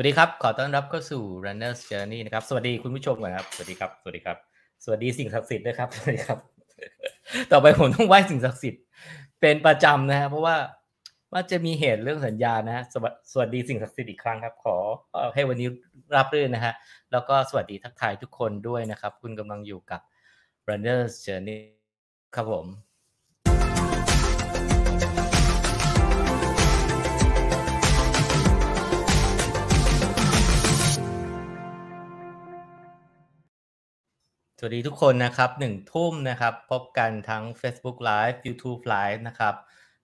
[0.00, 4.36] วัสดีครับ ขอต้อนรับเข้าสู่ Runner's Journey นะครับ สวัสดีคุณผู้ชมก่อนครับ สวัสดีครับ สวัสดีครับ
[4.84, 6.38] สวัสดีสิ่งศักดิ์สิทธิ์ด้วยครับ สวัสดีครับ
[7.52, 8.82] ต่อไปผมต้องไหว้สิ่งศักดิ์สิทธิ์
[9.40, 10.56] เป็นประจำนะฮะ เพราะว่า
[11.32, 12.84] ว่าจะมีเหตุเรื่องสัญญานะฮะ
[13.32, 14.76] สวัสดีสิ่งศักดิ์สิทธิ์อีกครั้งครับ ขอ
[15.34, 15.68] ให้วันนี้
[16.16, 16.74] รับรื่นนะฮะ
[17.12, 20.00] แล้วก็สวัสดีทักทายทุกคนด้วยนะครับ คุณกำลังอยู่กับ
[20.68, 21.60] Runner's Journey
[22.36, 22.66] ครับผม
[34.60, 39.54] สวัสดีทุกคนนะครับหนึ่งทุ่มนะครับ พบกันทั้ง Facebook Live YouTube Live นะครับ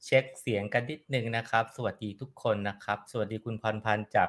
[0.04, 4.28] เช็คเสียงกันนิดนึงนะครับ สวัสดีทุกคนนะครับ สวัสดีคุณพรพันธ์จาก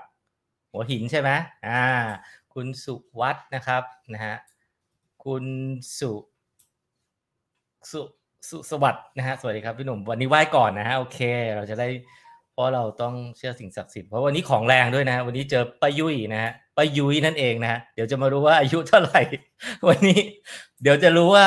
[0.72, 1.30] หัวหินใช่ไหม
[1.68, 1.84] อ่า
[2.54, 4.36] คุณสุวัฒนะครับนะฮะ
[5.26, 5.46] คุณ
[6.00, 6.12] สุ
[7.92, 8.02] สุ
[8.50, 11.20] สุสวัสดนะฮะสวัสดีครับพี่หนุ่มวันนี้ไหว้ก่อนนะฮะโอเค
[11.56, 11.88] เราจะได้
[12.55, 19.22] เพราะเราต้องเชื่อสิ่งศักดิ์สิทธิ์เพราะวันนี้ของแรงด้วยนะ วันนี้เจอป้ายุ้ยนะฮะป้ายุ้ยนั่นเองนะฮะเดี๋ยวจะมารู้ว่าอายุเท่าไหร่
[19.88, 20.20] วันนี้
[20.81, 21.45] เดี๋ยวจะรู้ว่า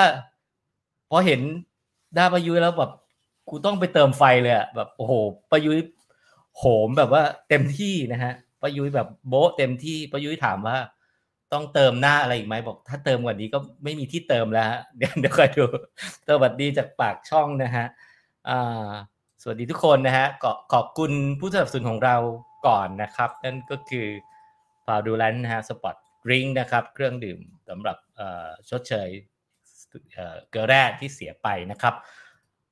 [1.11, 1.41] พอเห็น
[2.14, 2.91] หน้าป้ายุ้ยแล้วแบบ
[3.48, 5.12] กูต้องไปเติมไฟเลยอะแบบโอ้โห
[5.51, 5.79] ป้ายุ้ย
[6.59, 10.77] โหมแบบว่าเต็มที่นะฮะป้ายุ้ยแบบโบ๊ะเต็มที่ป้ายุ้ยถามว่า
[11.53, 15.64] ต้องเติมหน้าอะไรอีกไหมบอก ถ้าเติมกว่านี้ก็ไม่มีที่เติมแล้วฮะเดี๋ยวเดี๋ยวคอยดู
[16.29, 17.86] สวัสดีจากปากช่องนะฮะ
[18.48, 18.89] อ่า
[19.42, 22.17] สวัสดีทุกคนนะฮะขอขอบคุณผู้สนับสนุนของเรา
[22.67, 24.06] ก่อนนะครับ นั่นก็คือ
[24.84, 25.95] ฟาวดูแลนนะฮะสปอต
[26.30, 27.97] ริงนะครับ เครื่องดื่มสำหรับ
[28.70, 29.08] ชดเชย
[30.14, 31.95] เอ่อเกลือแร่ที่เสียไปนะครับ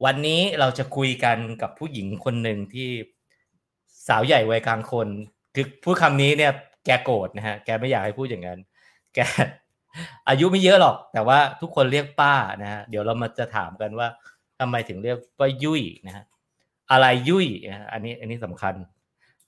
[0.04, 2.90] วันนี้เราจะคุยกันกับผู้หญิงคนหนึ่งที่
[4.08, 5.08] สาวใหญ่วัยกลางคน
[5.54, 6.52] คือพูดคำนี้เนี่ย
[6.84, 8.60] แกโกรธนะฮะแกไม่อยากให้พูดอย่างนั้น
[9.14, 9.18] แก
[10.28, 14.08] อายุไม่เยอะหรอก แต่ว่าทุกคนเรียกป้านะฮะเดี๋ยวเรามาจะถามกันว่า
[14.58, 16.24] ทำไมถึงเรียกว่ายุ่ยนะฮะ
[16.90, 17.46] อะไรยุ่ย
[17.92, 18.74] อันนี้อันนี้สำคัญ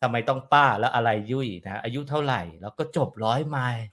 [0.00, 3.84] ทำไมต้องป้าแล้วอะไรยุ้ยนะอายุเท่าไหร่ แล้วก็จบร้อยไมล์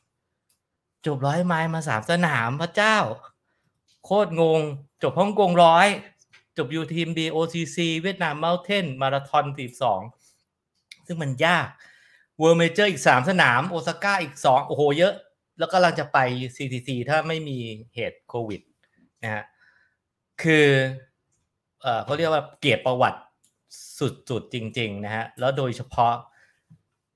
[1.06, 2.98] จบร้อยไมล์มาสามสนามพระเจ้า
[4.06, 4.62] โคตรงง
[5.04, 5.88] จบฮ่องกงร้อย
[6.58, 10.02] จบยูทีม BOCC Vietnam Mountain Marathon สี่สอง
[11.08, 11.68] ซึ่งมันยาก
[12.40, 15.14] World Major อีกสามสนามโอซาก้าอีกสองโอ้โหเยอะ
[15.60, 16.18] แล้วก็กำลังจะไป
[16.56, 17.58] CTC ถ้าไม่มี
[17.96, 18.62] เหตุโควิด
[19.24, 19.44] นะฮะ
[20.42, 20.68] คือ
[21.82, 23.20] เอ่อเขาเรียกว่าเกียรติประวัติ
[24.00, 26.14] สุดๆจริง ๆ นะฮะแล้วโดยเฉพาะ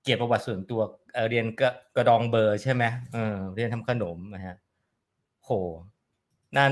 [0.02, 0.82] เกียรติประวัติส่วนตัว
[1.14, 2.84] เออเรียนกระกระดองเบอร์ใช่ไหม
[3.14, 4.56] เออเรียนทำขนมนะฮะ
[5.44, 5.50] โห
[6.56, 6.66] น่า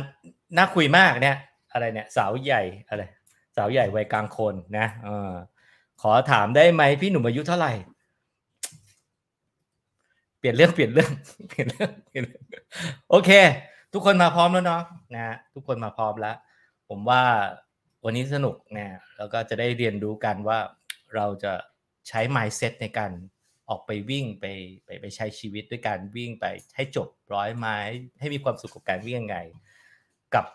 [0.57, 1.37] น่าคุยมากเนี่ย
[1.73, 3.03] อะไรเนี่ย สาวใหญ่อะไร
[3.55, 5.33] สาวใหญ่วัยกลางคนนะเออ
[6.01, 7.73] ขอถามได้ไหมพี่หนุ่มอายุเท่าไหร่
[10.39, 11.11] เปลี่ยนเรื่องเปลี่ยนเรื่อง
[11.49, 12.43] เปลี่ยนเรื่องเปลี่ยนเรื่อง
[13.09, 13.29] โอเค
[13.93, 14.81] ทุกคนมาพร้อมแล้วเนาะ
[15.13, 16.35] นะฮะทุกคนมาพร้อมแล้ว
[16.89, 17.21] ผมว่า
[18.09, 18.87] วันนี้สนุกนะ
[19.17, 20.59] แล้วก็จะได้เรียนรู้กันว่า
[21.15, 21.53] เราจะ
[22.07, 23.11] ใช้ mindset ในการ
[23.69, 24.45] ออกไปวิ่งไป
[24.85, 26.45] ไปไปใช้ชีวิตด้วยการวิ่งไป
[26.75, 27.77] ให้จบร้อยไม้
[28.19, 29.37] ให้มีความสุขกับการวิ่งยังไง
[30.35, 30.45] กับ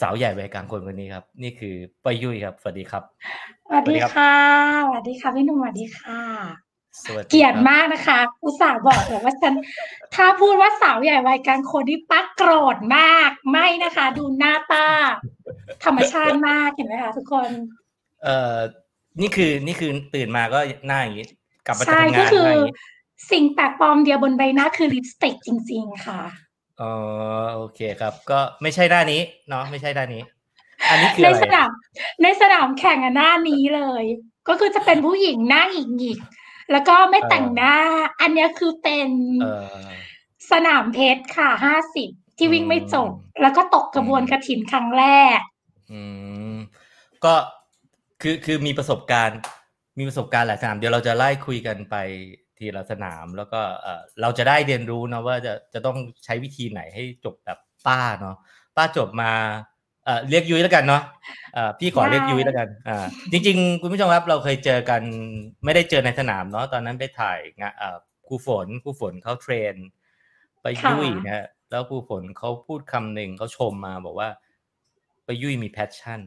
[0.00, 3.02] สาวใหญ่วัยกลางคนคนนี้ครับ นี่คือป้ายุ้ยครับสวัสดีครับ
[3.66, 4.34] สวัสดีสวัสดีครับค่ะ
[4.86, 6.65] สวัสดีค่ะพี่หนุ่มสวัสดีค่ะสวัสดี
[7.30, 9.54] เกลียดครับมากนะคะอุตส่าห์บอกเลยว่าฉัน
[10.14, 14.86] ถ้าพูดว่าสาวใหญ่วัยกลางคนที่ปักโกรธมาก ไม่นะคะ ดูหน้าป้า
[15.84, 17.48] ธรรมชาติมากเห็นไหมคะทุกคน
[18.24, 18.56] เอ่อ
[19.20, 21.26] นี่คือนี่คือตื่นมาก็หน้าอย่างนี้
[21.66, 22.74] กลับมาจากใช่ทำก็งานคือหน้าอย่างนี้
[23.30, 26.20] สิ่งแปลกปลอมเดียวบนใบหน้าคือลิปสติกจริง ๆ ค่ะ
[26.80, 26.92] อ๋อ
[27.54, 29.20] โอเคครับ ก็ไม่ใช่หน้านี้
[29.50, 30.22] เนาะไม่ใช่หน้านี้
[30.90, 31.70] อันนี้คือในอะไรสนาม
[32.22, 34.04] ในสนามแข่งอะหน้านี้เลย
[34.48, 37.74] ก็คือจะเป็นผู้หญิงหน้าหงิกๆ แล้วก็ไม่แต่งหน้า
[38.20, 39.08] อันเนี้ยคือเป็น
[39.42, 39.46] เอ
[39.84, 39.88] อ
[40.50, 45.04] สนามเพชรค่ะห้าสิบที่วิ่งไม่จบอืมแล้วก็ตกกระบวนอืมกระถินครั้งแร
[45.36, 45.38] ก
[45.92, 46.00] อื
[46.54, 46.56] ม
[47.24, 47.34] ก็
[48.22, 49.38] คือคือมีประสบการณ์
[49.98, 51.96] มีประสบการณ์หลายสนาม เดี๋ยวเราจะไล่คุยกันไป
[52.58, 58.36] ทีละสนาม แล้วก็เออเราจะได้เรียนรู้นะว่าจะจะต้องใช้วิธีไหนให้จบแบบป้าเนาะ
[58.76, 59.32] ป้าจบมา
[60.06, 61.02] เออเรียกยุ้ยแล้วกันเนาะ
[61.54, 65.02] เออพี่ขอเรียกยุ้ยแล้วกันอ่าจริง ๆ คุณผู้ชมครับเราเคยเจอกัน
[65.64, 67.96] ไม่ได้เจอในสนามเนาะตอนนั้นไปถ่ายงานเอ่อ
[68.26, 69.74] ครูฝนครูฝนเขา train
[70.62, 74.28] ป้ายุ้ยค่ะนะฮะแล้วครูฝนเขาพูดคำหนึ่งเขาชมมาบอกว่า
[75.24, 76.20] ป้ายุ้ยมี passion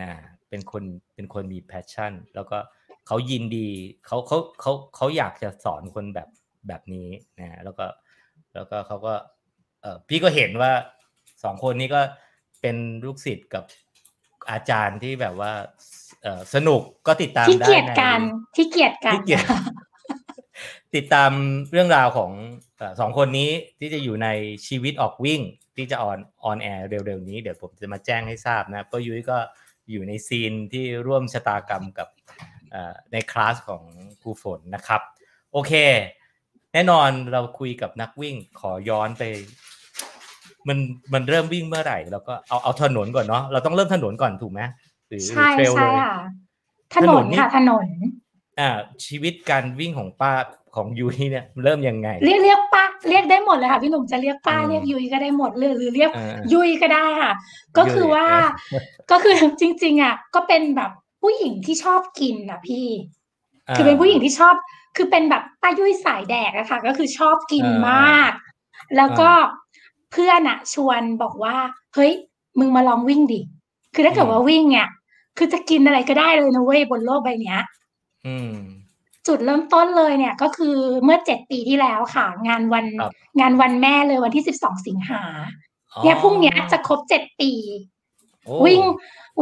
[0.00, 0.08] นะ
[0.48, 0.82] เป็นคน
[1.14, 2.58] เป็นคนมี passion แล้วก็
[3.06, 3.68] เขายินดี
[4.06, 6.28] เขาเขาเขาเขาอยากจะสอนคนแบบ
[6.68, 7.08] แบบนี้
[7.38, 7.86] นะแล้วก็
[8.54, 9.14] แล้วก็เขาก็
[9.82, 10.72] เออพี่ก็เห็นว่า
[11.44, 12.00] สองคนนี้ก็
[12.60, 13.64] เป็นลูกศิษย์กับ
[14.50, 15.52] อาจารย์ที่แบบว่า
[16.22, 18.20] เออสนุกก็ติดตามที่ได้เกียดในกัน
[18.56, 19.44] ที่เกียดกันที่เกียจ
[20.94, 21.30] ติดตาม
[21.70, 22.32] เรื่องราวของ
[22.78, 23.50] เออสองคนนี้
[23.80, 24.28] ที่จะอยู่ใน
[24.66, 25.40] ชีวิตออกวิ่ง
[25.76, 29.38] ที่จะออนออนแอร์เร็วๆนี้ เดี๋ยวผมจะมาแจ้งให้ทราบนะเพราะยุ้ยก็
[29.90, 32.08] อยู่ในซีนที่ร่วมชะตากรรมกับ
[32.70, 33.82] เอ่อในคลาสของ
[34.20, 35.00] ครูฝนนะครับ
[35.52, 35.72] โอเค
[36.72, 39.22] แน่นอนเราคุยกับนักวิ่งขอย้อนไป
[40.68, 40.78] มัน
[41.12, 44.60] มันเริ่มวิ่งเมื่อไหร่แล้วก็เอาเอาถนนก่อนเนาะเราต้องเริ่มถนนก่อนถูกไหม
[45.08, 46.14] หรือใช่เทรลใช่เลยค่ะ
[46.94, 47.86] ถถนนนนนี่ค่ะถนน
[48.60, 48.70] อ่า
[49.04, 50.32] ชีวิตการวิ่งของป้า
[50.76, 57.32] ของยูนี่เนี่ยเริ่มยังไง เรียกเรียกป้าเรียกได้หมดเลยค่ะพี่หนุ่มจะเรียกป้าอืมเรียกยุ้ยก็ได้หมดเลยหรือเรียกเออยุ้ยก็ได้ค่ะ
[57.78, 58.26] ก็คือว่า
[58.70, 60.90] เออก็คือจริง ๆ อะ ก็เป็นแบบ
[61.22, 64.54] ผู้หญิงที่ชอบกินอะพี่าคือเป็นผู้หญิงที่ชอบ
[64.96, 68.32] คือเป็นแบบป้ายุ้ยสายแดกอะค่ะ ก็คือชอบกินเออมาก
[68.96, 69.30] แล้วก็
[70.12, 71.56] เพื่อนอะชวนบอกว่า
[71.94, 72.12] เฮ้ย
[72.58, 73.40] มึงมาลองวิ่งดิ
[73.94, 74.88] คือถ้าเกิดว่าวิ่งเนี่ย
[75.38, 77.60] คือจะกินอะไรก็ได้เลยนะเว้ยบนโลกใบเนี้ย
[78.26, 78.54] อืม
[79.26, 85.22] จุดเริ่มต้นเลยเนี่ย ก็คือเมื่อเจ็ดปีที่แล้วค่ะ งานวันครับงานวันแม่เลยวันที่สิบสองสิงหา
[85.94, 87.52] อ๋อเนี่ยพรุ่งเนี้ยจะครบเจ็ดปี
[88.44, 88.82] โอ้วิ่ง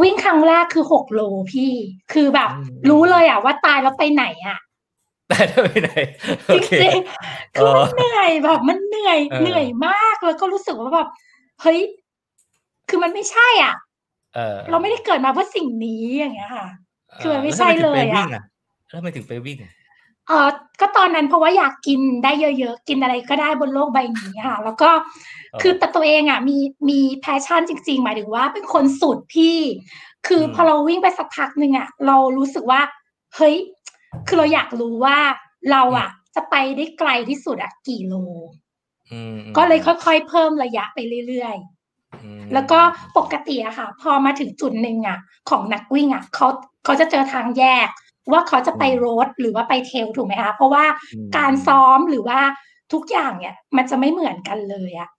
[0.03, 1.21] วิ่งครั้งแรกคือหกโล
[1.53, 1.73] พี่
[2.13, 4.59] คือแบบอืมรู้เลยอะว่าตายแล้วไปไหนอะ
[5.29, 5.91] แต่ถ้าไปไหน
[6.49, 11.09] จโอเคริงๆคือมันเหนื่อยแบบมันเหนื่อยเออเหนื่อยมากแล้วก็รู้สึกว่าแบบ
[11.63, 11.81] เฮ้ย
[12.89, 13.75] คือมันไม่ใช่อะ
[14.35, 16.67] เออเราไม่ได้เกิดมาเพื่อสิ่งนี้อย่างเงี้ยค่ะ
[17.21, 18.45] คือมันไม่แล้วใช่ทำถึงไปเลยอะวิ่งอะ
[18.89, 19.73] แล้วทำไมถึงไปวิ่งอะ
[20.29, 20.49] เออ
[20.81, 24.91] ก็ตอนนั้นเพราะว่าอยากกินได้เยอะๆ กินอะไรก็ได้บนโลกใบนี้ค่ะ แล้วก็
[25.63, 26.59] คือแต่ตัวเองอะมี
[26.89, 29.59] มีแพชชั่นจริง ๆ หมายถึงว่าเป็นคนสุดพี่
[30.27, 32.81] คือพอเราวิ่งไปสักพักหนึ่งอะ เรารู้สึกว่า
[33.37, 33.57] เฮ้ย
[34.27, 35.19] คือเราอยากรู้ว่า
[35.71, 38.15] เราอะ จะไปได้ไกลที่สุดอะกี่โล
[39.13, 40.99] อืมก็เลยค่อยๆ เพิ่มระยะไป
[41.29, 42.81] เรื่อยๆอืมแล้วก็
[43.19, 45.19] ปกติอะค่ะ พอมาถึงจุดหนึ่งอะ
[45.51, 46.49] ของนักวิ่งอะเขา
[46.85, 47.89] เขาจะเจอทางแยก
[48.33, 52.41] ว่าเขาจะไปโรดหรือว่าไปเทรลถูกไหมคะเพราะว่าอืมการซ้อมหรือว่า
[52.93, 55.11] ทุกอย่างเนี่ย มันจะไม่เหมือนกันเลยอะ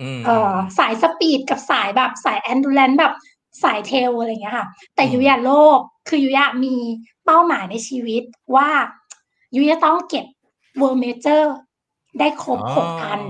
[0.00, 3.12] อืมเออสาย speed กับสายแบบสาย endurance แบบ
[3.62, 5.78] สาย trail อะไรเงี้ยค่ะ แต่อืมยุยอะโลก
[6.08, 6.74] คือยุยอะมี
[7.24, 8.22] เป้าหมายในชีวิต
[8.56, 8.68] ว่า
[9.56, 10.26] ยุยจะต้องเก็บ
[10.78, 11.54] World Major
[12.18, 13.22] ได้ครบหกอัน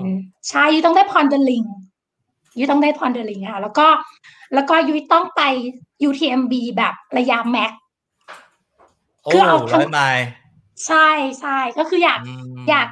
[0.49, 1.65] ใช่ยุยต้องได้พรเดลิง
[2.59, 3.87] ยุ้ยต้องได้พรเดลิงค่ะแล้วก็
[4.55, 5.43] แล้วก็ยุ้ยต้องไป
[6.09, 7.73] UTMB แบบระยะ max
[9.23, 10.27] โอ้คือเอาทั้งร้อยไมล์
[10.87, 11.09] ใช่
[11.41, 12.21] ใช่ก็คืออยาก
[12.59, 12.87] มอยาก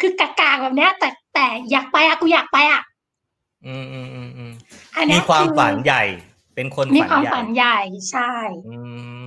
[0.00, 2.82] คือกากาแบบเนี้ย แต่แต่อยากไปอะกูอยากไปอะ
[3.66, 4.52] อืมอืมอืมอืม
[4.96, 6.02] อันเนี้มียความคือฝันใหญ่
[6.54, 8.32] เป็นคนมีความฝัฝันนใหญ่ใหญ่ใช่
[8.68, 8.78] อื
[9.18, 9.19] ม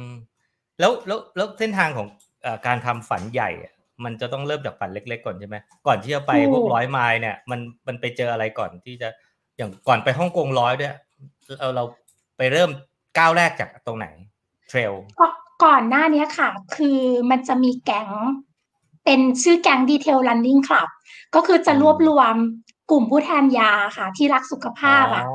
[0.80, 2.08] แล้วแล้วแล้วเส้นทางของ
[2.44, 3.74] เอ่อการทำฝันใหญ่อะ
[4.04, 5.56] มันจะต้องเริ่มจากฝันเล็ก ๆ ก่อนใช่ไหม
[5.88, 9.10] ก่อนที่จะไปพวกร้อยไมล์เนี่ย มันมันไปเจออะไรก่อนที่จะ
[9.58, 10.92] อย่างก่อนไปฮ่องกงร้อยด้วย
[11.60, 11.84] เราเรา
[12.38, 12.70] ไปเริ่ม
[13.18, 14.08] ก้าวแรกจากตรงไหน
[14.70, 15.28] เทรลก็
[15.64, 17.00] ก่อนหน้าเนี้ยค่ะ คือ
[17.30, 18.10] มันจะมีแก๊ง
[19.06, 20.90] เป็นชื่อแก๊งดีเทล running club
[21.36, 22.36] ก็คือจะรวบรวม
[22.92, 25.25] กลุ่มผู้แทนยาค่ะ ที่รักสุขภาพอะ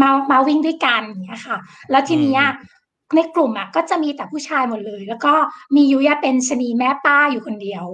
[0.00, 1.58] มามาวิ่งด้วยกันอย่างเงี้ยค่ะ
[1.90, 2.71] แล้วทีเนี้ยอืม
[3.16, 5.32] ในกลุ่มอะก็จะมีแต่ผู้ชายหมดเลย แล้วก็
[5.76, 7.84] มียุ้ยอะเป็นชะนีแม่ป้าอยู่คนเดียว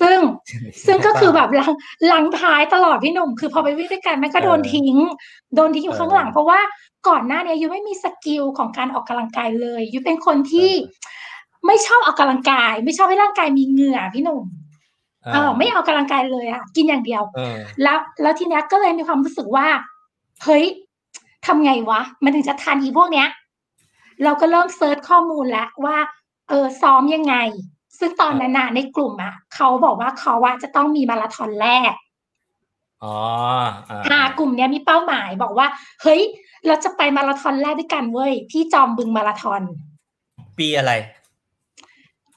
[0.00, 0.18] ซึ่ง
[0.86, 1.72] ซึ่งก็คือแบบหลัง
[2.08, 4.96] หลังท้ายตลอดพี่หนุ่ม คือพอไปวิ่งด้วยกันแม่งก็โดนเออทิ้ง
[5.54, 6.60] โดนทิ้งอยู่เออข้างหลัง เพราะว่า
[7.08, 14.44] ก่อนหน้าเนี้ยยุ้ยไม่มี skill ของการออกกำลังกายเลย ยุ้ยเป็นคนที่เอไม่ชอบออกกำลังกาย ไม่ชอบให้ร่างกายมีเหงื่อพี่หนุ่ม
[15.32, 19.66] เออไม่ออกกำลังกายเลยอะกินอย่างเดียวเออแล้วแล้วทีเนี้ยก็เลยมีความรู้สึกว่า
[20.44, 20.64] เฮ้ย
[21.46, 23.28] ทำไงวะ มันถึงจะทันอีพวกเนี้ย
[24.22, 25.96] เราก็เริ่ม search ข้อมูลแล้วว่า
[26.48, 27.36] เออซ้อมยังไง
[27.98, 31.92] ซึ่งตอนนั้นน่ะในกลุ่มอะเขาบอกว่าเขาว่าจะต้องมีมาราธอนแรก
[33.04, 33.16] อ๋อ
[33.90, 35.66] อ่าอ่ากลุ่มเนี้ยมีเป้าหมายบอกว่า
[36.02, 36.20] เฮ้ย
[36.66, 39.62] เราจะไปมาราธอนแรกด้วยกันเว้ยที่จอมบึงมาราธอน
[40.58, 40.92] ปีอะไร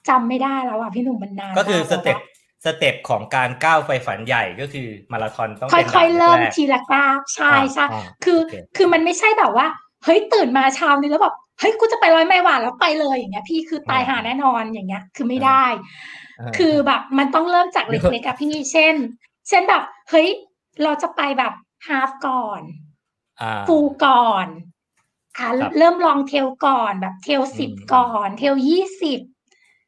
[0.09, 2.19] จำไม่ได้แล้วอะพี่หนุ่มมันนานก็คือมากสเต็ปแล้ว
[2.65, 9.67] step ของการก้าวไปฝันใหญ่ก็คือมาราธอนต้องค่เป็นอยๆเริ่มด่านแกทีละก้าวใช่อ่าใช่อ่าคือโอเคคือมันไม่ใช่แบบว่า
[10.03, 18.95] เฮ้ยตื่นมาเช้านี้แล้วแบบ เฮ้ยกูจะไปร้อยไมล์หวานแล้วไปเลยอย่างเงี้ยพี่คือตายหาแน่นอนอย่างเงี้ย คือไม่ได้าคือแบบมันต้องเริ่มจากเล็กๆอะพี่เช่น
[19.47, 20.29] เช่นแบบเฮ้ย
[20.83, 21.53] เราจะไปแบบ
[21.87, 22.61] half ก่อน
[23.41, 24.47] อ่า full ก่อน
[25.37, 29.19] อ่าครับเริ่มลอง trail ก่อนแบบ trail สิบอืมก่อน trail ยี่สิบ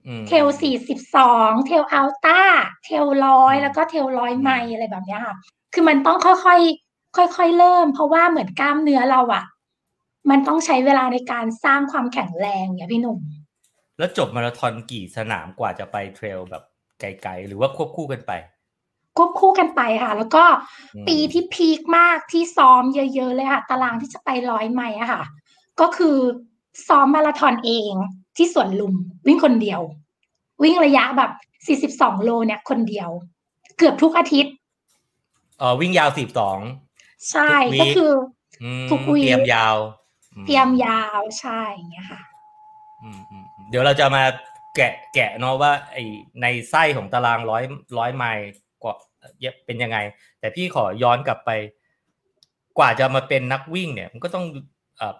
[0.08, 5.36] อืม trail สี่สิบสอง trail ultra trail ร้อยอืมแล้วก็ trail ร้อยอืมไมล์อะไรแบบเนี้ยค่ะ
[5.74, 9.44] คือมันต้องค่อยๆค่อยๆเริ่ม เพราะว่าเหมือนกล้ามเนื้อเราอะ
[10.30, 13.20] มันต้องใช้เวลาในการสร้างความแข็งแรงเนี่ยพี่หนุ่ม
[13.98, 16.64] แล้วจบมาราธอนกี่สนามกว่าจะไปเทรลแบบ
[17.00, 18.32] ไกลๆ หรือว่าควบคู่กันไป
[19.18, 20.44] ควบคู่กันไปค่ะ แล้วก็
[20.96, 25.24] อืมปีที่พีคมากที่ซ้อมเยอะ ๆ เลยค่ะ ตารางที่จะไปร้อยไมล์อะค่ะ
[25.80, 26.18] ก็คือ
[26.88, 27.94] ซ้อมมาราธอนเอง
[28.38, 28.96] ที่สวนลุม
[29.28, 29.82] วิ่งคนเดียว
[30.64, 31.32] วิ่งระยะแบบ
[31.96, 33.10] 42 โลเนี่ยคนเดียว
[33.78, 34.54] เกือบทุกอาทิตย์
[35.58, 36.60] เออวิ่งยาวสิบสอง
[37.32, 38.12] ใช่ทุกวีคก็คือ
[38.86, 39.99] มทุกวีคเตรียมยาวอื
[40.46, 42.22] เตรียมยาวใช่อย่างเงี้ยค่ะ
[43.04, 44.24] อืมอืมอืมเดี๋ยวเราจะมา
[44.76, 45.98] แกะแกะเนาะว่าไอ
[46.42, 47.64] ในไส้ของตารางร้อย
[47.98, 48.48] ร้อยไมล์
[48.84, 48.96] กว่า
[49.66, 49.98] เป็นยังไง
[50.40, 51.50] แต่พี่ขอย้อนกลับไป
[52.78, 54.46] กว่าจะมาเป็นนักวิ่งเนี่ย มันก็ต้อง
[54.98, 55.16] เออ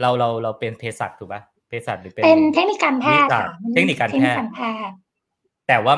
[0.00, 4.96] เราเราเราเป็นเภสัชถูกปะเภสัชหรือเป็นเป็นเทคนิคการแพทย์ค่ะเทคนิคการแพทย์แพทย์
[5.68, 5.94] แต่ว่า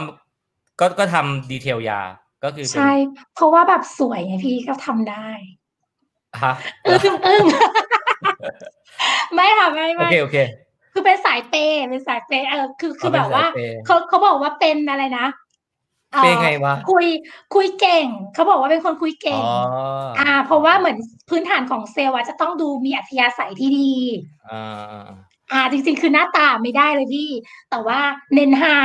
[0.81, 2.01] ก็ก็ทำดีเทลยา
[2.45, 2.93] ก็คือ ใช่
[3.35, 5.29] เพราะว่าแบบสวยไงพี่ก็ทำได้
[6.43, 6.55] ฮะ
[6.87, 7.45] อึ้งอึ้ง
[9.35, 10.37] ไม่ค่ะไม่โอไม่เคโอเค
[10.93, 15.27] คือเป็นสายเปย์เป็นสายเปย์เออคือคือเอาเป็นแบบว่าสายเปย์เขาเขาบอกว่าเป็นอะไรนะ
[16.15, 17.07] อ่อเปย์ไงวะคุย
[17.55, 19.55] คุยเก่ง เขาบอกว่าเป็นคนคุยเก่งอ๋อ
[20.21, 20.97] อ่า เพราะว่าเหมือน
[21.31, 23.93] พื้นฐานของเซลล์อะจะต้องดูมีอัธยาศัยที่ดี
[24.51, 25.03] อ่าอ่า
[25.53, 27.31] อ่าจริง ๆ คือหน้าตาไม่ได้เลยพี่
[27.71, 27.99] แต่ว่า
[28.35, 28.77] เน้นฮา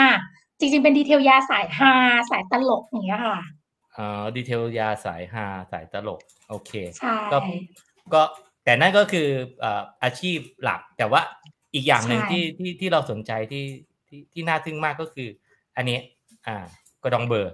[0.59, 1.93] จริง ๆ เป็นดีเทลยาสายฮา
[2.29, 3.39] สายตลกอย่างเงี้ยค่ะ
[3.97, 7.37] อ๋อดีเทลยาสายฮาสายตลก โอเค ใช่ก็
[8.13, 8.23] ก็
[8.63, 9.27] แต่นั่นก็คือ
[9.63, 11.21] อ่าอาชีพหลัก แต่ว่า
[11.73, 13.63] อีกอย่างหนึ่งใช่ที่ที่ที่เราสนใจที่
[14.07, 15.29] ที่ที่น่าทึ่งมากก็คือ
[15.75, 15.97] อันนี้
[16.47, 16.65] อ่า
[17.03, 17.53] กระดองเบอร์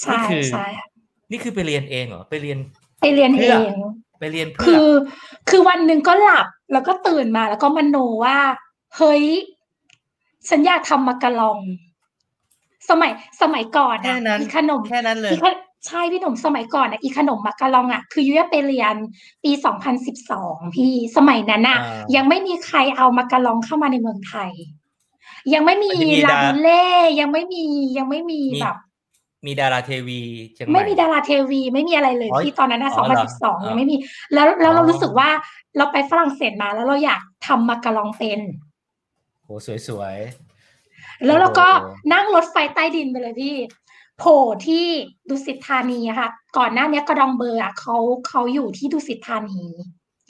[0.00, 0.66] ใช่นี่คือใช่
[1.30, 2.58] นี่คือไปเรียนเองเหรอไปเรียน
[3.00, 3.72] ไปเรียนเพื่เออง
[4.20, 4.90] ไปเรียนเพื่คืออ
[5.48, 8.38] คือวันหนึ่งก็หลับแล้วก็ตื่นมาแล้วก็มโนว่า
[8.96, 9.24] เฮ้ย
[10.48, 11.58] ฉันอยากทำมักกะลอง
[12.90, 15.46] สมัยสมัยก่อนแค่อะนั้นอีขนมแค่นั้นเลยอีข
[15.86, 18.94] ใช่พี่หนุ่มสมัยก่อนอะอีขนมมักกะลองอะคือยุ้ยไปเรียน
[19.44, 21.82] ปีสองพันสิบสองพี่สมัยนั้นอะอ่า
[22.14, 24.52] ยัยังไม่มีใครเอามักกะลองเข้ามาในเมืองไทย
[25.54, 26.84] ยังไม่มีมันจะมีลาดา บูเล่
[27.20, 27.64] ยังไม่มี
[27.98, 28.76] ยังไม่มีมีแบบ
[29.46, 30.20] มีดาราเทวี
[30.54, 33.96] เชียงใหม่ไม่มีดาราเทวีไม่มีอะไรเลยอ๋อที่ตอนนั้นนะอ๋สอองพัเหนรอสิบสองอ๋อยังไม่มี
[34.34, 35.28] แล้วแล้วเราอ๋อรู้สึกว่า
[35.76, 38.40] เราไปฝรั่งเศสมาแล้วเราอยากทำมักกะลองเป็น
[39.44, 40.16] โหสวย
[41.26, 43.54] แล้วเราก็โอ้โหนั่งรถไฟใต้ดินไปเลยพี่
[44.20, 44.86] โผล่ที่
[45.28, 47.96] ดุสิตธานีอะค่ะ ก่อนหน้านี้กระดองเบอร์อะเขา
[48.28, 49.62] เขาอยู่ที่ดุสิตธานี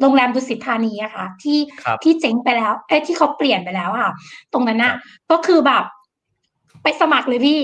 [0.00, 4.10] โรงแรมดุสิตธานีอะค่ะ ที่ครับที่เจ๊งไปแล้วเอ้ยที่เขาเปลี่ยนไปแล้วอะ
[4.52, 5.84] ตรงนั้นน่ะครับก็คือแบบ
[6.82, 7.60] ไปสมัครเลยพี่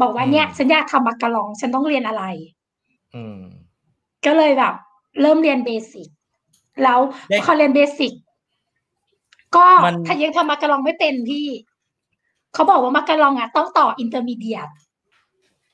[0.00, 3.38] บอกว่าอืมเนี่ยฉันอยากทำมักกะลอง ฉันต้องเรียนอะไรๆอืม
[4.26, 4.74] ก็เลยแบบ
[5.20, 6.08] เริ่มเรียนเบสิก
[6.82, 6.98] แล้ว
[7.30, 8.12] ได้พอเรียน basic
[9.56, 11.46] ก็มันถ้ายังทำมาการองไม่เป็นพี่
[12.54, 14.58] เขาบอกว่ามาการองอะต้องต่อ intermediate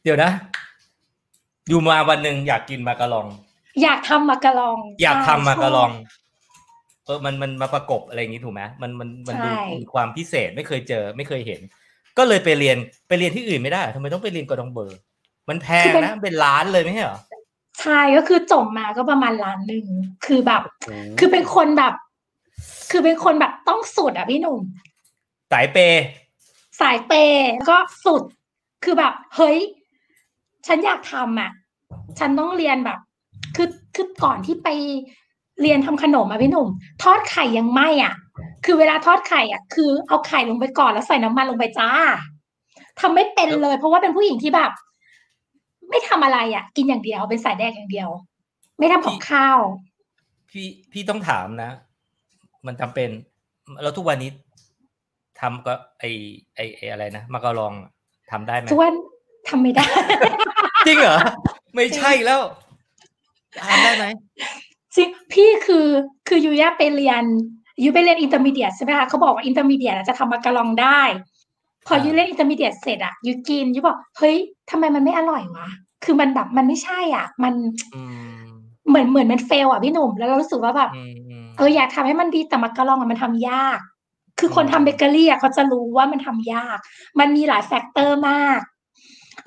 [0.04, 0.30] เดี๋ยวนะ
[1.68, 3.26] อยู่มาวันหนึ่งอยากกินมาการอง
[3.82, 5.94] อยากทำมาการองอยากใช่ทำมาการองชบ
[7.04, 11.60] เออมันมันมาประกบอะไรอย่างนี้ถูกไหมมันมันมันดูใช่ มีความพิเศษไม่เคยเจอไม่เคยเห็น
[12.18, 12.76] ก็เลยไปเรียน
[13.08, 14.98] ไปเรียนที่อื่นไม่ได้เหรอทำไมต้องไปเรียนกระดองเบอร์
[15.48, 17.20] มันแพงนะเป็นล้านเลยไม่ใช่เหรอ
[17.80, 19.86] ใช่ก็คือจบมาก็ประมาณล้านหนึ่ง
[20.26, 21.92] คือแบบโอ้โหคือเป็นคนแบบ
[22.90, 24.60] คือเป็นคนแบบต้องสุดอะพี่หนุ่ม
[25.52, 26.04] สายเปย์
[26.80, 28.22] สายเปย์แล้วก็สุด
[28.84, 29.58] คือแบบ เฮ้ย
[30.66, 31.50] ฉันอยากทำอะ
[32.18, 32.98] ฉันต้องเรียนแบบ
[33.56, 34.68] คือคือก่อนที่ไป
[35.62, 36.68] เรียนทำขนมอะพี่หนุ่ม
[37.02, 38.14] ทอดไข่ยังไม่อะ
[38.64, 41.90] คือเวลาทอดไข่อะ คือเอาไข่ลงไปก่อนแล้วใส่น้ำมันลงไปจ้า
[43.00, 44.70] ทำไม่เป็นเลย เพราะว่าเป็นผู้หญิงที่แบบ
[45.90, 48.08] ไม่ทำอะไรอะ กินอย่างเดียวเป็นสายแดกอย่างเดียว
[48.78, 49.58] ไม่ทำกับข้าว
[50.50, 51.70] พี่พี่ต้องถามนะ
[52.66, 53.08] มันจำเป็น
[53.82, 54.30] แล้วทุกวันนี้
[55.40, 56.04] ทำก็ไอ
[56.54, 57.72] ไอไออะไรนะมาการอง
[58.30, 58.94] ทำได้ไหมทุกวัน
[59.50, 59.86] ทำไม่ได้
[60.86, 61.18] จริงเหรอ
[61.74, 62.40] ไม่ใช่แล้ว
[63.66, 64.06] ทำได้ไหม
[64.96, 65.86] จริงพี่คือ
[66.28, 67.24] คือยุ้ยอะไปเรียน
[67.82, 71.00] ยุ้ยไปเรียน intermediate ใช่ไหมคะเขาบอกว่า intermediate จะทำมาการองได้
[71.86, 74.36] พอยุ้ยเรียน intermediate เสร็จอะยุ้ยกินยุ้ยบอกเฮ้ย
[74.70, 75.68] ทำไมมันไม่อร่อยวะ
[76.04, 77.54] คือมันแบบมันไม่ใช่อะ มัน
[77.94, 78.02] อื
[78.44, 78.48] ม
[78.88, 83.78] เหมือนเหมือนมัน fail อะพี่หนุ่มแล้วเรารู้สึกว่าแบบอืมอืมเอออยากทำให้มันดีแต่มาการองอะมันทำยาก
[84.38, 86.78] คือคนอืมทำเบเกอรี่อะเขาจะรู้ว่ามันทำยาก
[87.18, 88.60] มันมีหลาย factor มาก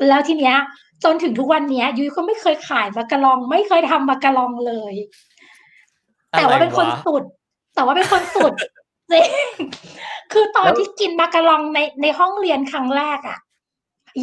[0.07, 0.55] แล้วทีเนี้ย
[1.03, 4.93] จนถึงทุกวันเนี้ย ยุ้ยก็ไม่เคยขายมาการอง ไม่เคยทำมาการองเลย
[6.31, 7.23] แต่ว่าเป็นคนอะไรวะสุด
[7.75, 8.53] แต่ว่าเป็นคนสุด
[9.11, 9.29] จริง
[10.31, 13.37] คือตอนแล้วที่กินมากะลองในในห้องเรียนครั้งแรกอะ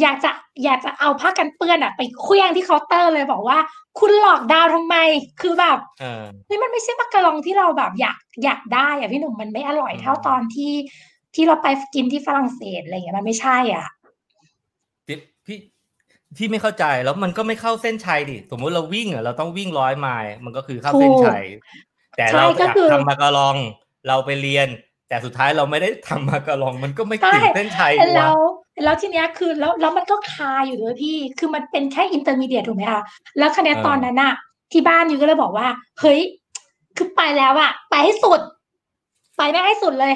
[0.01, 0.31] อยากจะ
[0.63, 3.57] อยากจะเอาผ้ากันเปื้อนอะไปเคลี้ยงที่เคาน์เตอร์เลยบอกว่า
[3.99, 4.95] คุณหลอกดาวทำไม
[5.41, 10.73] คือแบบเออเฮ้ยมันไม่ใช่มักกะลองที่เราแบบอยากอยากได้อะพี่หนุ่มมันไม่อร่อยเท่าอืมตอนที่
[11.35, 13.98] ที่เราไปกินที่ฝรั่งเศสอะไรเงี้ยมันไม่ใช่อะพี่พี่
[16.37, 21.43] พี่ไม่เข้าใจแล้วมันก็ไม่เข้าเส้นชัยดิสมมุติเราวิ่งอะเราต้องวิ่งร้อยไมล์มันก็คือเข้าเส้นชัย
[22.17, 23.55] แต่ใช่เราก็อยากคือทำมาการอง
[24.07, 24.67] เราไปเรียน
[25.09, 28.39] แต่สุดท้ายเราไม่ได้ทำมาการอง มันก็ไม่ใช่ถึงเส้นชัยดิแล้วะว
[28.83, 33.03] แล้วทีเนี้ยคือแล้วแล้วมันก็คาอยู่ด้วยพี่ คือมันเป็นแค่ intermediate ถูกไหมคะ
[33.37, 34.33] แล้วคะแนนตอนนั้นอะ
[34.71, 35.67] ที่บ้านยุ้ยก็เลยบอกว่า
[35.99, 36.19] เฮ้ย
[36.97, 38.41] คือไปแล้วอะไปให้สุด
[39.37, 40.13] ไปไม่ให้สุดเลย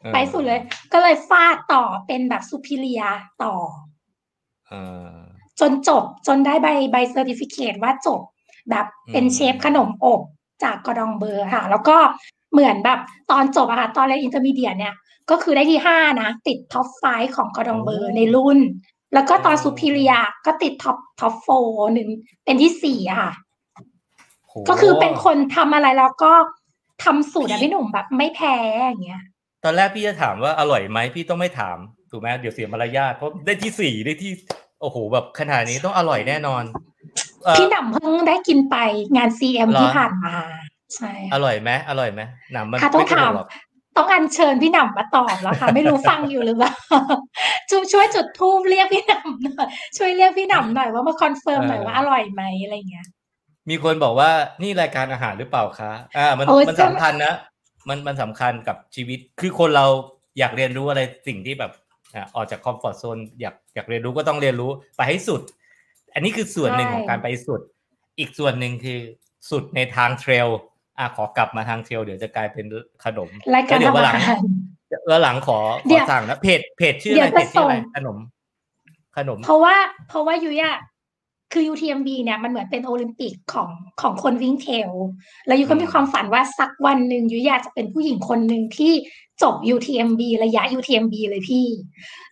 [0.00, 0.60] เออไปสุดเลย
[0.92, 3.02] ก็เลยฟาดต่อเป็นแบบ superior
[3.42, 3.87] ต่อเออ
[5.60, 8.20] จนจบจนได้ใบใบ certificate ว่าจบ
[8.70, 10.20] แบบเป็นอืมเชฟขนมอบ
[10.64, 11.96] จากกระดองเบอร์ค่ะ แล้วก็
[12.52, 14.94] เหมือนแบบตอนจบอะค่ะตอนเรียน intermediate เนี่ย
[15.30, 17.04] ก็คือได้ที่ห้านะ ติด top five
[17.36, 18.58] ของกอร์ดองเบลอในรุ่น
[19.14, 20.14] แล้วก็ตอน superior
[20.46, 21.48] ก็ติด top top four
[21.94, 22.08] หนึ่ง
[22.44, 23.32] เป็นที่สี่อะค่ะ
[24.48, 26.32] โหก็คือเป็นคนทำอะไรแล้วก็
[27.04, 29.22] ทำสูตรอะพี่หนุ่มแบบไม่แพ้อย่างเงี้ย
[29.64, 31.78] ตอนแรกพี่จะถามว่าอร่อยไหมพี่ต้องไม่ถาม
[32.10, 34.32] ถูกไหมเดี๋ยวเสียมารยาทเพราะได้ที่สี่ได้ที่
[34.80, 36.62] โอ้โหแบบขนาดนี้ต้องอร่อยแน่นอน
[37.44, 38.76] เอ่อพี่หนำเพิ่งได้กินไป
[39.16, 40.34] งาน CM เหรอที่ผ่านมา
[40.94, 42.20] ใช่อร่อยไหมอร่อยไหม
[42.52, 43.48] หนังมันค่ะต้องไม่กระโดถามดหรอก
[43.96, 46.72] ต้องอัญเชิญพี่หนำมาตอบแล้วค่ะ ไม่รู้ฟังอยู่หรือเปล่า
[47.70, 53.06] ช่วยช่วยจุดทูบเรียกพี่หนำหน่อยช่วยเรียกพี่หนำหน่อยว่ามาคอนเฟิร์มหน่อยว่าอร่อยไหมอะไรเงี้ย
[53.70, 54.30] มีคนบอกว่า
[54.62, 57.34] นี่รายการอาหารหรือเปล่าคะอ่า มันโอ้ยมันจะสำคัญนะ
[57.88, 59.86] มันมันสำคัญกับชีวิต คือคนเรา
[60.38, 61.72] อยากเรียนรู้อะไรสิ่งที่แบบ
[62.14, 65.42] อ่าออกจาก comfort zone อยากอยากเรียนรู้ก็ต้องเรียนรู้ไปให้สุด
[66.14, 67.60] อันนี้คือส่วนหนึ่งของการไปสุด
[68.18, 68.98] อีกส่วนหนึ่งคือ
[69.50, 70.48] สุดในทาง trail
[70.98, 72.66] อะขอกลับมาทาง trail เดี๋ยวจะกลายเป็น
[73.04, 74.42] ขนมรายการแล้วเดี๋ยววันทำหลัอางหาร
[75.08, 78.18] แล้วหลังขอเดี๋ขอยวสั่งนะเพจเพจชื่ออะไรเดี๋เพยวจชื่ออะไรจะส่งขนม
[79.16, 79.76] ขนม เพราะว่า
[80.08, 80.76] เพราะว่ายุ้ยอะ
[81.52, 83.68] คือ UTMB เนี่ยมันเหมือนเป็นโอลิมปิกของ
[84.00, 84.90] ของคนวิ่ง trail
[85.46, 88.92] แล้วยุ้ยก็มีอืมความฝันว่าสักวันหนึ่งยุ้ยอยากจะเป็นผู้หญิงคนหนึ่งที่
[89.42, 91.66] จบ UTMB ระยะ UTMB เลยพี่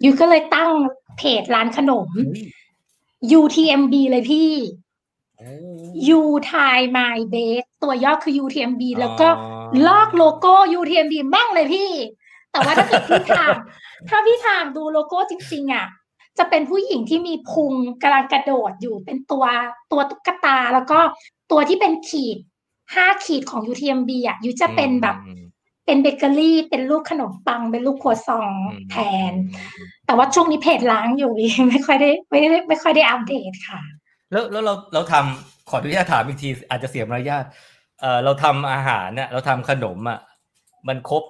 [0.04, 0.70] ยุ้ยก็เลยตั้ง
[1.18, 2.24] เพจร้านขนมเฮ้
[3.32, 4.52] ย UTMB เลยพี่
[5.38, 5.50] โอ้
[6.18, 9.28] U Thai My Bake ตัวย่อคือ UTMB อ๋อแล้วก็
[9.86, 11.90] ลอกโลโก้ UTMB แม่งเลยพี่
[12.52, 13.54] แต่ว่าถ้าเกิดพี่ทาง
[14.08, 15.86] ถ้าพี่ทางดูโลโก้จริงๆอะ
[16.38, 17.72] จะเป็นผู้หญิงที่มีพุง
[18.02, 19.44] กำลังกระโดดอยู่เป็นตัว
[19.92, 20.98] ตัวตุ๊กตา แล้วก็
[21.50, 22.38] ตัวที่เป็นขีด
[22.94, 25.45] ห้าขีดของ UTMB อะยูจะเป็นแบบอืม
[25.86, 28.96] เป็นเบเกอรี่ เป็นลูกขนมปัง เป็นลูกครัวซองอืมแท
[29.30, 29.32] น
[30.06, 31.32] แต่ว่าช่วงนี้เพจล้างอยู่
[31.68, 33.80] ไม่ค่อยได้ไม่ได้ไม่ค่อยได้อัปเดตค่ะ
[34.30, 37.44] แล้วแล้วเราเราทำขออนุญาตถามอีกที อาจจะเสียมารยาท
[38.00, 40.18] เออเราทำอาหารเนี่ยเราทำขนมอะ
[40.88, 41.22] มันครบ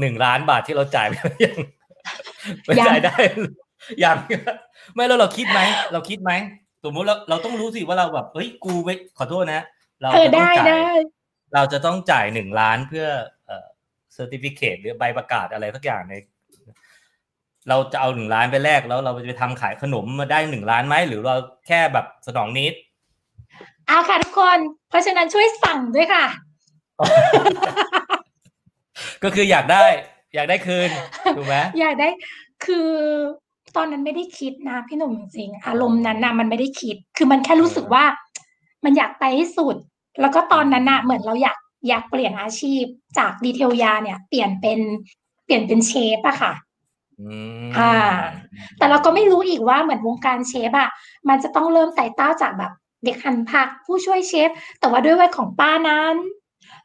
[0.00, 1.58] หนึ่งล้านบาทที่เราจ่ายไปหรือยัง
[2.66, 3.16] มันยังจ่ายได้
[4.04, 4.16] ยัง
[4.94, 5.60] ไม่แล้วเราคิดไหม
[5.92, 6.32] เราคิดไหม
[6.84, 9.64] สมมุติเราเราต้องรู้สิว่าเราแบบเฮ้ยกูไปขอโทษนะ
[10.00, 10.84] เราเออจะต้องได้จ่ายได้
[11.54, 13.06] เราจะต้องจ่ายหนึ่งล้านเพื่อ
[13.39, 16.14] เอ่อเซอร์ติฟิเคตหรือใบประกาศอะไรสักอย่างใน
[17.68, 22.74] เราจะเอาหนึ่งล้านไปแลกแล้วเราจะไปทำขายขนมมาได้หนึ่งล้านไหมหรือเราแค่แบบสนองนิด
[23.86, 26.24] เอาค่ะทุกคน เพราะฉะนั้นช่วยสั่งด้วยค่ะ
[29.22, 29.82] ก็คืออยากได้
[30.34, 30.90] อยากได้คืน
[31.36, 32.08] ถูกไหมอยากได้
[32.64, 32.90] คือ
[33.76, 38.04] ตอนนั้นไม่ได้คิดนะพี่หนุ่มจริงๆอารมณ์นั้นนะมันไม่ได้คิด คือมันแค่รู้สึกว่า
[38.84, 39.76] มันอยากไปให้สุด
[40.20, 41.56] แล้วก็ตอนนั้นน่ะเหมือนเราอยาก
[41.88, 42.84] อยากเปลี่ยนอาชีพ
[43.18, 44.80] จากดีเทลยาเนี่ย เปลี่ยนเป็น
[45.44, 46.52] เปลี่ยนเป็นเชฟอะค่ะ
[47.20, 47.34] อื
[47.66, 47.94] มอ่า
[48.78, 50.90] แต่เราก็ไม่รู้อีกว่าเหมือนวงการเชฟอะ
[51.28, 52.72] มันจะต้องเริ่มไต่เต้าจากแบบ
[53.04, 56.14] เด็กหั่นผักผู้ช่วยเชฟ แต่ว่าด้วยวัยของป้านั้น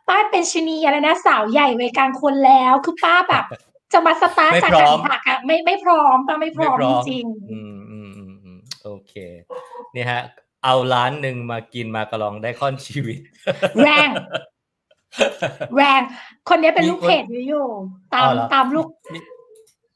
[0.07, 3.45] ป้าเป็นชะนีอะไรนะสาวใหญ่วัยกลางคนแล้วคือป้าแบบ
[3.93, 9.13] จะมาสตาร์ทไม่จากพร้หั่อนมผักอะไม่ไม่พร้อมป้าไม่พร้อมไม่พร้อมจริงอืมอืมอืมอืมโอเค
[9.95, 10.21] นี่ฮะ
[10.63, 13.19] เอาล้านหนึ่งมากินมากระลองได้ค่อนชีวิต
[13.83, 14.09] แรง
[15.75, 16.01] แรง
[16.49, 17.65] คนนี้เป็นมีลูกคนเพจอยู่อยู่
[18.13, 19.23] ตามอ๋อเหรอตามลูกนี่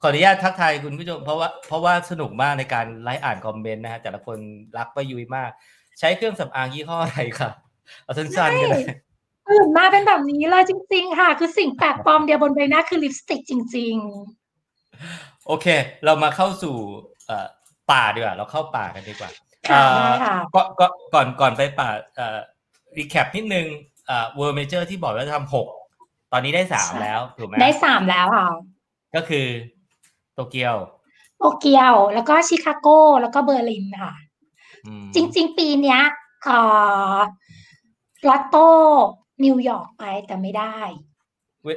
[0.01, 4.37] ขออนุญาตทักทายคุณผู้ชมเพราะว่าเพราะว่าสนุกมากในการไลฟ์อ่านคอมเมนต์นะฮะแต่ละคน
[4.77, 5.49] รักป้ายุ้ยมาก
[5.99, 7.49] ใช้เครื่องสำอางยี่ห้ออะไรค่ะ
[8.03, 8.83] เอาสั้นๆกันเลย
[9.47, 13.95] ตื่นมาเป็นแบบนี้เลยจริง ๆ ค่ะ คือสิ่งแปลกปลอมเดียวบนใบหน้าคือลิปสติกจริง
[15.47, 15.67] โอเค
[16.05, 16.75] เรามาเข้าสู่
[17.27, 17.47] เอ่อ
[17.91, 19.29] ป่าดีกว่าเราเข้าป่ากันดีกว่า
[19.69, 22.39] ค่ะเอ่อได้ค่ะก่อนก่อนก่อนก่อนไปป่าเอ่อ
[22.97, 23.67] recap นิดนึง
[24.09, 25.67] เอ่อ World Major ที่บอกว่าจะทำหก
[26.31, 28.47] ตอนนี้ได้สามใช่แล้วถูกไหมๆได้สามแล้วค่ะ
[29.15, 29.47] ก็คือ
[30.33, 30.75] โตเกียว
[31.37, 32.87] โตเกียวแล้วก็ชิคาโก
[33.21, 34.13] แล้วก็เบอร์ลินค่ะ
[34.85, 36.01] อืมจริง ๆ ปีเนี้ย
[36.45, 36.57] เอ่
[37.13, 37.15] อ
[38.29, 38.55] ลอตโต
[39.45, 40.77] นิวยอร์กไปแต่ไม่ได้
[41.63, 41.69] เว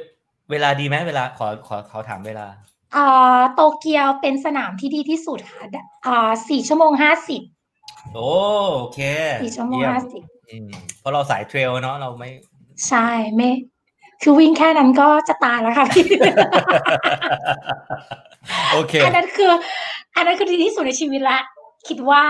[0.51, 2.47] เวลาดีไหมเวลาขอขอขอถามเวลา
[2.93, 3.05] เอ่
[3.37, 5.63] อโตเกียวเป็นสนามที่ดีที่สุดค่ะ
[6.03, 7.41] เอ่อสี่ชั่วโมงห้าสิบ
[8.13, 8.29] โอ้
[8.73, 8.99] โอเค
[9.43, 10.32] สี่ชั่วโมงเยี่ยห้าสิบอืม
[10.99, 12.29] เพราะเราสาย trail เนาะเราไม่
[12.87, 13.51] ใช่ไม่
[14.21, 16.05] คือวิ่งแค่นั้นก็จะตายแล้วค่ะพี่
[18.73, 19.51] โอเคอันนั้นคือ
[20.15, 21.39] อันนั้นคือดีที่สุดในชีวิตละ
[21.87, 22.23] คิดว่า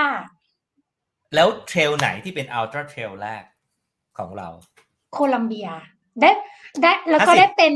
[1.36, 3.44] แล้วเทรลไหนที่เป็นอัลตร้าเทรลแรก
[4.18, 4.48] ของเรา
[5.14, 5.70] โคลัมเบีย
[6.22, 6.32] ได้
[6.82, 7.74] ได้แล้วก็50ได้เป็น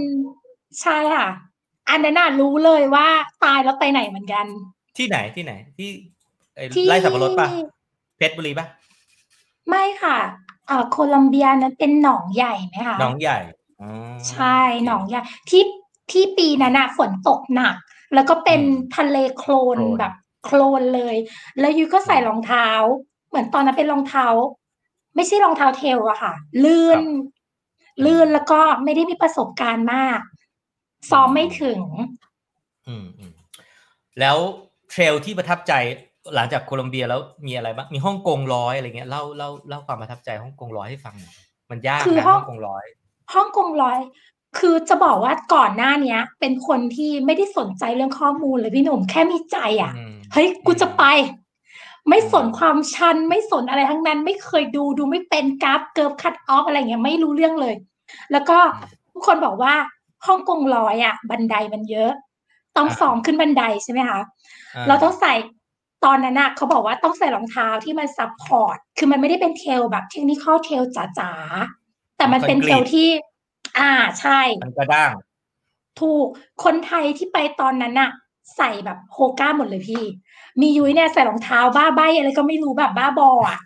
[0.82, 1.28] ใช่ค่ะ
[1.90, 3.08] อันนั้นน่ะรู้เลยว่า
[3.44, 4.46] ตายแล้วไปไหนเหมือนกัน
[4.98, 5.90] ที่ไหนที่ไหน ที่
[6.56, 7.48] ไอ้ที่ไล่สับปะรดป่ะ
[8.18, 8.66] เพชรบุรีป่ะ
[9.70, 10.18] ไม่ค่ะ
[10.68, 13.38] เอ่อโคลัมเบียนั้นเป็นหนองใหญ่ไหมคะ หน้องใหญ่
[13.82, 13.90] อ๋อ
[14.30, 15.64] ใช่หนองใหญ่ที่
[16.12, 17.76] ที่ปีนั้นน่ะฝนตกหนัก
[18.14, 21.16] แล้วก็เป็นอืมทะเลโคลนโคลน แบบโคลนเลย
[21.60, 22.68] แล้วยูก็ใส่รองเท้า
[23.30, 24.28] เหมือนตอนนั้นเป็นรองเท้า
[25.16, 27.02] ไม่ใช่รองเท้าเทลอะค่ะ ลื่น
[28.06, 30.20] ลื่นแล้วก็ไม่ได้มีประสบการณ์มาก
[31.12, 31.82] ซ้อมไม่ถึง
[32.88, 33.36] อืมอืม
[34.20, 34.38] แล้ว
[34.90, 35.74] trail ที่ประทับใจ
[36.36, 41.34] หลังจากโคลอมเบียแล้วมีอะไรบ้างมีฮ่องกงร้อยอะไรเงี้ยเล่าเล่าเล่าความประทับใจฮ่องกงร้อยให้ฟังหน่อย
[41.70, 42.86] มันยากนะฮ่องกงร้อย
[43.34, 43.98] ฮ่องกงร้อย
[44.58, 49.92] คือจะบอกว่าก่อนหน้าเนี้ย เป็นคนที่ไม่ได้สนใจเรื่องข้อมูลเลยพี่หนุ่มแค่มีใจอะ
[50.34, 51.04] เฮ้ยกูจะไป
[52.10, 57.76] ไม่สนความชันไม่สนอะไรทั้งนั้น ไม่เคยดูดูไม่เป็นกราฟเกิร์ฟ cut off อะไรเงี้ยไม่รู้เรื่องเลย
[58.32, 58.58] แล้วก็
[59.12, 59.74] ทุกคนบอกว่า
[60.28, 62.12] ฮ่องกงร้อยอะ บันไดมันเยอะ
[62.78, 64.20] ต้องซ้อมขึ้นบันไดใช่ไหมคะ
[64.88, 65.34] เราต้องใส่
[66.06, 70.84] ตอนนั้นนะเขาบอกว่าต้องใส่รองเท้าที่มัน support คือมันไม่ได้เป็น trail แบบเทคนิค trail
[71.20, 73.08] จ๋าๆ แต่มันเป็น trail ที่
[73.80, 75.14] อ่าใช่ มันกระด้าง
[76.00, 76.28] ถูก
[76.64, 78.12] คนไทยที่ไปตอนนั้นน่ะ
[78.58, 80.04] ใส่แบบ Hoka หมดเลยพี่
[80.62, 83.60] มียุ้ยเนี่ยใส่รองเท้าบ้าใบอะไรก็ไม่รู้แบบบ้าบออะ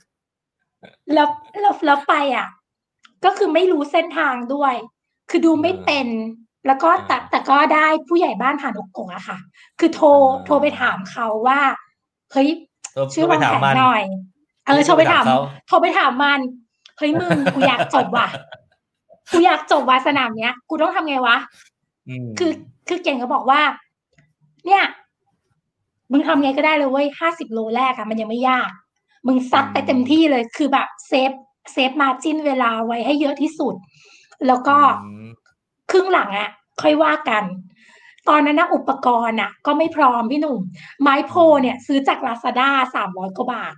[1.13, 1.27] แล้ว
[1.61, 2.47] แล้วแล้วไปอะ
[3.25, 4.73] ก็คือไม่รู้เส้นทางด้วย
[5.29, 6.07] คือดูไม่เป็น
[6.67, 9.37] แล้วก็แต่แต่ก็ได้ผู้ใหญ่บ้านผ่านอกกงอะค่ะ
[9.79, 10.07] คือโทร
[10.45, 11.59] โทรไปถามเขาว่า
[12.33, 12.49] เฮ้ย
[13.13, 14.03] ช่วยวางแผนหน่อย
[14.65, 15.23] เออโทรไปถาม
[15.67, 16.39] โทรไปถามมัน
[16.97, 18.27] เฮ้ยมึงกูอยากจบว่ะ
[19.31, 21.37] กูอยากจบว่ะสนามเนี้ย กูต้องทำไงวะ
[22.39, 22.51] คือ
[22.87, 23.61] คือเก่งก็บอกว่า
[24.65, 24.83] เนี่ย
[26.11, 28.69] มึงทำไงก็ได้เลยเว้ยห้าสิบโลแรกอะมันยังไม่ยาก
[29.27, 31.31] มึงซัดไปเต็มที่เลย คือแบบ save
[31.73, 33.75] save margin เวลาไว้ให้เยอะที่สุด
[34.47, 34.77] แล้วก็
[35.91, 36.49] ครึ่งหลังอะ
[36.81, 37.43] ค่อยว่ากัน
[38.29, 40.59] ตอนนั้นนะอุปกรณ์อะ ก็ไม่พร้อมพี่หนุ่ม
[41.01, 43.75] ไม้ pole เนี่ย ซื้อจากลาซาด้าสามร้อยกว่าบาท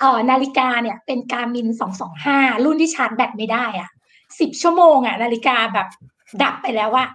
[0.00, 3.90] เอ่อนาฬิกาเนี่ยเป็น Garmin สองสองห้ารุ่นที่ชาร์จแบตไม่ได้อะ
[4.40, 5.88] สิบชั่วโมงอะ นาฬิกาแบบ
[6.42, 7.08] ดับไปแล้วอะ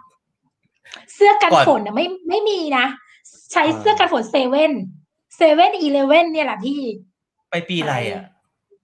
[1.14, 2.86] เสื้อกันฝนอะไม่ไม่มีนะ
[3.52, 4.74] ใช้เสื้อกันฝนเซเว่น
[5.36, 6.80] เซเว่นอีเลเว่นเนี่ยแหละพี่
[7.50, 8.24] ไปปีอะไรอะ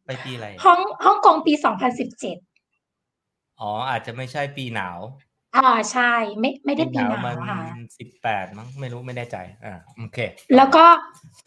[0.05, 2.37] ไปปีอะไรห้องฮ่องกงปีสองพันสิบเจ็ด
[3.59, 4.99] อ๋ออาจจะไม่ใช่ปีหนาว
[5.55, 7.59] อ่าใช่ไม่ไม่ได้ปีหนาวค่ะ
[7.97, 10.17] สิบแปดมั้งไม่รู้ไม่แน่ใจอ่าโอเค
[10.55, 10.85] แล้วก็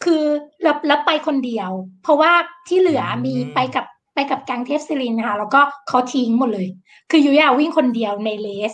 [0.03, 0.23] คือ
[0.63, 1.69] แล้วแล้วไปคนเดียว
[2.03, 2.31] เพราะว่า
[2.67, 3.85] ที่เหลือมีไปกับ
[4.15, 6.67] ไปกับแก๊งเทพศิรินทร์ค่ะแล้วก็เขาทิ้งหมดเลย
[7.09, 8.73] คืออยู่อยากวิ่งคนเดียวใน race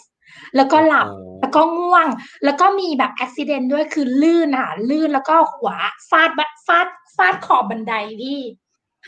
[0.56, 1.08] แล้วก็หลับ
[1.42, 2.08] แล้วก็ง่วง
[2.44, 5.72] แล้วก็มีแบบอุบิเหตุด้วยคือลื่นค่ะลื่นแล้วก็หัว
[6.10, 6.30] ฟาด
[6.68, 8.40] ฟาดฟาดขอบบันไดพี่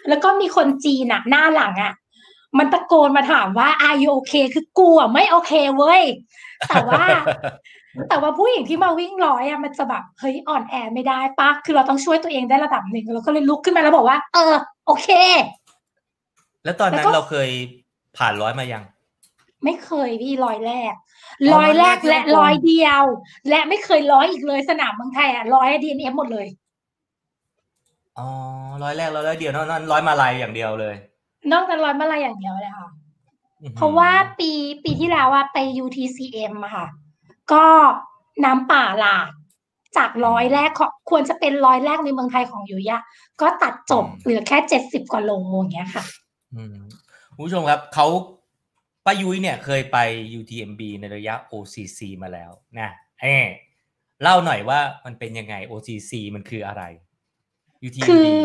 [0.09, 1.93] แล้วก็มีคนจีนอะหน้าหลังอะ
[2.57, 6.01] มันตะโกนมาถามว่า are you okay คือกูอะไม่โอเคเว้ย
[6.69, 7.03] แต่ว่า
[8.09, 14.53] แต่ว่าผู้หญิงที่มาวิ่งร้อยอะมันจะแบบเฮ้ยอ่อนแอไม่ได้ปะคือเราต้องช่วยตัวเองได้ระดับหนึ่งเราก็เลยลุกขึ้นมาแล้วบอกว่า เออ
[14.87, 15.09] โอเค
[16.63, 17.49] แล้วตอนนั้นเราเคย
[18.17, 18.83] ผ่านร้อยมายัง
[19.63, 20.93] ไม่เคยพี่ร้อยแรก
[21.53, 23.03] ร้อยแรกและร้อยเดียว
[23.49, 26.47] และไม่เคยร้อยอีกเลยสนามเมืองไทยอะร้อยดีเอ็นเอฟหมดเลย
[28.17, 28.27] อ๋อ
[28.83, 30.95] ร้อยแรกร้อยเดียวนั้นร้อยมาลายอย่างเดียวเลย
[31.51, 32.89] นอกจากร้อยมาลายอย่างเดียวเลยค่ะ
[33.75, 34.51] เพราะว่าปี
[34.83, 36.87] ปีที่แล้วอะไป UTCM อะค่ะ
[37.51, 37.65] ก็
[38.45, 39.27] น้ำป่าหลาก
[39.97, 40.69] จากร้อยแรก
[41.09, 42.97] ควรจะเป็นร้อยแรกในเมืองไทยของยุยะ
[43.41, 46.03] ก็ตัดจบเหลือแค่เจ็ดสิบกว่าโลอย่างเงี้ยค่ะ
[47.37, 48.07] ผู้ชมครับเขา
[49.05, 49.97] ป้ายุ้ยเนี่ยเคยไป
[50.39, 52.89] UTMB ในระยะ OCC มาแล้วนะ
[53.21, 53.25] เอ
[54.21, 56.83] เล่าหน่อยว่ามันเป็นยังไง OCC มันคืออะไร
[57.85, 58.41] UTMB คือ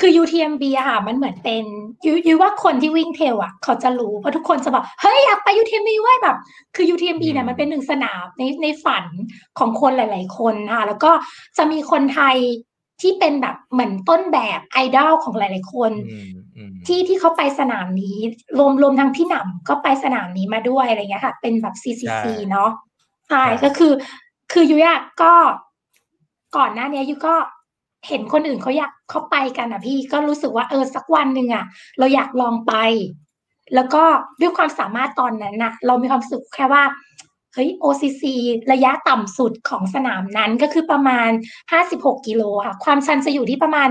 [0.00, 1.64] คือ UTMB อะค่ะ มันเหมือนเป็น
[2.06, 6.36] ยูยูว่าคนที่วิ่งเทลอะเขาจะรู้เพราะทุกคนจะบอกเฮ้ยอยากไป UTMB ไว้แบบ
[6.76, 9.04] คือ UTMB เนี่ยมันเป็นหนึ่งสนามในในฝัน
[9.58, 11.10] ของคนหลาย ๆ คนค่ะแล้วก็
[11.56, 12.36] จะมีคนไทย
[13.00, 15.92] ที่เป็นแบบเหมือนต้นแบบไอดอลของหลาย ๆ คน
[16.86, 18.16] ที่ที่เขาไปสนามนี้
[18.58, 22.70] รวมรวมทั้งพี่หนำก็ไปสนามนี้มาด้วยอะไรเงี้ยค่ะ เป็นแบบ CCC เนาะ
[23.28, 23.92] ใช่ก็คือ
[24.52, 25.32] คือยุยะก็
[26.56, 27.34] ก่อนหน้านี้ยุก็
[28.08, 31.64] เห็นคนอื่นเขาอยากเขาไปกันอะพี่ก็รู้สึกว่าเออสักวันหนึ่งอะ
[31.98, 32.74] เราอยากลองไป
[33.74, 34.02] แล้วก็
[34.40, 36.84] ด้วยความสามารถตอนนั้นน่ะ เรามีความสุขแค่ว่า
[37.54, 38.22] เฮ้ย OCC
[38.72, 41.30] ระยะต่ำสุดของสนามนั้นก็คือประมาณ
[41.78, 43.88] 56 กิโลค่ะ ความชันจะอยู่ที่ประมาณ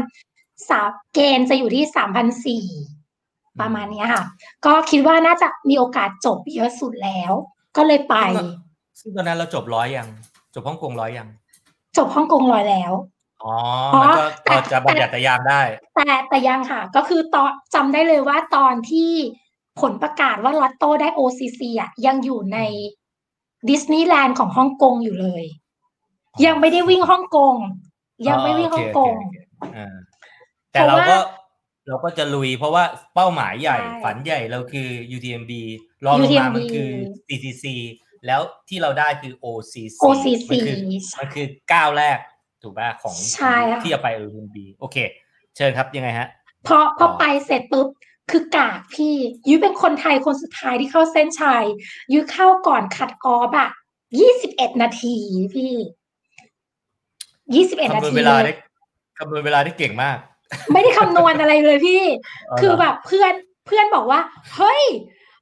[0.70, 0.82] สา
[1.14, 4.24] เกณฑ์จะอยู่ที่ 3,004ประมาณนี้ค่ะ
[4.66, 7.32] ก็คิดว่าน่าจะมีโอกาสจบเยอะสุดแล้ว
[7.78, 8.16] ก็เลยไป
[9.00, 10.08] ซึ่งตอนนั้นเราจบร้อยยัง
[10.54, 11.28] จบฮ่องกงร้อยยัง
[11.98, 12.92] จบฮ่องกงร้อยแล้ว
[13.46, 13.56] อ๋อ
[14.02, 15.62] มันก็จะบัญญัติยามได้
[15.96, 19.12] แต่แต่ยังค่ะ ก็คือตอนจำได้เลยว่าตอนที่
[19.82, 22.60] ผลประกาศว่าลอตโต้ได้ OCC อะยังอยู่ใน
[23.70, 25.44] ดิสนีย์แลนด์ของฮ่องกงอยู่เลย
[26.46, 27.56] ยังไม่ได้วิ่งฮ่องกง
[28.28, 29.16] ยังไม่วิ่งฮ่องกง
[30.72, 31.16] แต่เราก็
[31.88, 32.84] เราก็จะลุยเพราะว่า
[33.16, 35.52] เป้าหมายใหญ่ฝันใหญ่เราคือ UTMB
[36.06, 36.90] รองลงมามันคือ
[37.28, 37.66] CCC
[38.26, 40.00] แล้วที่เราได้คือ OCC
[40.50, 40.78] มันคือ
[41.20, 42.18] มันคือก้าวแรก
[42.64, 43.16] ถูกป่ะของ
[43.84, 44.98] ที่จะไป UTMB โอเค
[45.56, 46.28] เชิญครับยังไงฮะ
[46.68, 47.88] พอพอไปเสร็จปุ๊บ
[48.32, 49.16] คือกากพี่
[49.48, 51.66] ยุ้ยเป็นคนไทยคนสุดท้ายที่เข้าเส้นชัย
[52.14, 53.70] ยุ้ยเข้าก่อนคัดออฟอะ
[54.20, 55.16] ยี่สิบเอ็ดนาที
[55.54, 55.74] พี่
[57.56, 58.54] ยี่สิบเอ็ดนาคำนวณทีเวลาได้
[59.18, 60.18] คำนวณเวลาได้เก่งมาก
[60.74, 62.04] ไม่ได้คำนวณอะไรเลยพี่
[62.50, 63.34] อ๋อเหรอคือแบบเพื่อน
[63.66, 64.20] เพื่อนบอกว่า
[64.56, 64.84] เฮ้ย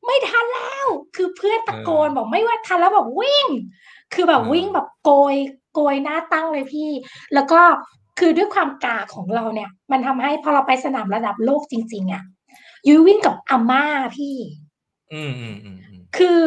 [0.06, 3.48] ไม่ทันแล้ว คือเพื่อนตะโกนเออบอกไม่ว่าทันแล้วบอกวิ่ง
[4.14, 5.36] คือแบบเออวิ่งแบบโกย
[5.80, 6.90] โกยหน้าตั้งเลยพี่
[7.34, 7.62] แล้วก็
[8.20, 12.24] คือด้วยความกาของเราเนี่ย มันทำให้พอเราไปสนามระดับโลกจริง ๆอะ
[12.88, 13.84] ยุ้ยวิ่งกับอาม่า
[14.18, 14.36] พี่
[15.14, 16.40] อืมอืมอืมอืมคือ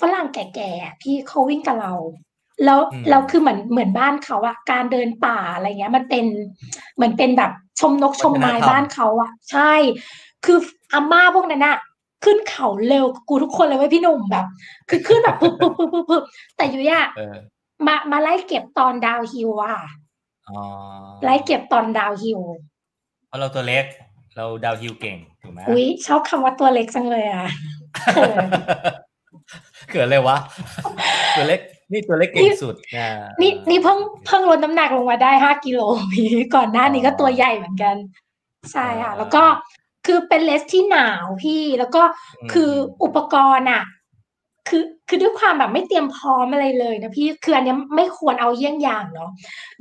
[0.00, 1.94] ฝรั่งแก่ๆอะพี่เขาวิ่งกับเรา
[2.64, 6.24] แล้วอืมเราคือเหมือนเหมือนบ้านเขาอะการเดินป่าอะไรเงี้ย มันเป็น
[6.96, 9.72] เหมือนเป็นแบบชมนกชมไม้บ้านเขาอะใช่
[10.44, 10.58] คือ
[10.92, 11.76] อาม่าพวกนั้นอะ
[12.24, 14.46] ขึ้นเขาเร็วกว่ากูทุกคนเลยเว้ยพี่หนุ่มแบบ
[14.88, 16.22] คือขึ้นแบบปึ๊บปึ๊บปึ๊บปึ๊บปึ๊บ
[16.56, 17.36] แต่ยุ้ยอะเออ
[17.86, 19.76] มามาไล่เก็บตอน downhill อะ
[20.48, 20.60] อ๋อ
[21.24, 22.40] ไล่เก็บตอน downhill
[23.28, 23.84] เพราะเราตัวเล็ก
[24.36, 27.46] เรา downhill เก่งถูกไหมยุ้ยชอบคำว่าตัวเล็กจังเลยอะ
[28.12, 28.46] เขิน
[29.90, 30.36] เกิดอะไรวะ
[31.36, 31.60] ตัวเล็ก
[31.92, 33.08] นี่ตัวเล็กเก่งสุดนะ
[33.40, 35.80] นี่นี่เพิ่งเพิ่งลดน้ำหนักลงมาได้ห้ากิโล
[36.12, 37.96] พี่ก่อนหน้านี้ก็ตัวใหญ่เหมือนกัน
[38.72, 39.42] ใช่ค่ะ แล้วก็
[40.06, 42.02] คือเป็นเลสที่หนาวพี่ แล้วก็
[42.52, 42.70] คือ
[43.02, 43.82] อุปกรณ์อะ
[44.70, 49.30] คือคือด้วยความแบบไม่เตรียมพร้อมอะไรเลยนะพี่คืออันเนี้ยไม่ควรเอาเยี่ยงอย่างเนาะ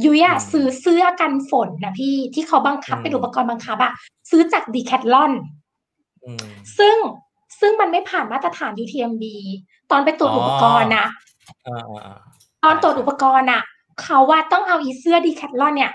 [0.04, 3.92] ยุ้ยอะซื้อเสื้อกันฝนนะพี่ที่เขาบังคับเป็นอุปกรณ์บังคับอะ
[4.30, 5.32] ซื้อจากดีแคทลอน
[6.26, 6.48] อืม
[6.78, 6.96] ซึ่ง
[7.60, 9.24] ซึ่งมันไม่ผ่านมาตรฐาน UTMB
[9.92, 11.06] ตอนไปตรวจอ๋ออุอุปกรณ์นะ
[11.68, 12.18] อ่าอ่าอ่า
[12.64, 13.62] ตอนตรวจอุปกรณ์อะ
[14.02, 15.92] เขาว่าต้องเอาอีเสื้อดีแคทลอนเนี่ย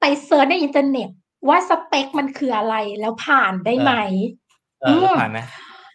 [0.00, 1.08] ไป search ในอินเทอร์เน็ต
[1.48, 3.92] ว่าสเปคมันคืออะไรแล้วผ่านได้ไหม
[4.82, 5.38] เออแล้วผ่านไหม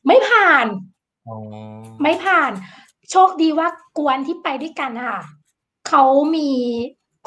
[0.08, 0.66] ไม่ผ่าน
[1.28, 1.38] อ๋อ
[2.02, 2.52] ไม่ผ่าน
[3.12, 5.20] โชคดีว่าก๊วนที่ไปด้วยกันค่ะ
[5.90, 6.04] เขา
[6.36, 6.50] มี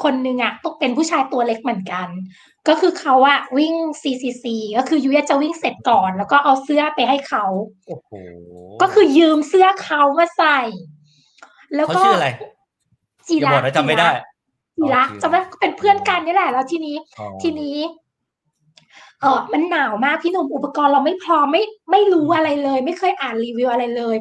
[0.02, 2.08] คนหนึ่งอะต้องเป็นผู้ชายตัวเล็กเหมือนกัน
[2.68, 4.44] ก็คือเขาอะวิ่ง CCC
[4.78, 7.44] ก็คือยุ้ยจะวิ่งเสร็จก่อน แล้วก็เอาเสื้อไปให้เขา
[7.86, 8.10] โอ้โห
[8.82, 10.58] ก็คือยืมเสื้อเขามาใส่
[11.74, 12.28] แล้วเขาก็ชื่ออะไร
[13.28, 14.08] จีอย่าระบอกนะจำไม่ได้
[14.76, 17.76] จีระอ๋อจำได้ก็เป็นเพื่อนกันนี่แหละ แล้วทีนี้อ๋อทีนี้
[19.24, 24.16] เออมันหนาวมากพี่หนุ่มอุปกรณ์เราไม่พร้อมไม่ไม่รู้อะไรเลย ไม่เคยอ่านรีวิวอะไรเลย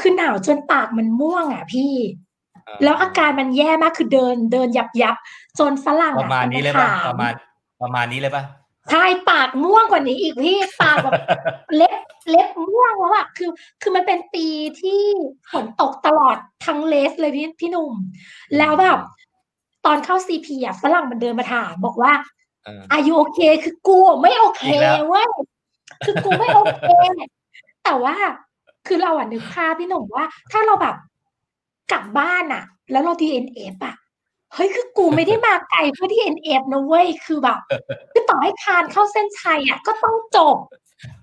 [0.00, 1.94] คือหนาวจนปากมันม่วงอะพี่
[2.84, 5.16] แล้วอาการมันแย่มากคือเดินเดินยับยับ
[5.58, 7.32] จนฝรั่งประมาณนี้เลยถป่ะประมาณ
[7.82, 8.42] ประมาณนี้เลยป่ะ
[8.90, 11.12] ใช่ปากม่วงกว่านี้อีกพี่ปากแบบ
[11.76, 11.94] เล็บ
[12.30, 13.50] เล็บม่วงแล้วอะคือ
[13.82, 14.46] คือมันเป็นปี
[14.80, 15.00] ที่
[15.52, 17.92] ฝนตกตลอดทั้ง race เลยพี่พี่หนุ่ม
[18.58, 18.98] แล้วแบบ
[19.84, 25.26] ตอนเข้า CP อะฝรั่งมันเดินมาถามบอกว่าเออ are you okay คือกูไม่โอเคอีกแล้วเว้ย
[26.04, 26.84] คือกูไม่โอเค
[27.84, 28.16] แต่ว่า
[28.86, 30.96] คือเราอะนึกภาพพี่หนุ่มว่า ถ้าเราแบบ
[31.92, 33.96] กลับบ้านอะแล้วเรา DNF อะ
[34.54, 37.58] เฮ้ยคือกูไม่ได้มาไกลเพื่อ DNF นะเว้ยคือแบบ
[38.12, 40.56] คือต่อให้คลานเข้าเส้นชัยอะก็ต้องจบ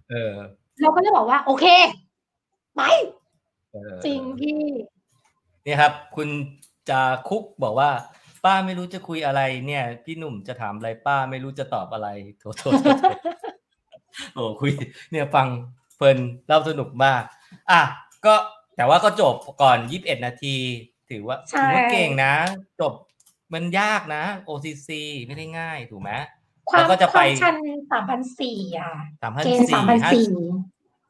[0.10, 0.36] เออ
[0.82, 1.65] เราก็เลยบอกว่า โอเค
[2.75, 2.82] ไป
[3.71, 4.62] เออจริงพี่
[5.65, 6.30] นี่ครับ คุณ
[6.89, 7.89] จาคุกบอกว่า
[8.43, 12.08] ป้าไม่รู้จะคุยอะไรเนี่ย พี่หนุ่มจะถามอะไรป้าไม่รู้จะตอบอะไร
[12.39, 13.06] โถโถโถโถ
[14.34, 14.71] โอ้คุย
[15.12, 15.47] เนี่ยฟัง
[15.97, 17.23] เพลินเล่าสนุกมาก
[17.71, 17.82] อะ
[18.25, 18.36] ก็
[18.75, 20.56] แต่ว่าก็จบก่อนยี่สิบเอ็ดนาที
[21.10, 22.34] ถือว่าใช่ถือว่าเก่งนะ
[22.82, 22.93] จบ
[23.54, 24.89] มันยากนะ OCC
[25.28, 26.12] ไม่ได้ง่ายถูกไหม
[26.69, 27.56] ความแล้วก็จะคไปวามชัน
[27.91, 30.25] สามพันสี่อะสามพันเกณฑ์สี่สามพันสี่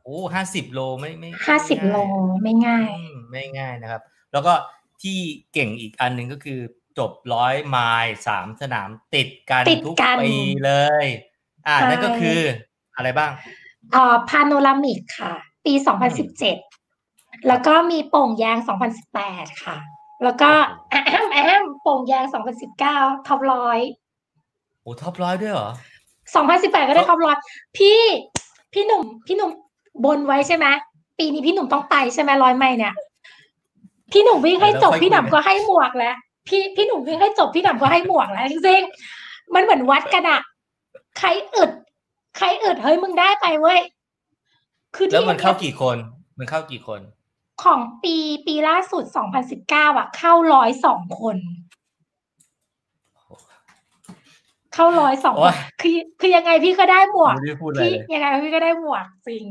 [0.04, 4.54] โอ้ห้าสิบโลไม่ไม่ห้าสิบไม่โลง่ายไม่ง่ายอืมไม่ง่ายนะครับ แล้วก็
[5.02, 5.18] ที่
[5.54, 6.60] เก่งอีกอันหนึ่งก็คือ
[7.00, 10.36] จบร้อยไมล์สามสนามติดกันติดทุกกันปี
[10.66, 10.72] เล
[11.04, 11.06] ย
[11.68, 12.40] อ่าใช่นั่นก็คือ
[12.96, 13.32] อะไรบ้าง
[13.92, 15.34] เอ่อพาโนรามิกค่ะ
[15.66, 16.58] ปีสองพันสิบเจ็ด
[17.48, 19.78] แล้วก็มีโป่งยางสองพันสิบแปดค่ะ
[20.24, 20.50] แล้วก็
[20.90, 23.80] แอมแอมโป่งยางสองพันสิบเก้าท็อปร้อย
[24.82, 25.70] โอ้ท็อปร้อยด้วยเหรอ
[26.36, 27.36] สองพันสิบแปดก็ได้ท็อปร้อย
[27.78, 28.00] พี่
[28.74, 29.52] พี่หนุ่มพี่หนุ่ม
[30.06, 30.68] บนไว้ใช่ไหม
[31.20, 32.94] ปีนี้พี่หนุ่มต้องไปใช่ไหมร้อยไมล์เนี่ย
[34.12, 36.16] พี่หนุ่มวิ่งให้จบแล้วค่อยคุยพี่หนุ่มก็ให้หมวกแล้ว
[36.50, 40.42] พี่พี่หนุ่มวิ่งให้จบพี่หนุ่มก็ให้หมวกแล้วจริงๆมันเหมือนวัดกันอะ
[41.20, 41.72] ใครอึด
[42.38, 43.80] ใครอึดเฮ้ยมึงได้ไปเว้ย
[44.96, 45.98] คือแล้วที่มันเข้ากี่คน
[46.38, 47.02] มันเข้ากี่คน
[47.64, 49.04] ของปีปีล่าสุด
[49.52, 51.38] 2019อะเข้าร้อยสองคน
[54.74, 59.44] เข้าร้อยสองโอ้คนยคือคือยังไงพี่ก็ได้หมวกไม่ได้พูดอะไรพี่เลยยังไงพี่ก็ได้หมวกจริง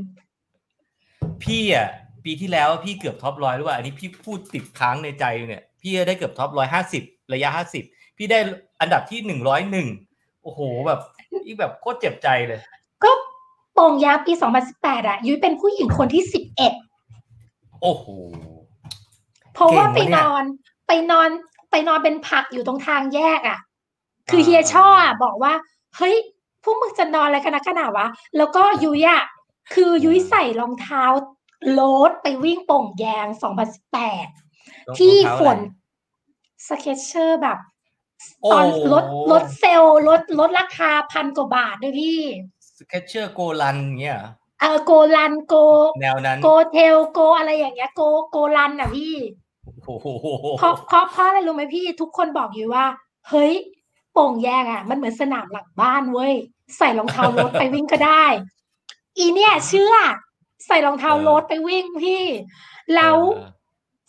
[1.45, 1.89] พี่อะ
[2.25, 7.03] ปีที่แล้วพี่เกือบท็อปร้อยหรือว่าอันนี้พี่พูดติดค้างในใจอยู่เนี่ย พี่ได้เกือบท็อปร้อยห้าสิบ
[7.35, 7.85] ระยะห้าสิบ
[8.17, 8.39] พี่ได้
[8.81, 9.87] อันดับที่หนึ่งร้อยหนึ่ง
[10.43, 11.01] โอ้โหแบบ
[11.47, 12.61] อีแบบโคตรเจ็บใจเลย
[13.05, 13.11] ก็
[13.75, 14.33] โป่งยางปี
[14.71, 16.23] 2018อะยุ้ยเป็นผู้หญิงคนที่
[17.03, 18.07] 11โอ้โห
[19.55, 20.45] เพราะว่าเก่ไปงวะเนี่ยนอน
[20.87, 21.29] ไปนอน
[21.71, 23.59] ไปนอนเป็นผักอยู่ตรงทางแยกอะ
[24.31, 25.53] คืออ่าเฮียช่ออะบอกว่า
[25.97, 26.15] เฮ้ย
[26.63, 29.23] พวกมึงจะนอนอะไรกันนะขนาดวะ แล้วก็ยุ้ยอะ
[29.75, 31.05] คือยุ้ยใส่รองเท้า
[31.73, 33.27] โลดไปวิ่งโป่งแยาง
[34.13, 35.59] 2018 ที่ฝน
[36.67, 37.59] สเก็ตเชอร์แบบ
[38.53, 42.21] ตอนลดลดเซลลดลดราคาพันกว่าบาทด้วยพี่
[42.77, 44.21] Skechers Go Run เงี้ย
[44.61, 45.55] เออ Go Run Go
[46.01, 49.17] แนวนั้น Go Trail Go อะไรอย่างเงี้ย Go Go Run อะพี่
[49.65, 50.07] โอ้โห
[50.59, 52.85] เพราะเพราะเพราะอะไรรู้ไหมพี่ ทุกคนบอกอยู่ว่า
[53.29, 53.55] เฮ้ย
[54.13, 56.35] โป่งแยงอะ มันเหมือนสนามหลังบ้านเว้ย
[56.79, 58.25] ใส่รองเท้า road ไปวิ่งก็ได้
[59.19, 59.95] อีเนี่ยเชื่อ
[60.67, 62.25] ใส่รองเท้า road ไปวิ่งพี่
[62.95, 63.17] แล้ว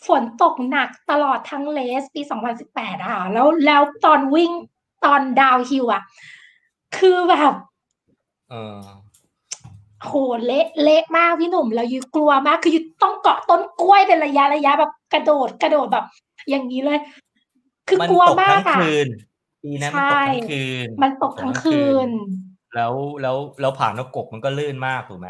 [0.08, 2.22] ฝนตกหนักตลอดทั้งเลสปี
[2.62, 4.52] 2018อะค่ะแล้วแล้วตอนวิ่ง
[5.06, 6.02] ตอนดาวฮิลอะ
[6.98, 7.54] คือแบบ
[8.50, 8.80] เออ
[10.06, 10.14] โห
[10.46, 16.06] เละเละมากพี่หนุ่มแล้วยูกลัวมาก คือยูต้องเกาะต้นกล้วยเป็นระยะระยะแบบกระโดดกระโดดแบบ
[16.50, 17.00] อย่างนี้เลย
[17.88, 19.08] คือกลัวมากทั้งอะคืน
[19.64, 22.10] ปีนั้นมันตกทั้งคืน มันตกทั้งคืน
[22.76, 25.30] แล้วแล้วแล้วผ่านนกกกมันก็ลื่นมากถูกไหม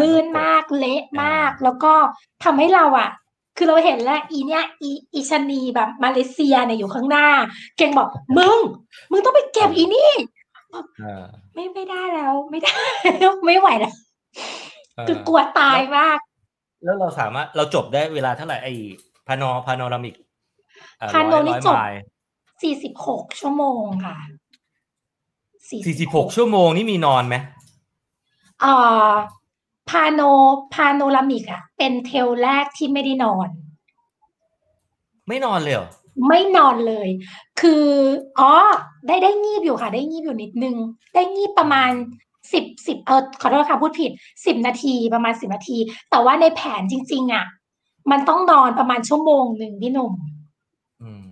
[0.00, 1.92] ลื่นมากเละมาก แล้วก็
[2.44, 3.10] ทำให้เราอะ
[3.58, 7.26] คือเราเห็นแล้วอีเนี้ยอีอีชะนีแบบมาเลเซียเนี่ยอยู่ข้างหน้า
[7.76, 8.58] เก่งบอกมึง
[9.10, 10.10] มึงต้องไปเก็บอีนี่
[11.00, 12.74] เออไม่ไม่ได้แล้วไม่ได้
[13.46, 13.94] ไม่ไหวแล้ว
[14.96, 16.18] เออคือกลัวตายมาก
[16.84, 18.72] แล้วเราสามารถเราจบได้เวลาเท่าไหร่ไอ้
[19.26, 20.14] พานอพานอรามิก
[21.12, 22.00] พาโนนี่จบไมล์
[22.62, 24.16] สี่สิบหกชั่วโมงค่ะ
[25.70, 27.36] สี่สิบหกชั่วโมงนี่มีนอนไหม
[28.60, 28.72] เอ่
[29.08, 29.10] อ
[29.90, 30.20] พาโน
[30.74, 33.48] พาโนรามิกอะเป็นเทลแรกที่ไม่ได้นอน
[35.28, 35.88] ไม่นอนเลยเหรอ
[36.28, 37.08] ไม่นอนเลย
[37.60, 37.84] คือ
[38.38, 38.52] อ๋อ
[39.06, 40.76] ได้ได้งีบอยู่ค่ะ ได้งีบอยู่นิดนึง
[41.14, 41.90] ได้งีบประมาณ
[42.52, 44.10] สิบสิบเออขอโทษค่ะพูดผิด
[44.46, 45.78] สิบนาทีประมาณสิบนาที
[46.10, 47.44] แต่ว่าในแผนจริง ๆอะ
[48.10, 50.12] มันต้องนอนประมาณชั่วโมงหนึ่งพี่หนุ่ม
[51.02, 51.28] อืม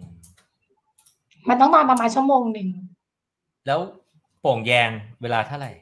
[1.49, 2.69] มันต้องนอนประมาณชั่วโมงหนึ่ง
[3.66, 3.81] แล้ว
[4.40, 4.90] โป่งแยง
[5.23, 5.73] เวลาเท่าไหร่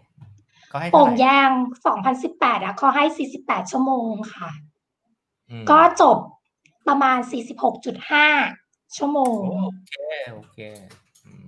[0.75, 1.51] เขาให้โป่เท่างไหร่แยง
[1.87, 4.51] สองพันสิบแปดอะเขาให้สี่สิบแปดชั่วโมงค่ะ
[5.51, 6.19] อืมก็จบ
[6.89, 8.27] ประมาณสี่สิบหกจุดห้า
[8.97, 9.97] ชั่วโมง โอเค
[10.33, 10.59] โอเค
[11.27, 11.47] อืม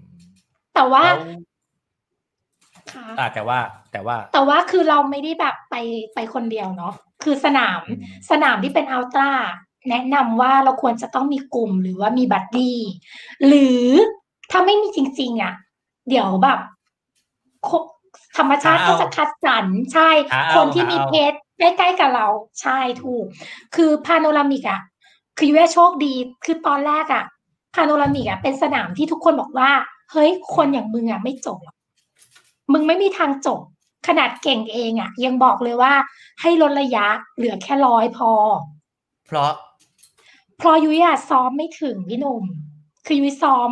[0.75, 1.41] แต่ว่าแล้ว
[2.93, 3.59] ค่ะอ่าแต่ว่า
[3.93, 5.75] แต่ว่า แต่ว่าคือเราไม่ได้แบบไป
[6.15, 9.31] ไปคนเดียวเนาะคือสนามอืมสนามที่เป็นอัลตร้า
[9.91, 12.79] แนะนำว่าเราควรจะต้องมีกลุ่มหรือว่ามีบัดดี้
[13.47, 13.87] หรือ
[14.51, 15.55] ถ้าไม่มีจริง ๆ อะ
[16.09, 16.59] เดี๋ยวแบบ
[17.65, 17.71] โค
[18.37, 22.27] ธรรมชาติก็จะคัดสรรใช่หาเอาคนที่มีหาเอาเพจใกล้ๆกับเรา
[22.61, 23.25] ใช่ถูก
[23.75, 24.81] คือพาโนรามิกอะ
[25.37, 27.25] คือยูว่าโชคดีคือตอนแรกอะ
[27.75, 29.70] พาโนรามิกอะเป็นสนามที่ทุกคนบอกว่า
[30.12, 31.77] เฮ้ยคนอย่างมึงอะไม่จบหรอก
[32.72, 33.61] มึงไม่มีทางจบ
[34.07, 35.92] ขนาดเก่งเองอะ ยังบอกเลยว่า
[36.40, 38.31] ให้ลดระยะเหลือแค่ร้อยพอ
[39.27, 39.53] เพราะ
[40.59, 42.44] เพราะยุ้ยอะซ้อมไม่ถึงพี่หนุ่ม
[43.07, 43.70] คือยุ้ยซ้อม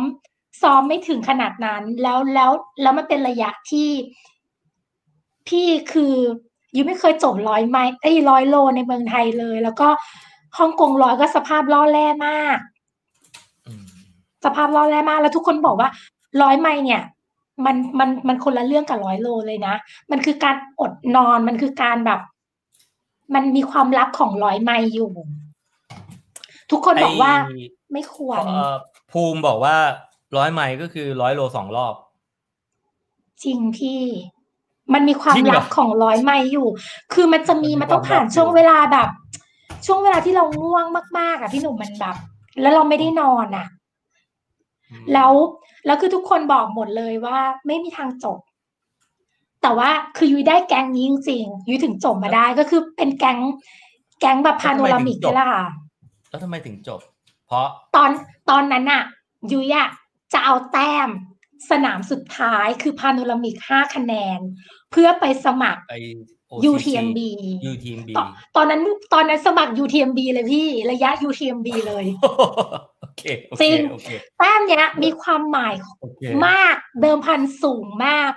[0.61, 2.51] ซ้อมไม่ถึงขนาดนั้นแล้วแล้ว
[2.81, 3.89] แล้วมันเป็นระยะที่
[5.47, 6.13] พี่คือ
[6.75, 9.87] ยุ้ยไม่เคยจบร้อยไมล์ไอ้ร้อยโลในเมืองไทยเลย แล้วก็
[10.57, 12.57] ฮ่องกงร้อยก็สภาพล่อแร่มาก
[13.67, 13.83] อืม
[14.45, 15.89] สภาพล่อแร่มากแล้วทุกคนบอกว่า
[16.41, 17.01] ร้อยไมล์เนี่ย
[17.65, 19.75] มันมันมันคนละเรื่องกับร้อยโลเลยนะ
[20.11, 22.19] มันคือการอดนอนมันคือการแบบ
[23.35, 25.11] มันมีความลับของร้อยไมล์อยู่
[26.71, 27.57] ทุกคนบอกว่าไอ้
[27.93, 28.75] ไม่ควรเอ่อ
[29.11, 29.75] ภูมิบอกว่า
[30.37, 31.93] ร้อยไมล์ก็คือร้อยโลสองรอบ
[33.43, 34.01] จริงพี่
[34.93, 36.67] มันมีความจริงเหรอลับของร้อยไมล์อยู่
[37.13, 39.09] คือมันจะมีมันมีมันต้องผ่านความลับช่วงอยู่เวลาแบบ
[39.85, 40.85] ช่วงเวลาที่เราง่วง
[41.19, 42.15] มากๆอะพี่หนุ่มมันแบบ
[42.61, 43.67] แล้วเราไม่ได้นอนอะ
[44.91, 45.31] อืมแล้ว
[45.85, 48.37] แล้วคือทุกคนบอกหมดเลยว่าไม่มีทางจบ
[49.61, 53.39] แต่ว่าคือยุ้ยได้แก๊งนี้จริงๆยุ้ยถึงจบมาได้ก็คือเป็นแก๊ง
[54.19, 55.65] แก๊งแบบพาโนรามิกนี่แหละค่ะ
[56.29, 56.99] แล้วทำไมถึงจบ
[57.47, 58.09] เพราะตอน
[58.49, 59.03] ตอนนั้นอะ
[59.51, 59.87] ยุ้ยอะ
[60.33, 61.09] จะเอาแต้ม
[61.71, 64.39] สนามสุดท้ายคือพาโนรามิกห้าคะแนน
[64.91, 65.95] เพื่อไปสมัครไอ
[66.71, 67.19] UTMB
[67.71, 68.81] UTMB ตอนตอนนั้น
[69.13, 72.05] ตอนนั้นสมัคร UTMB เลยพี่ ระยะ UTMB เลย
[73.01, 78.31] โอเคโอจริเคงโอเคแต้มเนี้ยมีความหมายโอเคมากเดิมพันสูงมาก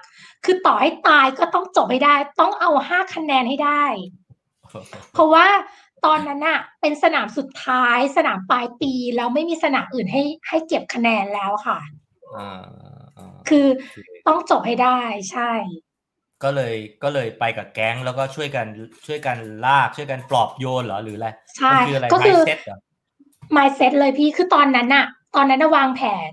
[0.44, 3.84] คือต่อให้ตายก็ต้องจบให้ได้ ต้องเอาห้าคะแนนให้ได้
[5.12, 5.46] เพราะว่า
[6.04, 11.78] ตอนนั้นอะเป็นสนามสุดท้ายสนามปลายปี แล้วไม่มีสนามอื่นให้ให้เก็บคะแนนแล้วค่ะ
[12.36, 12.50] อ่า
[12.82, 12.97] อ่า
[13.48, 14.98] คือโอเคต้องจบให้ได้
[15.32, 15.52] ใช่
[16.44, 18.66] ก็เลยก็เลยไปกับแก๊งแล้วก็ช่วยกัน
[19.06, 19.36] ช่วยกัน
[19.66, 22.78] ลากช่วยกันปลอบโยนเหรอหรืออะไรใช่มันคืออะไรก็คือ mindset เหรอ
[23.56, 26.32] mindset เลยพี่คือตอนนั้นอะตอนนั้นนะวางแผน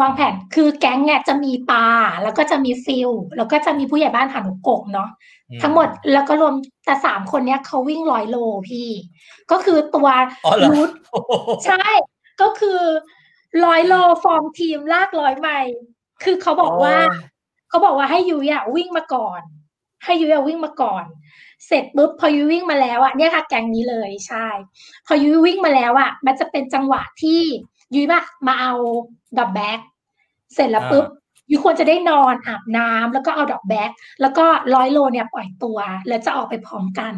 [0.00, 1.86] วางแผนคือแก๊งเนี่ยจะมีปลา
[2.22, 5.08] แล้วก็จะมีฟิลแล้วก็จะมีผู้ใหญ่บ้านผ่านหกกเนาะ
[5.50, 8.36] อืทั้งหมดแล้วก็รวมแต่สามคนเนี้ยเขาวิ่งร้อยโล
[8.68, 8.88] พี่
[9.50, 10.08] ก็คือตัว
[10.46, 11.32] อ๋อเหรอรูทโอ้โห
[11.66, 11.86] ใช่
[12.40, 12.80] ก็คือ
[13.64, 13.94] ร้อยโล
[14.24, 15.76] ฟอร์มทีมลากร้อยไมล์
[16.22, 16.94] คือเขาบอกว่า
[17.68, 19.42] เขาบอกว่าให้ยุ้ยอะวิ่งมาก่อน
[20.04, 21.04] ให้ยุ้ยอะวิ่งมาก่อน
[21.66, 24.46] เสร็จปุ๊บพอยุ้ยวิ่งมาแล้วอะเนี่ยค่ะแก๊งนี้เลยใช่
[25.06, 27.40] พอยุ้ยวิ่งมาแล้วอะมันจะเป็นจังหวะที่
[27.94, 28.72] ยุ้ยมามาเอา
[29.38, 29.78] drop bag
[30.54, 31.06] เสร็จแล้วปุ๊บ
[31.50, 33.90] ยุ้ยควรจะได้นอนอาบน้ำแล้วก็เอา drop bag
[34.20, 37.14] แล้วก็ร้อยโลเนี่ยปล่อยตัว แล้วจะออกไปพร้อมกัน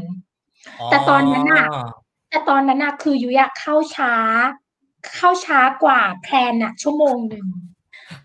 [0.90, 1.66] แต่ตอนนั้นอะ
[2.30, 4.14] แต่ตอนนั้นอะคือยุ้ยเข้าช้า
[5.16, 7.46] เข้าช้ากว่าแพลนอะชั่วโมงหนึ่ง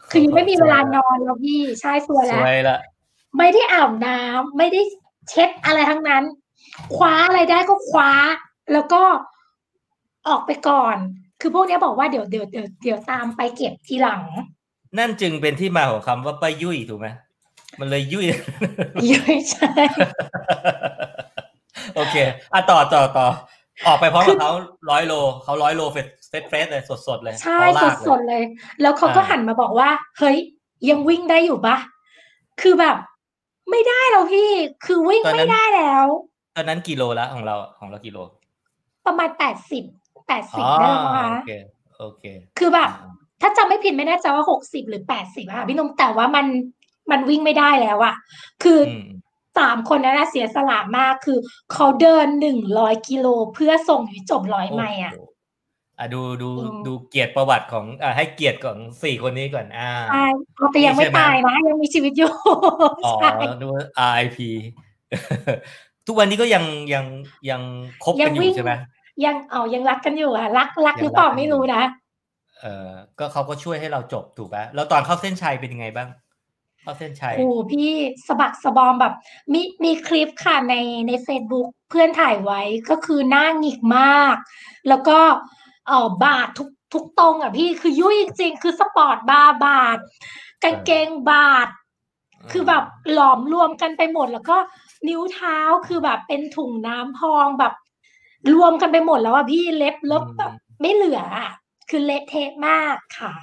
[0.10, 2.44] คือยุ้ยไม่มีเวลานอนแล้วพี่ใช่สวยแล้ว
[3.38, 4.82] ไม่ได้อาบน้ำไม่ได้
[5.30, 6.24] เช็ดอะไรทั้งนั้น
[6.96, 8.12] คว้าอะไรได้ก็คว้า
[8.74, 9.02] แล้วก็
[10.28, 10.98] ออกไปก่อน
[11.42, 14.22] คือพวกนี้บอกว่าเดี๋ยวเดี๋ยวเดี๋ยวเดี๋ยวตามไปเก็บทีหลัง
[14.98, 17.08] นั่นจึงเป็นที่มาของคำว่าป้ายุ่ยถูกไหม
[17.80, 18.26] มันเลยยุ่ย
[19.12, 19.72] ยุ่ยใช่
[21.96, 22.16] โอเค
[22.54, 23.28] อะต่อต่อต่อ
[23.88, 24.52] ออกไปพร้อมกับเขา
[24.90, 25.14] ร้อยโล
[25.44, 28.44] เขาร้อยโลเฟสเฟส เฟสเลยสดสดเลย ใช่สดสดเลย
[28.82, 30.38] แล้วเขาก็หันมาบอกว่า เฮ้ย
[30.90, 31.78] ยังวิ่งได้อยู่ปะ
[32.62, 32.98] คือแบบ
[33.70, 34.52] ไม่ได้แล้วพี่
[34.86, 36.06] คือวิ่งไม่ได้แล้ว
[36.56, 38.18] ตอนนั้นกิโลแล้วของเราของเรากิโล
[39.06, 39.84] ประมาณแปดสิบ
[40.28, 41.52] แปดสิบได้แล้วคะโอเค
[42.00, 42.24] โอเค
[42.60, 42.90] คือแบบ
[43.42, 46.46] ถ้าจำไม่ผิดไม่แน่ใจว่าหกสิบหรือแปดสิบค่ะพี่นมแต่ว่ามัน
[47.12, 48.16] มันวิ่งไม่ได้แล้วอะ
[48.64, 48.80] คือ
[49.58, 51.38] สามคนนั้นเสียสละมากคือ
[51.74, 55.14] เขาเดินหนึ่งร้อยกิโลเพื่อส่งอยู่จบร้อยไมล์อะ
[56.00, 56.50] อะดูดู
[56.88, 60.26] ดูเกียรติประวัติของอ่าให้เกียรติของสี่คนนี้ก่อนอ่าใช่
[60.72, 62.32] แต่ยังไม่ตายนะยังมีชีวิตอยู่
[63.06, 63.14] อ๋อ
[63.64, 63.68] ดู
[64.12, 64.38] RIP
[66.08, 67.06] ทุกวันนี้ก็ยังยัง
[67.50, 67.62] ยัง
[68.04, 68.74] คบกันอยู่ใช่ไหม
[69.26, 71.84] ยังเอายังรักกันอยู่อะรักรักหรือเปล่าไม่รู้นะ
[72.62, 72.90] เออ
[73.20, 76.10] ก็เขาก็ช่วยให้เราจบถูกปะแล้วตอนเข้าเส้นชัยเป็นยังไงบ้าง
[76.82, 77.92] เข้าเส้นชัยโอ้พี่
[78.28, 79.14] สะบักสะบอมแบบ
[79.54, 80.76] มีมีคลิปค่ะใน
[81.08, 84.36] ในเฟซบุ๊กเพื่อนถ่ายไว้ก็คือหน้าหงิกมาก
[84.88, 85.20] แล้วก็
[85.88, 89.98] เออบาดทุกทุกตรงอะพี่คือยุ้ยจริงคือ sport bra บาด
[90.64, 91.68] กางเกงบาด
[92.52, 92.84] คือแบบ
[93.14, 94.58] หลอมรวมกันไปหมด แล้วก็
[95.08, 95.58] นิ้วเท้า
[95.88, 97.74] คือแบบเป็นถุงน้ำพองแบบ
[98.54, 101.52] รวมกันไปหมดแล้วอะพี่เล็บลบแบบไม่เหลืออะ
[101.90, 103.34] คือเละเทะมากค่ะ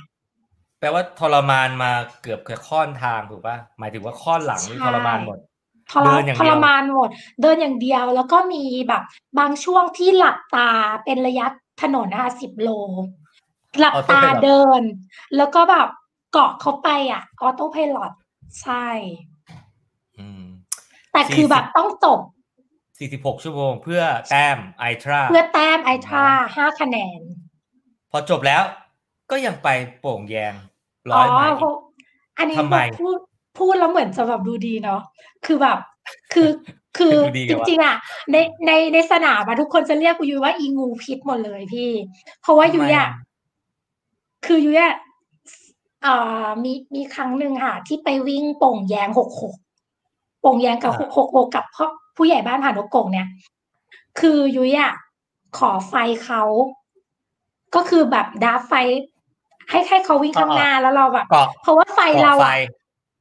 [0.80, 1.90] แปลว่าทรมานมา
[2.22, 5.38] เกือบค่อนทางถูกป่ะหมายถึงว่าข้อนหลังนี่ทรมานหมด
[6.04, 7.08] เดินอย่างเดียวทรมานหมด
[7.42, 9.02] เดินอย่างเดียวแล้วก็มีแบบ
[9.38, 10.70] บางช่วงที่หลับตา
[11.04, 11.46] เป็นระยะ
[11.82, 12.68] ถนนนะคะสิบโล
[13.78, 14.82] หลับตาเดิน
[15.36, 15.88] แล้วก็แบบ
[16.32, 17.98] เกาะเขาไปอะ ออโต้พายロ
[18.62, 18.86] ใช่
[21.12, 22.20] แต่คือแบบต้องจบ
[22.80, 26.26] 46 ชั่วโมง เพื่อแต้มไอทราเพื่อแต้มไอทรา
[26.56, 27.20] ห้าคะแนน
[28.10, 28.62] พอจบแล้ว
[29.30, 29.68] ก็ยังไป
[30.00, 30.54] โป่งแยง
[31.10, 31.58] ร้อยไมล์
[32.38, 32.56] อันนี้
[33.00, 33.18] พูด
[33.58, 35.00] พูดแล้วเหมือนจะแบบดูดีเนาะ
[35.46, 35.78] คือแบบ
[36.32, 36.48] คือ
[36.98, 37.16] คือ
[37.50, 37.96] จริงๆอะ
[38.32, 38.36] ใน
[38.66, 41.90] ในในสนามทุกคนจะเรียกยูว่าอีงูพิษหมดเลยพี่
[42.40, 43.08] เพราะว่ายูอะ
[44.46, 44.94] คือยูอะ
[46.04, 49.54] อ่ามีมีครั้งหนึ่งค่ะ ที่ไปวิ่งโป่งแยงหกหก
[50.40, 51.86] โป่งแยงกับหกหกหกกับพ่อ
[52.16, 53.28] ผู้ใหญ่บ้านผ่านนกกงเนี่ย
[54.20, 54.92] คือยุ้ยอะ
[55.58, 56.42] ขอไฟเขา
[57.74, 58.72] ก็คือแบบดาไฟ
[59.70, 61.26] ให้ให้เขาวิ่งข้างหน้าแล้วเราแบบ
[61.62, 62.34] เพราะว่าไฟเรา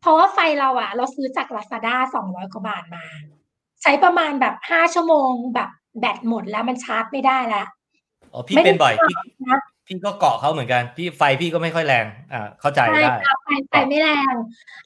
[0.01, 3.05] เพราะว่าไฟเราอะเราซื้อจากลาซาด้าสองร้อยกว่าบาทมา
[3.83, 5.69] ใช้ประมาณแบบห้าชั่วโมงแบบ
[5.99, 7.67] แบตหมดแล้วมันชาร์จไม่ได้แล้ว
[8.33, 9.15] อ๋อพี่เป็นบ่อยพี่
[9.87, 13.03] พี่ก็เกาะเขาเหมือนกัน พี่ไฟพี่ก็ไม่ค่อยแรง อ่าเข้าใจได้
[13.43, 14.35] ไฟไฟไม่แรง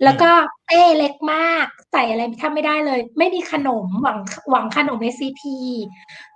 [0.04, 0.30] แล้วก็
[0.68, 4.20] เต้เล็กมาก ใส่อะไรทำไม่ได้เลย ไม่มีขนมหวัง
[4.50, 5.56] หวังขนมในซีพี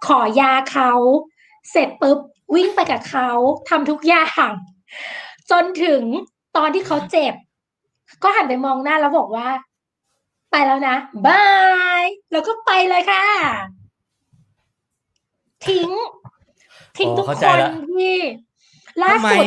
[0.05, 0.91] ขอยาเขา
[1.72, 2.20] เสร็จปุ๊บ
[2.55, 3.30] วิ่งไปกับเขา
[3.70, 4.49] ทำทุกอย่าง
[5.51, 6.03] จนถึง
[6.57, 7.34] ตอนที่เขาเจ็บ
[8.24, 9.47] ก็หันไปมองหน้าแล้วบอกว่า
[10.52, 10.95] ไปแล้วนะ
[11.28, 11.45] บา
[12.02, 13.24] ยแล้วก็ไปเลยค่ะ
[15.68, 15.89] ทิ้ง
[16.97, 17.58] ทิ้งทุกคน
[17.91, 18.16] ที่
[19.04, 19.43] ล่าสุด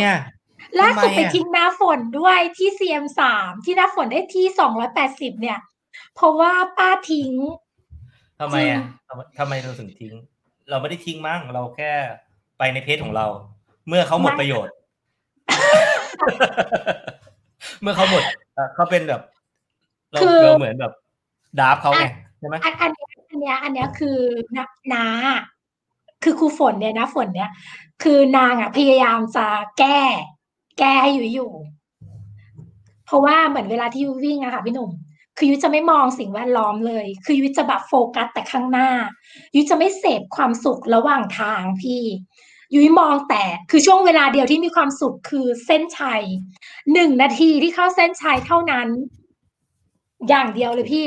[0.80, 5.58] ล่าสุดไปทิ้งน้าฝนด้วยที่เซียมสามที่น้าฝนได้ที่สองร้อยแปดสิบเนี่ย
[6.14, 7.32] เพราะว่าป้าทิ้ง
[8.40, 8.82] ทำไมอะ
[9.38, 10.14] ทำไมเราถึงทิ้ง
[10.70, 11.92] เราไม่ได้ทิ้งมั้งเราแค่
[12.58, 13.26] ไปในเพจของเรา
[13.88, 14.74] เมื่อเขาหมดประโยชน์
[17.82, 18.22] เมื่อเขาหมด
[18.74, 19.20] เขาเป็นแบบ
[20.12, 20.92] เราเราเหมือนแบบ
[21.60, 22.04] ดาบเขาไง
[22.38, 24.18] ใช่ไหมอันอันนี้อันนี้อันนี้คือ
[24.92, 25.06] นา
[26.22, 27.50] คือครูฝนเนี่ยนะฝนเนี่ย
[28.02, 29.46] คือนางอะพยายามจะ
[29.78, 30.00] แก้
[30.78, 31.52] แก้ให้อยู่อยู่
[33.06, 34.90] เพราะว่าเหมือนเวลาที่ยุวิ่งอะค่ะพี่หนุ่ม
[35.36, 38.90] คือยุจะไม่มองสิ่งแวดล้อมเลย คือยุจะแบบโฟกัสแต่ข้างหน้า
[39.54, 42.02] ยุจะไม่เสพความสุขระหว่างทางพี่
[42.74, 46.22] ยุ้ยมองแต่คือช่วงเวลาเดียวที่มีความสุขคือเส้นชัย
[46.92, 48.88] หนึ่งนาทีที่เข้าเส้นชัยเท่านั้น
[50.28, 51.04] อย่างเดียวเลยพี่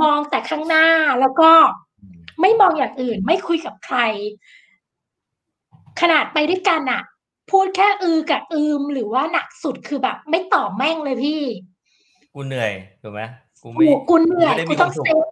[0.00, 0.86] มองแต่ข้างหน้า
[1.20, 1.50] แล้วก็
[2.40, 3.98] ไม่มองอย่างอื่น ไม่คุยกับใคร
[6.00, 7.02] ขนาดไปด้วยกันอะ
[7.50, 11.42] พูดแค่อือกับอืมหรือว่าหนักสุดคือแบบ ไม่ตอบแม่งเลยพี่
[12.34, 13.20] กูเหนื่อยถูกไหม
[13.62, 15.24] กูไม่กูเหนื่อยกูต้องเซฟ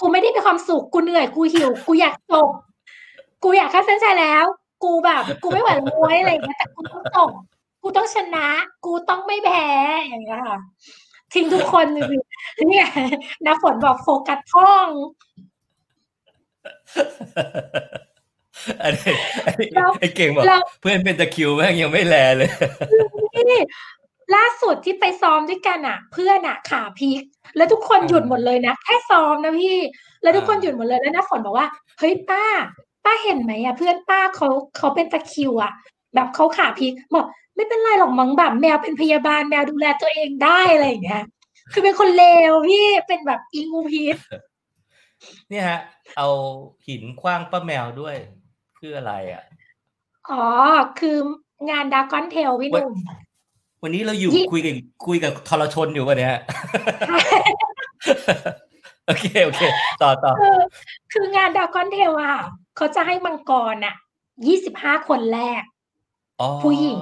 [0.00, 2.48] กูไม่ได้มีความสุขกูเหนื่อยกูหิว กูอยากจบ
[3.42, 4.44] กูอยากเข้าเส้นชัยแล้ว
[4.84, 7.30] กูแบบ กูไม่ไหวแล้วเว้ยอะไรอย่างเงี้ยแต่กูต้องจบ
[7.82, 8.48] กูต้องชนะ
[8.84, 9.66] กูต้องไม่แพ้
[10.06, 10.58] อย่างเงี้ยค่ะ
[11.34, 12.04] ทิ้งทุกคนเลย
[12.70, 12.88] เนี่ย
[13.46, 14.88] นะฝนบอกโฟกัสท่อง
[18.82, 19.14] อันนี้
[20.00, 20.44] ไอ้เก่งบอก
[20.80, 22.50] เพื่อนเป็นตะคิวแม่งยังไม่แลเลย
[23.50, 23.60] นี่
[24.34, 27.22] ล่าสุดที่ไปซ้อมด้วยกันอะ เพื่อนอะขาพีก
[27.56, 29.76] แล้วทุกคนหยุดหมดเลยนะแค่ซ้อมนะพี่
[30.22, 31.66] แล้วทุกคนหยุดหมดเลยแล้วน้าฝนบอกว่า
[31.98, 32.44] เฮ้ยป้า
[33.04, 35.72] ป้าเห็นไหมอะ เพื่อนป้าเขาเขาเป็นตะคิวอะ
[36.14, 37.26] แบบเขาขาพีกบอก
[37.56, 41.24] ไม่เป็นไรหรอกมั้งแบบแมวเป็นพยาบาลแมวดูแลตัวเองได้อะไรอย่างเงี้ย
[41.72, 44.16] คือเป็นคนเลวพี่เป็นแบบอิงูพีท
[45.48, 45.80] เนี่ยฮะ
[46.16, 46.28] เอา
[46.86, 48.16] หินคว้างป้าแมวด้วย
[48.78, 49.42] คืออะไรอะ
[50.30, 50.44] อ๋อ
[51.00, 51.16] คือ
[51.70, 52.94] งานดากอนเทลพี่หนุ่ม
[53.82, 54.74] วันนี้เราอยู่คุยกับ
[55.06, 56.30] คุยกับทรชนอยู่วันนี้
[59.06, 59.62] โอเคโอเค
[60.02, 60.32] ต่อต่อ
[61.12, 62.36] คืองานดากอนเทลอะ
[62.76, 63.94] เขาจะให้มังกรอะ
[64.46, 65.62] ยี่สิบห้าคนแรก
[66.62, 66.98] ผู้หญิง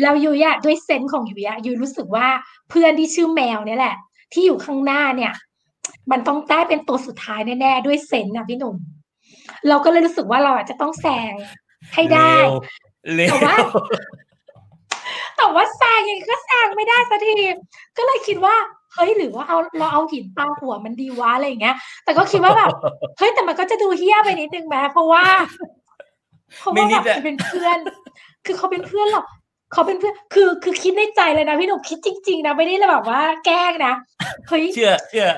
[0.00, 2.26] แล้วยูยะด้วยเซนส์ของยูยะยูรู้สึกว่า
[2.70, 3.96] เพื่อนที่ชื่อแมวเนี่ยแหละ
[4.32, 5.32] ที่อยู่ข้างหน้าเนี่ย
[6.10, 8.76] มันต้องได้เป็นตัวสุดท้ายแน่ๆด้วยเซนส์นะพี่หนุ่ม
[9.68, 11.32] เราก็เลยรู้สึกว่าเราจะต้องแซง
[11.94, 12.34] ให้ได้
[13.28, 13.56] แต่ว่า
[15.36, 17.34] แต่ว่าแซงยังก็แซงไม่ได้สักที
[17.96, 18.56] ก็เลยคิดว่า
[18.94, 22.70] เฮ้ยหรือว่าเอาเราเอาหินปาหัวมันดีวะอะไรอย่างเงี้ย แต่ก็คิดว่าแบบ
[23.18, 25.24] เฮ้ยแต่มันก็จะดูเฮี้ยไปนิดนึงแม้เพราะว่า
[26.58, 27.78] เพราะว่าแบบเป็นเพื่อน
[28.46, 29.26] คือเขาเป็นเพื่อนหรอก
[29.72, 33.94] เขาเป็นเพื่อนคือคือคิดในใจเลยนะพี่หนุ่มคิดจริง ๆ นะไม่ได้แบบว่าแกล้งนะ
[34.48, 35.28] เฮ้ยเชื่อเชื่อ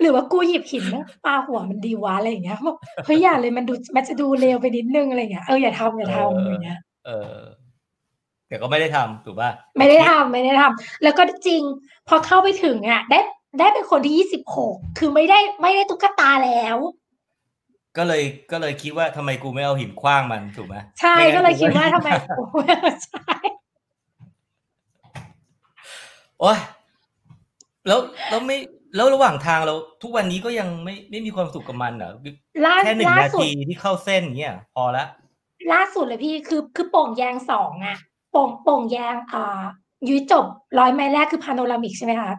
[0.00, 7.38] หรือว่ากูหยิบหินนะปาหัวมันดีวะอะไรอย่างเงี้ยบอกเฮ้ยอย่าเลยมันดูมันจะดูเลวไปนิดนึงอะไรอย่างเงี้ยเอออย่าทำอย่าทำอย่างเงี้ยเออ
[8.48, 11.62] แต่ก็ไม่ได้ทำถูกป่ะไม่ได้ทำไม่ได้ทำแล้วก็จริง
[12.08, 13.20] พอเข้าไปถึงอะ ได้
[13.58, 16.76] ได้เป็นคนที่ยี่สิบหกคือไม่ได้ไม่ได้ตุ๊กตาแล้ว
[17.96, 22.08] ก็เลยก็เลยคิดว่าทำไมกูไม่เอาหินคว้างมันถูกไหมใช่ก็เลยคิดว่าทำไม
[23.04, 23.34] ใช่
[26.40, 26.58] โอ้ย
[27.86, 27.98] แล้ว
[28.30, 28.56] แล้วไม่
[28.96, 32.12] แล้วระหว่างทางเราทุกวันนี้ก็ยังไม่ไม่มีความสุขกับมันเหรอ
[32.84, 35.04] แค่หนึ่งนาทีที่เข้าเส้นเงี้ยพอละ
[35.72, 37.98] ล่าสุดเลยพี่คือคือโป่งแยงสองอะ
[38.30, 39.62] โป่งโป่งแยงอ่า
[40.08, 40.46] ยุ้ยจบ
[40.78, 42.32] ร้อยไมล์แรกคือพาโนรามิกใช่ไหมคะ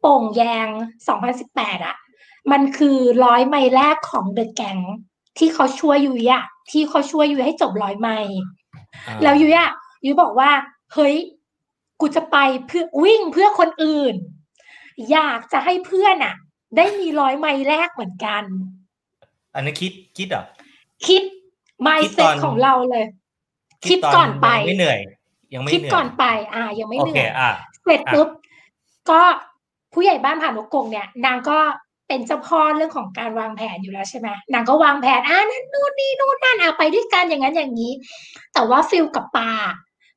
[0.00, 0.66] โป่งแยง
[1.08, 1.96] สองพันสิบแปดอะ
[2.52, 4.78] มันคือร้อยไมล์แรกของเดอะแกง
[5.38, 8.38] ที่เขาช่วยยุ้ยอะที่เขาช่วยยุ้ยให้จบร้อยไมล์
[9.22, 9.70] แล้วยุ้ยอะ
[10.04, 10.50] ยุ้ยบอกว่า
[10.94, 11.14] เฮ้ย
[12.00, 12.36] กูจะไป
[12.66, 14.14] เพื่อวิ่งเพื่อคนอื่น
[15.12, 16.34] อยากจะให้เพื่อนอะ
[16.76, 18.42] ได้มีร้อยไมล์แรกเหมือนกัน
[19.54, 20.44] อันนี้คิดคิดอะ
[21.06, 21.22] คิด
[21.82, 23.04] ไมล์เซ็ตของเราเลย
[23.88, 24.98] คิดก่อนไปไม่เหนื่อย
[25.54, 26.24] ยังไม่คิดก่อนไป
[26.54, 27.28] อ่า ยังไม่เหนื่อย
[27.84, 28.28] เสร็จปุ๊บ
[29.10, 29.20] ก็
[29.92, 31.58] ผู้ใหญ่บ้านผ่านนกกงเนี่ย นางก็
[32.08, 37.92] เป็นเจ้าพ่อเรื่องของการวางแผนอยู่แล้วใช่ไหมนางก็วางแผนอ่านั่นนู่นนี่นู่นนั่นอะไปด้วยกันอย่างนั้นอย่างนี้
[38.54, 39.50] แต่ว่าฟิลกับปา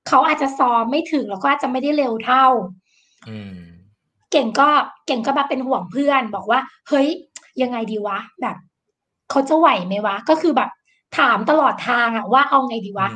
[0.08, 2.46] เขาอาจจะซ้อมไม่ถึงแล้วก็อาจจะไม่ได้เร็วเท่า
[3.30, 3.54] อืม
[4.32, 4.70] เก่งก็
[5.08, 7.08] เก่งก็แบบเป็นห่วงเพื่อน บอกว่า เฮ้ย
[7.62, 8.56] ยังไงดีวะ แบบ
[9.30, 10.70] เขาจะไหวไหมวะ ก็คือแบบ
[11.18, 13.08] ถามตลอดทางอะว่าเอาไงดีวะ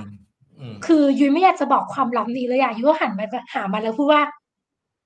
[0.86, 4.22] คือยุ้ยไม่อยากจะบอกความลับนี้เลยอะยุ้ยก็หันมาหามาแล้วพูดว่า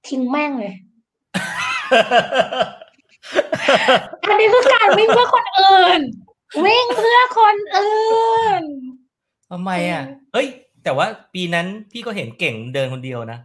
[0.07, 0.73] ทิ้งแม่งเลย
[4.23, 6.01] อันนี้คือการวิ่งเพื่อคนอื่น
[6.65, 8.63] วิ่งเพื่อคนอื่น
[9.49, 10.03] ทำไมอะ
[10.33, 10.47] เฮ้ย
[10.83, 13.39] แต่ว่าปีนั้นพี่ก็เห็นเก่งเดินคนเดียวนะ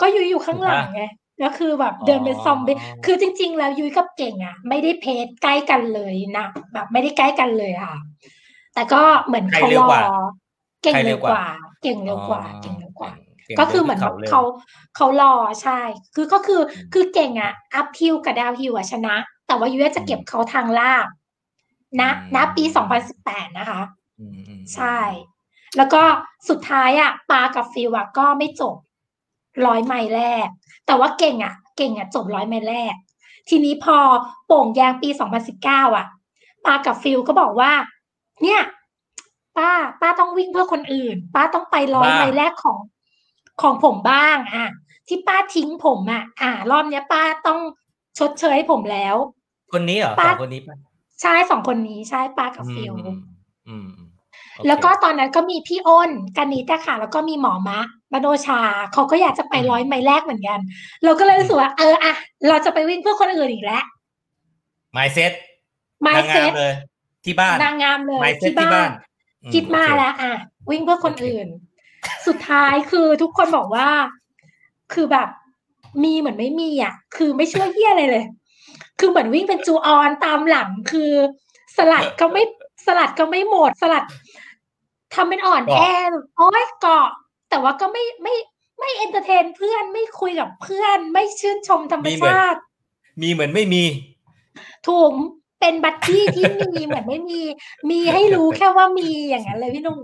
[0.00, 1.02] ก็ยุ้ยอยู่ข้างหลังไง
[1.44, 7.96] ก็คือแบบเดินเป็นซอมบี้คือจริง ๆ แล้วยุ้ยกับเก่งอะ ไม่ได้เพจใกล้กันเลยนะแบบไม่ได้ใกล้กันเลยค่ะ
[8.74, 9.88] แต่ก็เหมือนเขารอ
[10.82, 11.44] เก่งเร็วกว่า
[11.82, 13.12] เก่งเร็วกว่า เก่งเร็วกว่า
[13.58, 14.42] ก็คือเหมือนเขา
[14.96, 15.80] เขารอใช่
[16.14, 16.60] คือก็คือ
[16.92, 19.14] คือเก่งอะอัพฮิวกับดาวฮิวอะชนะ
[19.46, 21.06] แต่ว่ายุ้ยจะเก็บเขาทางลาบ
[22.00, 23.80] นะนะปีสองพันสิบแปดนะคะ
[24.74, 24.96] ใช่
[25.76, 26.02] แล้วก็
[26.48, 28.76] สุดท้ายอะปากับฟิวอะก็ไม่จบ
[29.66, 30.46] ร้อยไมล์แรก
[30.86, 32.94] แต่ว่าเก่งอะเก่งอะจบร้อยไมล์แรก
[33.48, 33.96] ทีนี้พอ
[34.46, 36.06] โป่งแยงปีสองพันสิบเก้าอะ
[36.64, 37.72] ป้ากับฟิลก็บอกว่า
[38.42, 38.60] เนี่ย
[39.58, 39.70] ป้า
[40.00, 42.78] ป้าต้องวิ่งเพื่อคนอื่น ป้าต้องไปร้อยไมล์แรกของ
[43.62, 44.68] ของผมบ้างอะ
[45.08, 47.60] ที่ป้าทิ้งผมอะอ่ารอบเนี้ย ป้าต้อง
[48.18, 49.16] ชดเชยให้ผมแล้ว
[49.72, 50.76] คนนี้เหรอสองคนนี้ป่ะ
[51.22, 52.92] ใช่สองคนนี้ใช่ป้ากับฟิล
[53.68, 53.86] อืม
[54.66, 57.80] แล้วก็ตอนนั้นก็มีพี่อ้นกันนิตะค่ะ แล้วก็มีหมอมะ
[58.12, 58.60] มโนชา
[58.92, 60.58] เขาก็อยากจะไปร้อยไมล์แรกเหมือนกัน
[61.04, 62.14] เราก็เลยรู้สึกว่า เอออะ
[62.48, 63.84] เราจะไปวิ่งเพื่อคนอื่นอีกแล้ว
[64.92, 66.74] mindset mindset เลย
[67.24, 68.88] ที่บ้านนางงามเลย ที่บ้าน
[69.54, 70.32] คิดมาแล้วอะ
[70.70, 71.46] วิ่งเพื่อคนอื่น
[72.26, 73.88] สุดท้ายคือทุกคนบอกว่า
[74.92, 75.28] คือแบบ
[76.04, 78.24] มีเหมือนไม่มีอะ คือไม่ช่วยเหี้ยอะไรเลย
[78.98, 81.12] คือเหมือนวิ่งเป็นจูออนตามหลังคือ
[81.76, 82.42] สลัดก็ไม่
[82.86, 84.04] สลัดก็ไม่หมด สลัด
[85.14, 85.78] ทำเป็นอ่อนแอ
[86.38, 87.08] โอ้ยเกาะ
[87.50, 88.34] แต่ว่าก็ไม่ไม่
[88.78, 92.60] ไม่ entertain เพื่อนไม่คุยกับเพื่อน ไม่ชื่นชมธรรมชาติ
[93.22, 93.84] มีเหมือนไม่มี
[94.86, 95.12] ถูก
[95.60, 97.42] เป็น buddy ที่มีเหมือนไม่มี
[97.90, 100.00] มีให้รู้แค่ว่ามีอย่างนั้นเลยพี่หนุ่ม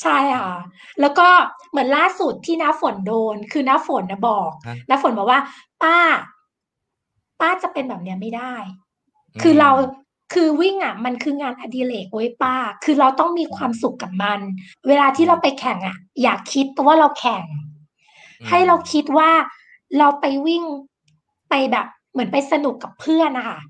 [0.00, 0.56] ใช่ค่ะ
[1.00, 1.28] แล้วก็
[1.70, 4.50] เหมือนล่าสุดที่น้าฝนโดน คือน้าฝนนะบอก
[4.88, 5.40] น้าฝนบอกว่า
[5.82, 5.98] ป้า
[7.40, 8.54] ป้าจะเป็นแบบเนี้ยไม่ได้
[9.42, 9.70] คือเรา
[10.32, 14.40] คือวิ่งอะมันคืองานอดิเรกเว้ยป้า คือเราต้องมีความสุขกับมัน
[14.88, 17.44] เวลาที่เราไปแข่งอะ อยากคิดว่าเราแข่ง
[18.48, 19.30] ให้เราคิดว่า
[19.98, 20.64] เราไปวิ่ง
[21.50, 23.60] ไปแบบเหมือนไปสนุกกับเพื่อนนะคะ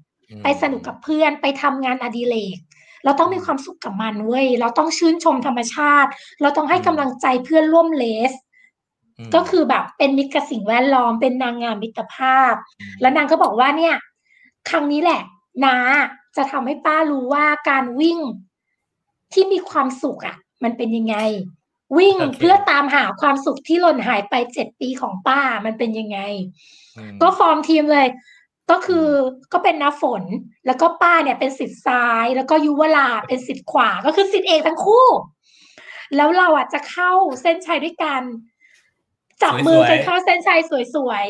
[0.43, 2.57] ไปสนุกกับเพื่อนไปทำงานอดิเรก
[3.05, 6.11] เราต้องมีความสุขกับมันเว้ย เราต้องชื่นชมธรรมชาติ
[6.43, 8.33] เราต้องให้กำลังใจเพื่อนร่วมเลส
[9.35, 12.55] ก็คือแบบเป็นมิตรกับสิ่งแวดล้อมเป็นนางงามมิตรภาพ
[13.01, 13.95] แล้วนางก็บอกว่าเนี่ย
[14.69, 15.21] ครั้งนี้แหละ
[15.65, 15.77] นา
[16.37, 18.19] จะทำให้ป้ารู้ว่าการวิ่ง
[19.33, 21.17] ที่มีความสุขอะ มันเป็นยังไง
[21.99, 26.19] วิ่งโอเคเพื่อตามหาความสุขที่หล่นหายไปเจ็ดปีของป้ามันเป็นยังไง
[27.23, 28.09] ก็ฟอร์มทีมเลย
[28.71, 29.09] ก็คือ
[29.53, 30.23] ก็เป็นน้าฝน
[30.67, 35.07] แล้วก็ป้าเนี่ยเป็นสิทธิ์ซ้าย แล้วก็ยุวลาเป็นสิทธิ์ขวาก็คือสิทธิ์เอกทั้งคู่
[36.17, 37.13] แล้วเราอะจะเข้า
[37.43, 38.23] เส้นชัยด้วยกัน
[39.43, 41.27] จับมือกันเข้าเส้นชัยสวย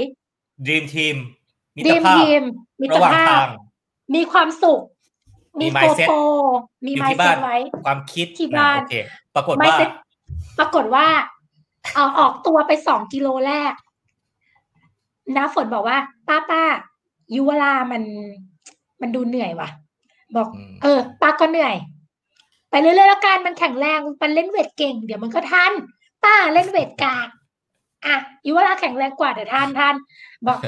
[0.67, 1.17] ดีมทีม
[1.75, 2.43] มิๆตดีรมภาพทีม
[2.81, 3.70] มิตรระหว่างภาทาพง
[4.15, 4.83] มีความสุข
[5.61, 6.17] มีมีโก mindset โปร
[6.85, 8.95] มีอยู่ไมที่เซ็บ้าตนไว้ ความคิดที่บ้านอะโอเค
[9.35, 9.91] ปรากฏไม่ว่าเซ็ต
[10.59, 11.07] ปรากฏว่า
[11.95, 13.73] เอาออกตัวไปสองกิโลแรก
[15.37, 15.99] น้าฝนบอกว่า
[16.29, 16.63] ป้าป้า
[17.35, 18.03] ยุวลามัน
[19.01, 19.69] มันดูเหนื่อยว่ะ
[20.37, 21.75] บอกอืมเออ ป้าก็เหนื่อย
[22.71, 25.73] ไปเรื่อยๆแล้วกันมันแข็งแรงมันเล่นเวทเก่ง เดี๋ยวมันก็ทัน
[26.25, 27.29] ป้าเล่นเวทกาก
[28.07, 29.95] อะยุวลาแข็งแรงกว่าเดี๋ยวทันทัน
[30.47, 30.59] บอก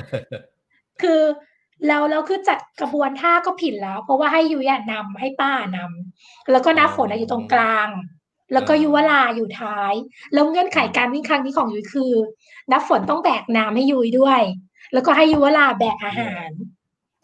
[1.03, 1.21] คือ
[1.89, 7.89] เราเราคือจัดกระบวนท่าก็ผิดแล้ว เพราะว่าให้ยุยอะนำให้ป้านำแล้วก็น้าฝนอะอยู่ตรงกลาง
[8.53, 9.95] แล้วก็ยุวลาอยู่ท้าย
[10.33, 12.13] แล้วเงื่อนไขการวิ่งครั้งนี้ของยุยคือ
[12.71, 14.41] น้าฝนต้องแบกน้ำให้ยุยด้วย
[14.93, 16.51] แล้วก็ให้ยุวลาแบกอาหาร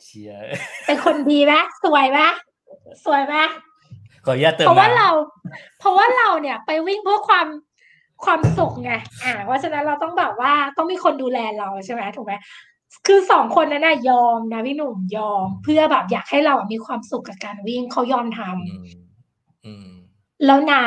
[0.04, 0.40] เชียร์
[0.86, 1.54] เป็นคนดีไหม
[1.84, 2.20] สวยไหม
[3.04, 3.34] สวยไหม
[4.24, 5.11] ขออนุญาตเติมเพราะว่าน้ำเรา
[5.78, 7.46] เพราะว่าเราเนี่ย ไปวิ่งเพื่อความ
[8.24, 8.92] ความสุขไง
[9.24, 12.34] อ่า เพราะฉะนั้นเราต้องแบบว่าต้องมีคนดูแลเราใช่ไหมถูกไหม
[13.07, 18.84] คือสองคนนั้นน่ะยอมนะพี่หนุ่มยอม เพื่อแบบอยากให้เรามีความสุขกับการวิ่งเขายอมทำอืม
[19.66, 19.89] อืม
[20.47, 20.82] แล้วนา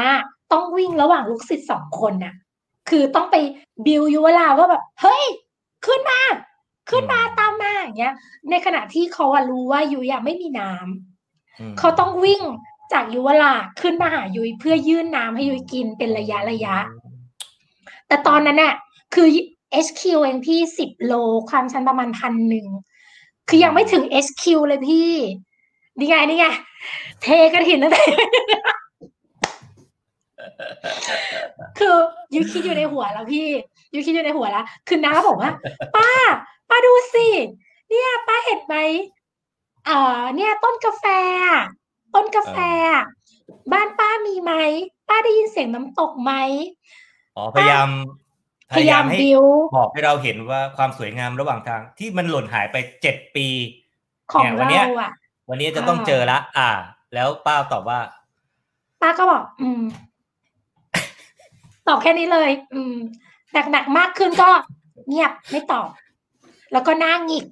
[0.51, 2.33] ต้องวิ่งระหว่างลูกศิษย์สองคนน่ะ
[2.89, 3.35] คือต้องไป
[3.85, 5.23] บิวยุวลาว่าแบบเฮ้ย
[5.85, 6.19] ขึ้นมา
[6.89, 8.13] ขึ้นมาตามมาอย่างเงี้ย
[8.49, 12.41] ในขณะที่เขาอะรู้ว่ายุยอะไม่มีน้ำอืมเขาต้องวิ่ง
[12.93, 16.75] จากยุวลาขึ้นมาหายุยเพื่อยื่นน้ำให้ยุยกินเป็นระยะระยะ
[18.07, 18.73] แต่ตอนนั้นน่ะ
[19.13, 19.27] คือ
[19.85, 21.13] HQ เองพี่สิบโล
[21.49, 22.65] ความชันประมาณพันหนึ่ง
[23.47, 25.11] คือยังไม่ถึง HQ เลยพี่
[25.99, 26.45] นี่ไงนี่ไง
[27.21, 28.01] เทกระถินตั้งแต่
[31.79, 31.95] คือ
[32.33, 33.47] ยุยคิดอยู่ในหัวแล้วพี่
[33.93, 35.51] ยุยคิดอยู่ในหัวแล้ว คือน้าบอกว่า
[35.95, 36.11] ป้า
[36.69, 37.27] ป้าดูสิ
[37.89, 38.75] เนี่ย ป้าเห็นไหม
[39.85, 41.05] เอ่อ เนี่ย ต้นกาแฟ
[42.15, 42.57] ต้นกาแฟ
[43.71, 44.53] บ้านป้ามีไหม
[45.09, 46.31] ป้าได้ยินเสียงน้ำตกไหม
[47.35, 47.89] อ๋อพยายาม
[48.73, 49.43] พยายามให้บิว
[49.77, 53.47] บอกให้เราเห็นว่าความสวยงามระหว่างทาง ที่มันหล่นหายไปเจ็ดปี
[54.31, 55.11] ของเนี่ยวันเราเนี้ยอะ
[55.49, 56.69] วันนี้จะต้องอ่าเจอละอ่า
[57.13, 57.99] แล้วป้าตอบว่า
[59.01, 59.81] ป้าก็บอก อืม
[61.87, 62.95] ตอบแค่นี้เลย อืม
[63.71, 64.49] หนักๆมากขึ้นก็
[65.07, 65.89] เงียบไม่ตอบ
[66.71, 67.45] แล้วก็หน้าหงิก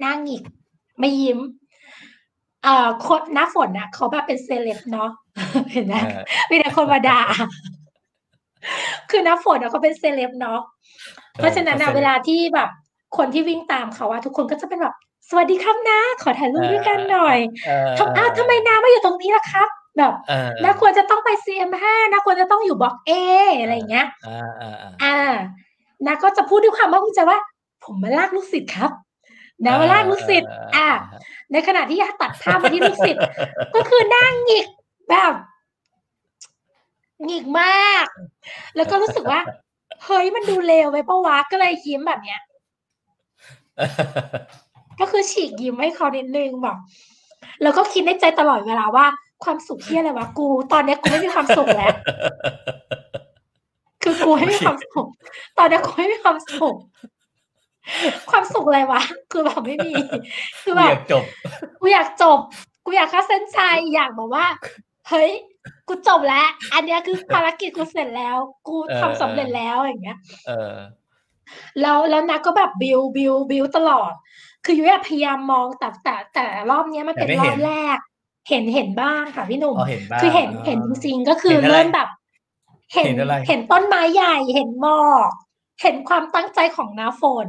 [0.00, 0.42] หน้าหงิก
[1.00, 1.38] ไม่ยิ้ม
[2.64, 5.10] เอ่อคนหน้าฝนน่ะ เขาแบบเป็นเซเลบเนาะ
[5.72, 7.20] เห็นไหมเออมีแต่คนมาด่า
[9.10, 10.60] คือน้ำฝนอะเขาเป็นเซเลบเนาะ
[11.34, 12.68] เพราะฉะนั้นอะเขาเซเลบเวลาที่แบบ
[13.16, 14.94] คนที่วิ่งตามเขาอะทุกคนก็จะเป็นแบบ
[15.28, 23.10] สวัสดีครับนะขอถ่ายรูปด้วยกันหน่อยเออทำอ้าวทำไมน้ามาอยู่ตรงนี้ล่ะครับ แบบเออน้าควรจะต้องไป CM5 น้าควรจะต้องอยู่บล็อก A
[23.60, 25.32] อะไรอย่างเงี้ยอ่าอ่าอ่าอ่า
[26.06, 27.38] นาก็จะพูดด้วยความภาคภูมิใจว่า
[27.84, 28.90] ผมมาลากลูกศิษย์ครับ
[29.64, 30.88] นามาลากลูกศิษย์อ่า
[31.52, 33.22] ในขณะที่ตัดภาพมาที่ลูกศิษย์
[33.74, 34.66] ก็คือนั่งหงิก
[35.10, 35.32] แบบ
[37.26, 38.06] หงิกมาก
[38.76, 39.40] แล้วก็รู้สึกว่า
[40.04, 42.40] เฮ้ยมันดูเลวไปปะวะก็เลยยิ้มแบบเนี้ย
[45.00, 46.76] ก็คือฉีกยิ้มให้เขานิดนึงแบบ
[47.62, 49.06] แล้วก็คิดในใจตลอดเวลาว่า
[49.44, 51.94] ความสุขที่อะไรวะกู ตอนเนี้ยกูไม่มีความสุขแล้ว
[54.02, 55.08] คือกูไม่มีความสุข
[55.58, 56.76] ตอนเนี้ยกูไม่มีความสุข
[58.30, 59.02] ความสุขอะไรวะ
[59.32, 59.92] คือแบบไม่มี
[60.62, 61.24] คือแบเรีบยกจบ
[61.80, 62.38] กูอยากจบ
[62.84, 64.46] กูอยากเข้าเส้นชัยอยากแบบว่า
[65.08, 65.30] เฮ้ย
[65.88, 68.36] กูจบแล้ว อันเนี้ยคือภารกิจกูเสร็จแล้ว
[68.66, 70.74] กูเออทำสำเร็จแล้วอย่างเงี้ย เออ
[71.80, 74.12] แล้วแล้วนักก็แบบบิวบิวบิวตลอด
[74.64, 77.98] คือยุ้ยพยายามมองแต่แต่แต่รอบเนี้ยมันเป็นรอบแรก
[78.48, 79.76] เห็นเห็นบ้างค่ะพี่หนุ่ม
[80.20, 82.08] คือเห็นเห็นจริงๆก็คือเริ่มแบบ
[82.94, 83.06] เห็น
[83.48, 85.30] เห็นต้นไม้ใหญ่เห็นหมอก
[85.82, 87.48] เห็นความตั้งใจของน้าฝน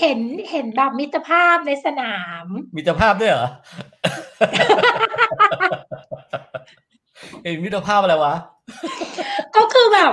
[0.00, 0.18] เห็น
[0.50, 3.48] เห็นแบบมิตรภาพในสนาม มิตรภาพด้วยเหรอ
[7.42, 8.34] เห็นมิตรภาพอะไรวะ
[9.56, 10.12] ก็คือแบบ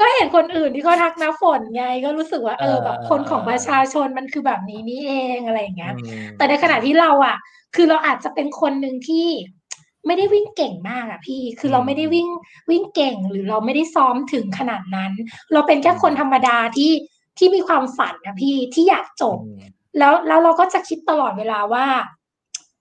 [0.00, 5.94] ก็เห็นคนอื่นที่เขาทักน้าฝนไง ก็รู้สึกว่าเออแบบคนของประชาชนมันคือแบบนี้นี่เองอะไรอย่างเงี้ย
[6.36, 7.36] แต่ในขณะที่เราอะ
[7.74, 9.28] คือเราอาจจะเป็นคนหนึ่งที่
[10.06, 12.28] ไม่ได้วิ่งเก่งมากอะพี่ คือเราไม่ได้วิ่ง
[12.70, 15.12] วิ่งเก่งหรือเราไม่ได้ซ้อมถึงขนาดนั้น
[15.52, 16.92] เราเป็นแค่คนธรรมดาที่
[17.38, 19.38] ที่มีความฝันนะพี่ที่อยากจบ
[19.98, 21.86] แล้วแล้วเราก็จะคิดตลอดเวลาว่า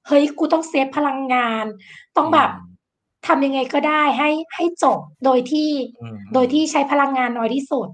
[0.07, 1.65] เฮ้ยกูต้องเซฟพลังงาน
[2.17, 2.49] ต้องแบบ
[3.27, 5.69] ทำยังไงก็ได้ให้ให้จบโดยที่
[6.33, 7.87] โดยที่ใช้พลังงานน้อยที่สุด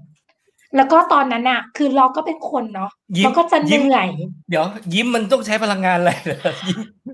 [0.76, 2.90] แล้วก็ตอนนั้นอะคือเราก็เป็นคนเนาะ
[3.24, 4.08] เราก็จะเหนื่อย
[4.48, 4.64] เดี๋ยว
[4.94, 6.12] ยิ้มมันต้องใช้พลังงานอะไร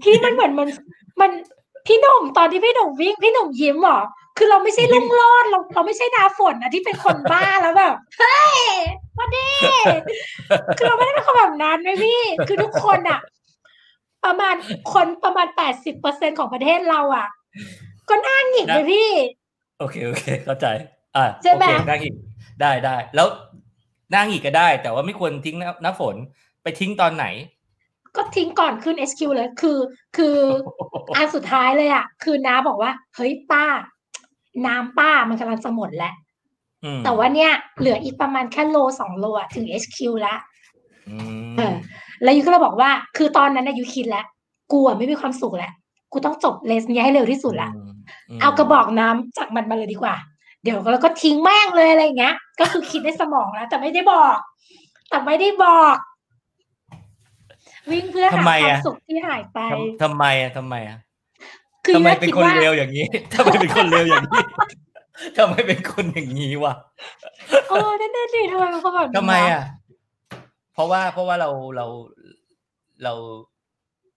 [0.02, 0.68] พี่มันเหมือนมัน
[1.20, 1.30] มัน
[1.86, 4.00] พี่หนุ่มตอนที่พี่หนุ่มวิ่งพี่หนุ่มยิ้มหรอ
[4.38, 8.58] คือเราไม่ใช่ลุ่งรอดเราเราไม่ใช่นาฝนนะที่เป็นคนบ้าแล้วแบบเฮ้ย
[9.18, 9.48] มาดิ
[10.76, 13.20] คือเราไม่ได้เป็นคนแบบนั้นไหมพี่ คือทุกคนอะ
[14.24, 14.54] ประมาณ
[14.92, 17.26] คนประมาณแปดสิบเปอร์เซ็นของประเทศเราอะ
[18.08, 19.10] ก็น่าหงิกเลยพี่
[19.78, 20.66] โอเคโอเค เข้าใจ
[21.16, 22.14] อ่าใช่ไหมน่าหงิก
[22.60, 23.26] ได้ได้แล้ว
[24.12, 26.16] น่าหงิกก็ได้ แต่ว่าไม่ควรทิ้งน้ำฝน
[26.62, 27.26] ไปทิ้งตอนไหน
[28.16, 29.78] ก็ทิ้งก่อนขึ้น SQ เลยคือ
[30.16, 30.36] คือ
[31.16, 33.64] อันสุดท้ายเลยอะ คือน้าบอกว่า เฮ้ยป้า
[34.66, 36.14] น้ำป้ามันกำลังจะหมดแล้ว
[37.04, 40.38] แต่ว่าเนี่ย เหลืออีกประมาณแค่โลสองโลอะถึง HQ แล้ว
[41.58, 41.74] เออ
[42.22, 44.26] แล้วยูก็เลยบอกว่า คือตอนนั้นนะยูคิดแล้ว
[44.72, 45.72] กูอะไม่มีความสุขแล้ว
[46.12, 47.70] กูต้องจบเลสนี้ให้เร็วที่สุดละ
[48.40, 50.14] เอากระบอกน้ำจากมันมาเลยดีกว่า
[50.62, 54.36] เดี๋ยวแล้วก็ทิ้งแม่งเลยอะไรเงี้ย ก็คือคิดในสมองแล้วแต่ไม่ได้บอก
[55.10, 55.96] แต่ไม่ได้บอก
[57.90, 59.58] วิ่งเพื่อหาความสุขที่หายไป
[60.02, 60.98] ทำไมอะทำไมอะ
[61.94, 64.42] ทำไมเป็นคนเร็วอย่างนี้ทำไมเป็นคนเร็วอย่างนี้
[65.36, 66.74] ทำไมเป็นคนอย่างนี้วะ
[67.68, 69.62] เออนั่นน่ะสิทำไมเป็นคนแบบทำไมอะ
[70.74, 71.86] เพราะว่าเพราะว่าเราเรา
[73.04, 73.12] เรา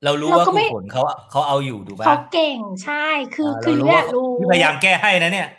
[0.03, 5.49] เรารู้ว่าคุณผลเขาเขาเอาอยู่ดูป่ะเขาเก่งใช่คือคือเนี่ยรู้พยายามแก้ให้นะเนี่ย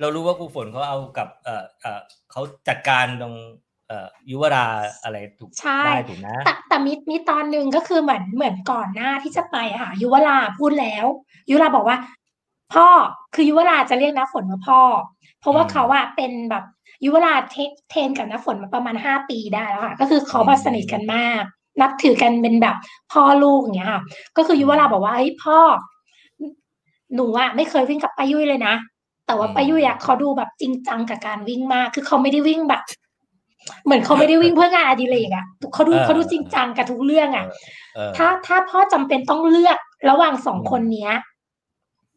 [0.00, 3.34] เรารู้ว่าครูฝนเขาเอากับ เอ่อเอ่อเขาจัดการตรง
[4.30, 4.66] ยุวรา
[5.02, 5.50] อะไรถูก
[5.86, 11.06] ได้ถูกนะแต่แต่มีมีตอนหนึ่งก็คือเหมือนเหมือนก่อนหน้าที่จะไปค่ะยุวราพูดแล้ว
[11.50, 11.98] ยุวราบอกว่า
[12.74, 12.88] พ่อ
[13.34, 14.80] คือยุวราจะเรียกน้าฝนว่าพ่อ
[15.40, 16.64] เพราะว่าเขาอะเป็นแบบ
[17.04, 17.34] ยุวรา
[17.90, 21.42] เทนกับน้าฝนมาประมาณห้าปีได้แล้วค่ะก็คือเขามาสนิทกันมาก
[21.80, 22.76] นับถือกันเป็นแบบ
[23.12, 24.02] พ่อลูกอย่างเงี้ยค่ะ
[24.36, 25.58] ก็คือยุวราบอกว่าเฮ้ยพ่อ
[27.14, 28.74] หนูอะไม่เคยวิ่งกับป้ายุ้ยเลยนะ
[29.26, 32.82] แต่ว่าป้ายุ้ยอะเขาดูแบบจริงจังกับการวิ่งมาก คือเขาไม่ได้วิ่งแบบ
[33.84, 37.44] เหมือนเขาไม่ได้วิ่งเพื่องานอดิเรกอะเขาดูเขาดูจริงจังกับทุกเรื่องอะ
[38.16, 39.78] ถ้าถ้าพ่อจำเป็นต้องเลือก
[40.10, 41.12] ระหว่างสองคนเนี้ย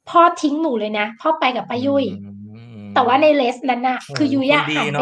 [0.09, 2.05] พ่อทิ้งหนูเลยนะพ่อไปกับป้ายุ้ย
[2.93, 5.01] แต่ว่าในเลสนั้นน่ะ คือยุ้ยอะหันไ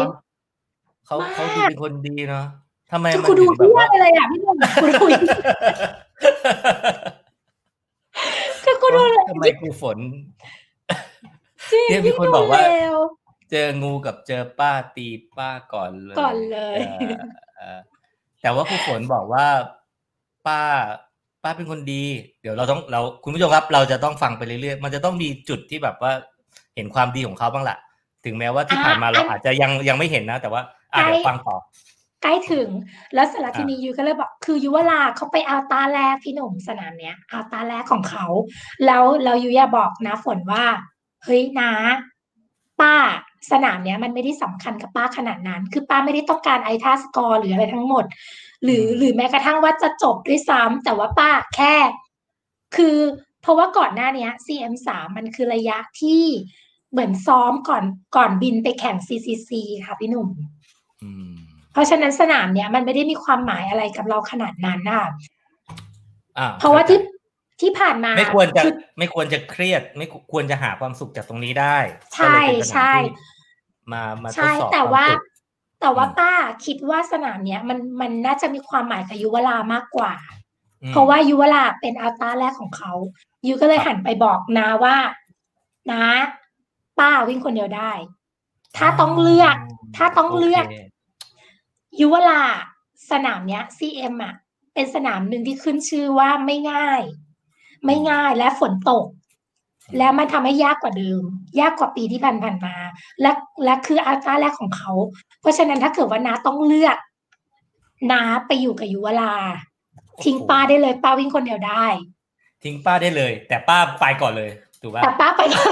[1.06, 2.46] เขาเขาดูเป็นคนดีเนาะ
[2.92, 5.12] ทำไมมันดูแบบว่าอะไรอะพี่หนุ่มคุณคุย
[8.64, 9.98] คือกูดูเลยทำไมกูฝน
[11.88, 12.60] เนี่ยมีคนบอกว่า
[13.50, 16.78] เจองูกับเจอป้าตีป้าก่อนเลยก่อนเลย
[18.42, 19.46] แต่ว่าครูฝนบอกว่า
[20.46, 20.60] ป้า
[21.42, 22.02] ป้าเป็นคนดี
[22.40, 26.12] เดี๋ยวเราต้องเราคุณผู้ชมครับ เราจะต้องฟังไปเรื่อยๆมันจะต้องมีจุดที่แบบว่า
[26.74, 27.78] เห็นความดีของเขาบ้างแหละ
[28.24, 30.62] ถึงแม้ว่าที่ผ่านมาเราอาจจะยังยังไม่เห็นนะ แต่ว่า
[30.92, 31.56] อ่เดี๋ยวฟังต่อ
[32.22, 32.68] ใกล้ถึง
[33.14, 38.26] แล้วสารทีนี้ยูก็เลยบอกคือยุวลาเขาไปเอาตาแรกพี่หนุ่มสนามเนี้ยเอาตาแรกของเขา
[38.86, 40.64] แล้วเรายูอยาบอกนะฝนว่า
[41.24, 41.72] เฮ้ยนะ
[42.80, 42.96] ป้า
[43.50, 48.04] สนามเนี้ยมันไม่ได้สำคัญกับป้าขนาดนั้น คือป้าไม่ได้ต้องการไอท่าสกอร์หรืออะไรทั้งหมด
[48.64, 51.74] หรือหรือแม้กระทั่งว่าจะจบด้วยซ้ำแต่ว่าป้าแค่
[52.76, 52.96] คือ
[53.42, 56.22] เพราะว่าก่อนหน้านี้ CM สามมันคือระยะที่
[56.90, 57.84] เหมือนซ้อมก่อน
[58.16, 59.50] ก่อนบินไปแข่ง CCC
[59.86, 60.28] ค่ะพี่หนุ่ม
[61.72, 65.04] เพราะฉะนั้นสนามเนี้ยมันไม่ได้มีความหมายอะไรกับเราขนาดนั้นน่ะ
[66.58, 67.00] เพราะว่าที่
[67.60, 68.62] ที่ผ่านมา ไม่ควรจะ
[68.98, 71.76] ไม่ควรจะเครียด ไม่ควรจะหาความสุขจากตรงนี้ได้
[72.14, 72.38] ใช่
[72.72, 72.92] ใช่
[73.92, 75.04] มามาทดสอบแต่ว่า
[75.80, 76.32] แต่ว่าป้า
[76.66, 80.14] คิดว่าสนามเนี้ยมันมันน่าจะมีความหมายกับยุวรามากกว่า
[80.90, 82.92] เพราะว่ายุวราเป็นอัลต้าแรกของเขา
[83.46, 84.96] ยูก็เลยหันไปบอกนาว่า
[85.92, 86.04] นะ
[86.98, 87.92] ป้าวิ่งคนเดียวได้
[88.76, 89.56] ถ้าต้องเลือก
[89.96, 90.64] ถ้าต้องเลือก
[92.00, 92.44] ยุวรา
[93.10, 94.34] สนามเนี้ยซีเอ็มอะ
[94.74, 97.02] เป็นสนามหนึ่งที่ขึ้นชื่อว่าไม่ง่าย
[97.84, 99.06] ไม่ง่ายและฝนตก
[99.98, 101.22] แล้วมันทำให้ยากกว่าเดิม
[101.60, 102.74] ยากกว่าปีที่ผ่านๆมา
[103.20, 103.30] และ
[103.64, 104.92] และคืออัลต้าแรกของเขา
[105.40, 106.96] เพราะฉะนั้นถ้าเกิดว่านาต้องเลือก
[108.12, 109.34] น้าไปอยู่กับยุวรา
[110.24, 111.84] ทิ้งป้าได้เลย ป้าวิ่งคนเดียวได้
[112.64, 114.50] ทิ้งป้าได้เลย แต่ป้าไปก่อนเลย
[114.82, 115.70] ถูกป่ะแต่ป้าไปก่อน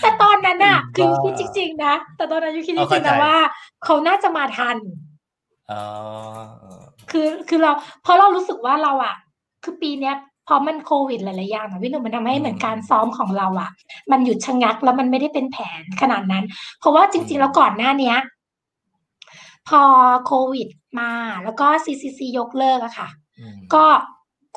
[0.00, 3.36] แต่ตอนนั้นน่ะ คือคิดจริง ๆ นะ แต่ตอนนั้นยูคิดจริงๆนะว่า
[3.84, 4.76] เขาน่าจะมาทัน
[5.70, 5.84] อ๋อ
[7.10, 7.72] คือคือเรา
[8.02, 9.14] เพราะเรารู้สึกว่าเราอะ
[9.64, 10.16] คือปีเนี้ย
[10.48, 13.70] พอมันโควิดหลายๆอย่างนะพี่หนุ่มมันทำให้เหมือนการซ้อมของเราอะ
[14.10, 16.44] มันหยุดชะงักแล้วมันไม่ได้เป็นแผนขนาดนั้น
[16.78, 18.16] เพราะว่าจริง ๆ แล้วก่อนหน้าเนี้ย
[19.68, 19.82] พอ
[20.26, 20.68] โควิด
[21.00, 21.12] มา
[21.44, 23.08] แล้วก็ CCC ยกเลิกอะค่ะ
[23.74, 23.84] ก็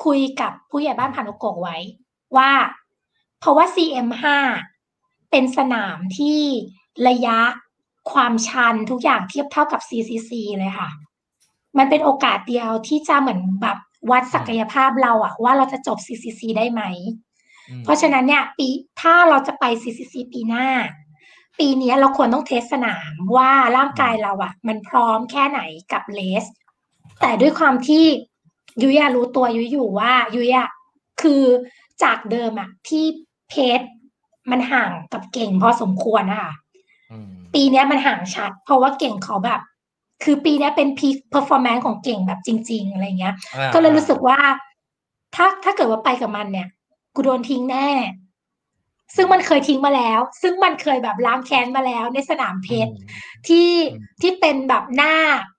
[0.04, 1.76] คุยกับผู้ใหญ่บ้านผ่านโกกไว้
[2.36, 2.50] ว่า
[3.40, 4.24] เพราะว่า CM5
[5.30, 6.40] เป็นสนามที่
[7.08, 7.38] ระยะ
[8.12, 10.90] ความชันทุกอย่างเทียบเท่ากับ CCC เลยค่ะ
[11.78, 13.78] มันเป็นโอกาสเดียวที่จะเหมือนแบบ
[14.10, 16.82] วัดศักยภาพเราอะว่าเราจะจบ CCC ได้ไหม
[17.84, 18.68] เพราะฉะนั้นเนี่ยปี
[19.00, 20.66] ถ้าเราจะไป CCC ปีหน้า
[21.58, 25.60] ปีนี้เราควรต้องเทสสนามว่าร่างกายเราอะมันพร้อมแค่ไหน
[25.92, 26.44] กับเลส
[27.20, 28.04] แต่ด้วยความที่
[28.82, 30.70] ยุยรู้ตัวยุยอยู่ว่ายุยอะ
[31.22, 31.42] คือ
[32.02, 33.04] จากเดิมอะที่
[33.48, 33.80] pace
[34.50, 36.52] มันห่างกับเก่งพอสมควรนะคะ
[37.54, 39.60] ปีนี้มันห่างชัด เพราะว่าเก่งเขาแบบ
[40.24, 43.34] คือปีนี้เป็น peak performance ของเก่งแบบจริง ๆ อะไรเงี้ย
[43.74, 44.38] ก็เลยรู้สึกว่า
[45.34, 46.68] ถ้าถ้าเกิดว่าไปกับมันเนี่ย
[47.14, 47.88] กูโดนทิ้งแน่
[49.16, 52.92] ซึ่งมันเคยทิ้งมาแล้ว ซึ่งมันเคยแบบล้างแค้นมาแล้วในสนามเพชร
[53.46, 53.70] ที่
[54.20, 55.14] ที่เป็นแบบหน้า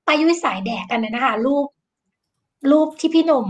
[0.07, 1.67] ปายุ้ยสายแดกกันนะคะรูป
[2.71, 3.47] รูปที่พี่หนุ่ม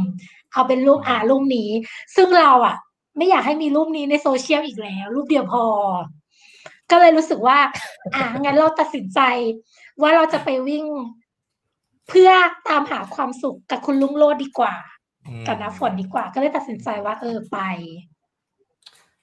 [0.51, 1.69] เอาเป็นรูปอ่ารูปนี้
[2.15, 2.75] ซึ่งเราอะ
[3.17, 5.65] ไม่อยากให้มีรูปนี้ในโซเชียลอีกแล้ว รูปเดียวพอ
[6.91, 7.59] ก็เลยรู้สึกว่า
[8.15, 9.19] อ่างั้นเราตัดสินใจ
[10.01, 10.85] ว่าเราจะไปวิ่ง
[12.09, 12.31] เพื่อ
[12.67, 14.75] ตามหาความสุขกับคุณลุงโลดดีกว่า
[15.47, 17.57] กับน้ำฝนดีกว่า ก็เลยตัดสินใจว่า เออไป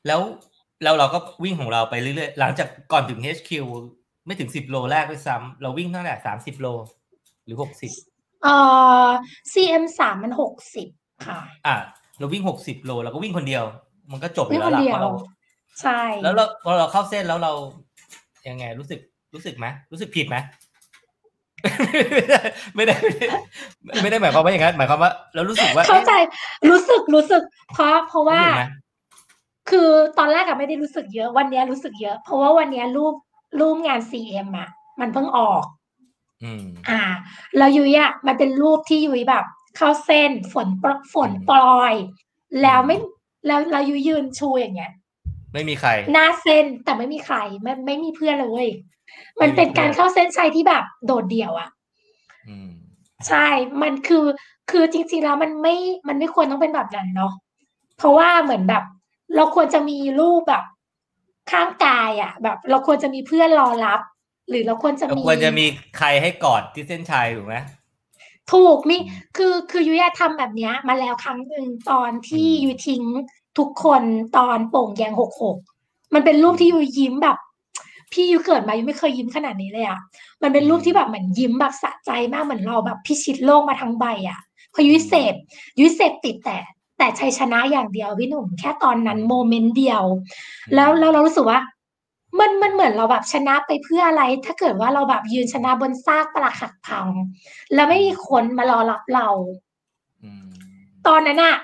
[0.06, 0.20] แล้ว
[0.82, 3.50] แล้วเราก็วิ่งของเราไปเรื่อยๆหลังจากก่อนถึง HQ
[4.26, 6.66] ไม่ถึงสิบโลแรกด้วยซ้ำเราวิ่งเท่าไหร่สามสิบโล
[7.44, 7.92] หรือหกสิบ
[8.42, 8.56] เอ่
[9.06, 9.08] อ
[9.52, 10.88] CM สามมันหกสิบ
[11.26, 11.76] ค่ะ อะ
[12.18, 13.64] เราวิ่งหกสิบโลเราก็วิ่งคนเดียว
[14.10, 15.10] มันก็จบอวิ่ยู่งแล้ควนล่ะเดียวเพราะเรา
[15.82, 17.52] ใช่ แล้วเราพอเราเข้าเส้นแล้วเรา
[18.48, 19.00] ยังไงรู้สึก
[19.34, 20.36] รู้สึกไหมรู้สึกผิดไหม
[22.16, 22.38] ไม่ได้
[22.74, 22.96] ไม่ได้
[24.02, 26.12] ไม่ได้หมายความว่าอย่างนั้นหมายความว่าเรารู้สึกว่าเข้าใจ
[26.70, 27.42] รู้สึกรู้สึก
[27.72, 28.64] เพราะเพราะว่ารู้สึกไหม
[29.70, 29.88] คือ
[30.18, 33.14] ตอนแรกอะไม่ได้รู้สึกเยอะ วันเนี้ยรู้สึกเยอะ เพราะว่าวันเนี้ยรูป
[33.60, 34.68] รูปงาน CM อะ
[35.00, 35.64] มันเพิ่งออก
[36.44, 37.02] อืมอ่า
[37.56, 39.44] แล้วยุ้ยอะมันเป็นรูปที่ยุ้ยแบบ
[39.76, 41.94] เข้าเส้นฝนปรฝนปลอย
[42.62, 42.96] แล้วไม่
[43.46, 44.92] แล้วแล้วยุ้ยยืนชูอย่างเงี้ย
[45.52, 48.70] ไม่มีใคร หน้าเส้นแต่ไม่มีใครไม่ไม่มีเพื่อนเลยเว้ย
[49.40, 51.68] มันเป็นการเข้าเส้นชัยที่แบบโดดเดี่ยวอะ
[52.48, 52.70] อืม
[53.28, 53.46] ใช่
[53.82, 54.24] มันคือ
[54.70, 55.76] คือจริงๆแล้วมันไม่
[56.08, 57.32] มันไม่ควรต้องเป็นแบบนั้นเนาะ
[57.98, 58.84] เพราะว่าเหมือนแบบ
[59.36, 60.64] เราควรจะมีรูปแบบ
[61.50, 64.00] ข้างกายอะแบบ เราควรจะมีเพื่อนรอรับ
[64.48, 65.66] หรือเราควรจะเรามี ควรจะมี
[65.98, 67.56] ใครให้กอดที่เส้นชัยถูกไหม
[68.52, 68.96] ถูกมี
[69.36, 73.02] คือคือยุ้ยทำแบบเนี้ยมาแล้วครั้งหนึ่งตอนที่อืมยุ้ยทิ้ง
[73.58, 74.02] ทุกคน
[74.36, 75.56] ตอนโป่งแยงหกหก
[76.14, 77.36] มันเป็นรูปที่ยุ้ยยิ้มแบบ
[78.12, 80.00] พี่ยุ้ยเกิดมายุ้ยไม่เคยยิ้มขนาดนี้เลยอะ
[80.42, 84.40] มันเป็นรูปที่แบบเหมือนยิ้มแบบสะใจมากเหมือนเราแบบพิชิตโลกมาทั้งใบอะ
[84.74, 85.34] พอยุ้ยเสพ
[85.78, 86.58] ยุ้ยเสพติดแต่
[86.98, 90.02] แต่ชัยชนะอย่างเดียวพี่หนุ่มแค่ตอนนั้นโมเมนต์เดียว
[90.74, 91.58] แล้วแล้วเรารู้สึกว่า
[92.38, 97.06] มันมันเหมือนเราแบบชนะไปเพื่ออะไร ถ้าเกิดว่าเราแบบยืนชนะบนซากปรักหักพัง
[97.74, 99.28] แล้วไม่มีคนมารอรับเรา
[100.24, 100.44] อืม
[101.06, 101.56] ตอนนั้นอะ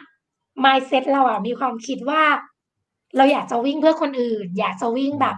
[0.64, 2.22] mindset เราอะมีความคิดว่า
[3.16, 5.36] เราอยากจะวิ่งเพื่อคนอื่น อยากจะวิ่งแบบ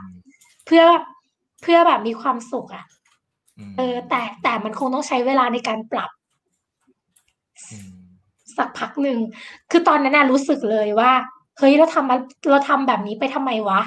[0.67, 0.85] เพื่อ
[1.63, 2.85] เพื่อแบบมีความสุขอะ
[3.71, 6.11] มเออ แต่แต่มันคงต้องใช้เวลาในการปรับ
[7.83, 8.03] ม
[8.57, 9.19] สักพักหนึ่ง
[9.71, 11.13] คือตอนนั้นน่ะรู้สึกเลยว่า
[11.59, 12.17] เฮ้ยเราทำมา
[12.51, 13.81] เราทำแบบนี้ไปทำไมวะ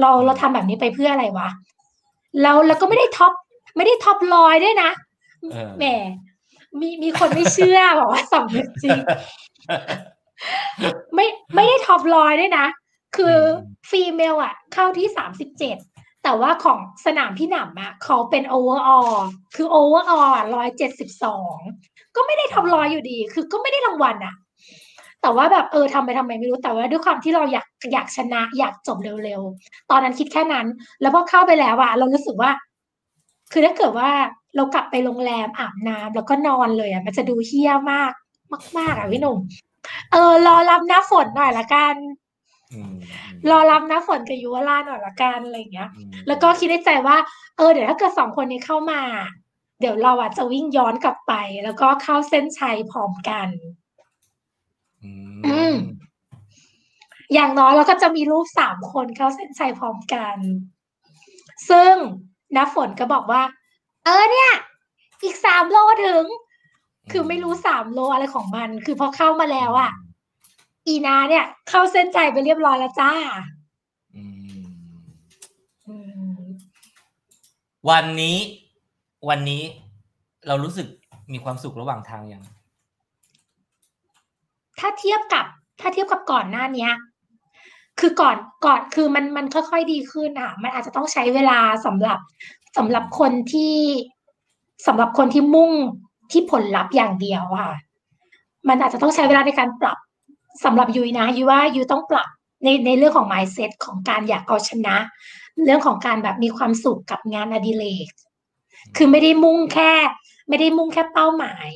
[0.00, 1.48] เราเราทำแบบนี้ไปเพื่ออะไรวะ
[2.42, 3.32] แล้วแล้วก็ไม่ได้ top
[3.76, 4.90] ไม่ได้ top ร้อยด้วยนะ
[5.52, 5.84] เออแหม
[6.80, 8.98] มีมีคนไม่เชื่อบอกว่าสำนึกจริง
[11.14, 12.66] ไม่ไม่ได้ top ร้อยด้วยนะ
[13.16, 15.76] คืออืม female อะ เข้าที่สามสิบเจ็ด
[16.22, 19.00] แต่ว่าของสนามพี่หนำอะเขาเป็น overall
[19.56, 20.20] คือ overall
[20.54, 21.56] ร้อยเจ็ดสิบสอง
[22.16, 24.34] ก็ไม่ได้ top ร้อยอยู่ดี คือก็ไม่ได้รางวัลอะ
[25.26, 30.66] แต่ว่าแบบเออทำไปทำไมไม่รู้แต่ว่าด้วยความที่เราอยากอยากชนะ อยากจบเร็วๆ ตอนนั้นคิดแค่นั้น
[31.00, 32.50] แล้วพอเข้าไปแล้วอะเรารู้สึกว่า
[33.52, 34.10] คือถ้าเกิดว่า
[34.56, 38.12] เรากลับไปโรงแรมอาบน้ำแล้วก็นอนเลยอะมันจะดูเหี้ยมาก
[38.78, 39.38] มากๆอะพี่หนุ่ม
[40.12, 41.94] เออ รอรับหน้าฝนหน่อยละกัน
[42.72, 42.94] อืม
[43.50, 47.16] รอรับหน้าฝนกับยุวราชหน่อยละกันอะไรอย่างเงี้ยอืมแล้วก็คิดในใจว่า
[47.56, 49.00] เออเดี๋ยวถ้าเกิดสองคนนี้เข้ามา
[49.80, 51.32] เดี๋ยวเราอะจะวิ่งย้อนกลับไป
[51.64, 53.48] แล้วก็เข้าเส้นชัยพร้อมกัน
[57.34, 60.36] อย่างน้อยเราก็จะมีรูปสามคนเข้าเส้นชัยพร้อมกัน
[61.70, 61.94] ซึ่ง
[62.56, 63.42] น้าฝนก็บอกว่า
[64.04, 64.52] เออเนี่ย
[65.24, 66.24] อีกสามโลถึง
[67.10, 69.92] คือไม่รู้สามโลอะไรของมัน คือพอเข้ามาแล้วอะ
[70.86, 73.12] อีนาเนี่ย เข้าเส้นใจไปเรียบร้อยแล้วจ้า
[77.90, 78.38] วันนี้
[79.28, 79.62] วันนี้
[80.46, 80.86] เรารู้สึก
[81.32, 82.42] มีความสุขระหว่างทางยัง
[84.78, 85.44] ถ้าเทียบกับ
[85.80, 86.92] ถ้าเทียบกับก่อนหน้าเนี้ย
[88.00, 92.18] คือก่อนก่อนคือมันมันค่อยๆดีขึ้นอะ มันอาจจะต้องใช้เวลาสำหรับ
[92.76, 93.76] สำหรับคนที่
[94.86, 95.72] สำหรับคนที่มุ่ง
[96.32, 97.78] ที่ผลลัพธ์อย่างเดียวอะค่ะ
[98.68, 99.98] มันอาจจะต้องใช้เวลาในการปรับ
[100.64, 102.28] สำหรับยุยนะยุยว่ายุยต้องปรับ
[102.64, 104.96] ในในเรื่องของ mindset ของการอยากเอาชนะ
[105.64, 108.08] เรื่องของการแบบมีความสุขกับงานอดิเรก
[108.96, 109.92] คือไม่ได้มุ่งแค่
[110.48, 111.68] ไม่ได้มุ่งแค่เป้าหมาย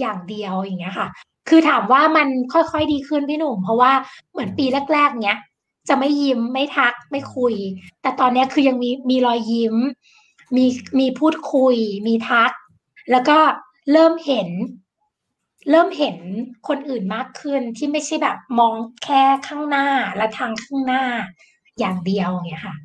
[0.00, 1.08] อย่างเดียวอย่างเงี้ยค่ะ
[1.48, 3.92] คือถามว่ามันค่อยๆดีขึ้นพี่หนุ่ม เพราะว่า
[4.32, 5.38] เหมือนปีแรก ๆ เนี้ย
[5.88, 7.54] จะไม่ยิ้มไม่ทักไม่คุย
[8.02, 9.76] แต่ตอนเนี้ยคือยังมีมีรอยยิ้ม
[10.56, 10.66] มี
[10.98, 11.76] มีพูดคุย
[12.06, 12.52] มีทัก
[13.10, 13.38] แล้วก็
[13.92, 14.48] เริ่มเห็น
[15.70, 16.16] เริ่มเห็น
[16.68, 18.74] คนอื่นมากขึ้นที่ไม่ใช่แบบมอง
[19.04, 19.86] แค่ข้างหน้า
[20.16, 21.02] และทางข้างหน้า
[21.78, 22.76] อย่างเดียวอย่างเงี้ยค่ะ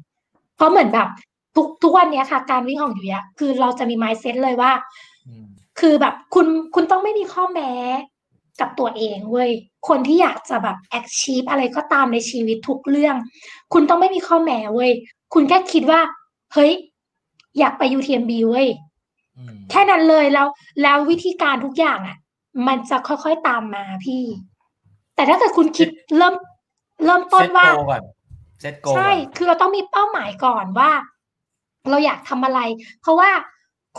[0.55, 1.07] เพราะเหมือนแบบ
[1.55, 4.72] ทุกทุกวันเนี้ยค่ะ การวิ่งของอยู่อะคือเราจะมี mindset เลยว่า
[5.28, 5.45] อืม
[5.80, 7.72] คือแบบคุณคุณต้องไม่มีข้อแม้
[8.60, 9.52] กับตัวเองเว้ย
[9.88, 13.16] คนที่อยากจะแบบ achieve อะไรก็ตามในชีวิตทุกเรื่อง
[13.74, 14.92] คุณต้องไม่มีข้อแม้เว้ย
[15.34, 16.00] คุณแค่คิดว่า
[16.54, 16.72] เฮ้ย
[17.60, 18.68] อยากไป UTMB เว้ย
[19.38, 20.48] อืมแค่นั้นเลยแล้ว
[20.82, 22.18] แล้ววิธีการทุกอย่างอะ
[22.68, 24.24] มันจะค่อยๆตามมาพี่
[25.16, 26.36] แต่ถ้าเกิดคุณคิดเริ่ม
[27.06, 28.04] เริ่มต้นว่าเซตโกก่อน
[28.62, 30.92] เซตโกใช่ก่อนคือเราต้องมีเป้าหมายก่อนว่า
[31.90, 32.60] เราอยากทำอะไร
[33.02, 33.30] เพราะว่า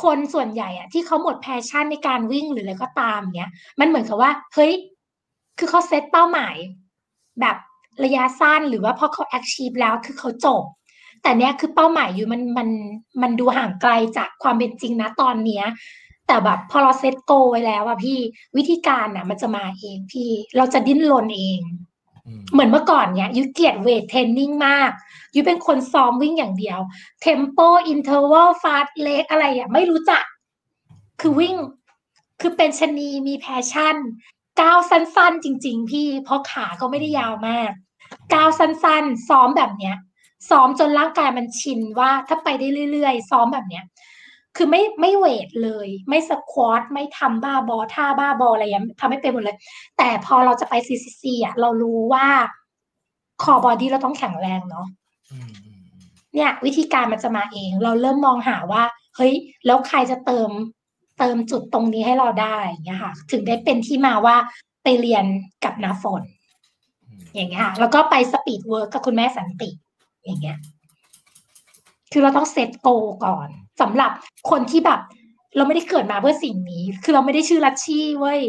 [0.03, 4.73] คนส่วนใหญ่อะที่เขาหมด passion ในการวิ่งหรืออะไรก็ตามเนี้ย มันเหมือนกับว่า เฮ้ย
[5.59, 6.57] คือเขาเซตเป้าหมาย
[7.41, 7.57] แบบ
[8.05, 10.63] ระยะสั้นหรือว่าพอเขา achieve แล้วคือเขาจบ
[11.23, 12.69] แต่เนี้ยคือเป้าหมายอยู่มันมัน
[13.23, 15.65] มันดูห่างไกลจากความเป็นจริงนะตอนเนี้ย
[16.27, 18.19] แต่แบบพอเรา set goal ไว้แล้วอะพี่
[18.57, 21.61] วิธีการอะมันจะมาเองพี่ เราจะดิ้นรนเอง
[22.53, 24.91] เหมือนเมื่อก่อนเนี้ยยุยเกลียด weight training มาก
[25.35, 26.79] ยุยเป็นคนซ้อมวิ่งอย่างเดียว
[27.23, 30.25] tempo interval fartlek อะไรอะไม่รู้จัก
[31.21, 31.55] คือวิ่ง
[32.41, 33.97] คือเป็นชนีมี passion
[34.61, 37.71] ก้าวสั้นๆ จริง ๆ พี่เพราะขาก็ไม่ได้ยาวมาก
[38.35, 39.97] ก้าวสั้นๆ ซ้อมแบบเนี้ย
[40.51, 43.85] ซ้อมจนร่างกายมันชินว่าถ้าไปได้เรื่อยๆ ซ้อมแบบเนี้ย
[44.57, 49.59] คือไม่ไม่ weight เลย ไม่ squat ไม่ทำบ้าบอท่าบ้าบออะไรอย่างเงี้ยทำไม่เป็นหมดเลย
[49.99, 52.27] แต่พอเราจะไป CCC อะเรารู้ว่า
[53.43, 54.87] core body เราต้องแข็งแรงเนาะ
[55.31, 56.03] อืมอืมอืม
[56.35, 58.83] เนี่ย วิธีการมันจะมาเอง เราเริ่มมองหาว่า
[59.17, 59.33] เฮ้ย
[59.67, 60.51] แล้วใครจะเติม
[61.19, 64.37] เติมจุดตรงนี้ให้เราได้อย่างเงี้ยค่ะ ถึงได้เป็นที่มาว่า
[64.83, 65.25] ไปเรียน
[65.65, 66.23] กับน้าฝน
[67.05, 69.71] อืมอย่างเงี้ยค่ะแล้วก็ไป speed work กับคุณแม่สันติ
[70.25, 70.59] อย่างเงี้ย
[72.13, 72.89] คือเราต้อง set goal
[73.25, 73.49] ก่อน
[73.81, 74.11] สำหรับ
[74.51, 75.01] คนที่แบบ
[75.57, 78.41] เราไม่ได้เกิดมาเพื่อสิ่งนี้ คือเราไม่ได้ชื่อลัชชี่เว้ย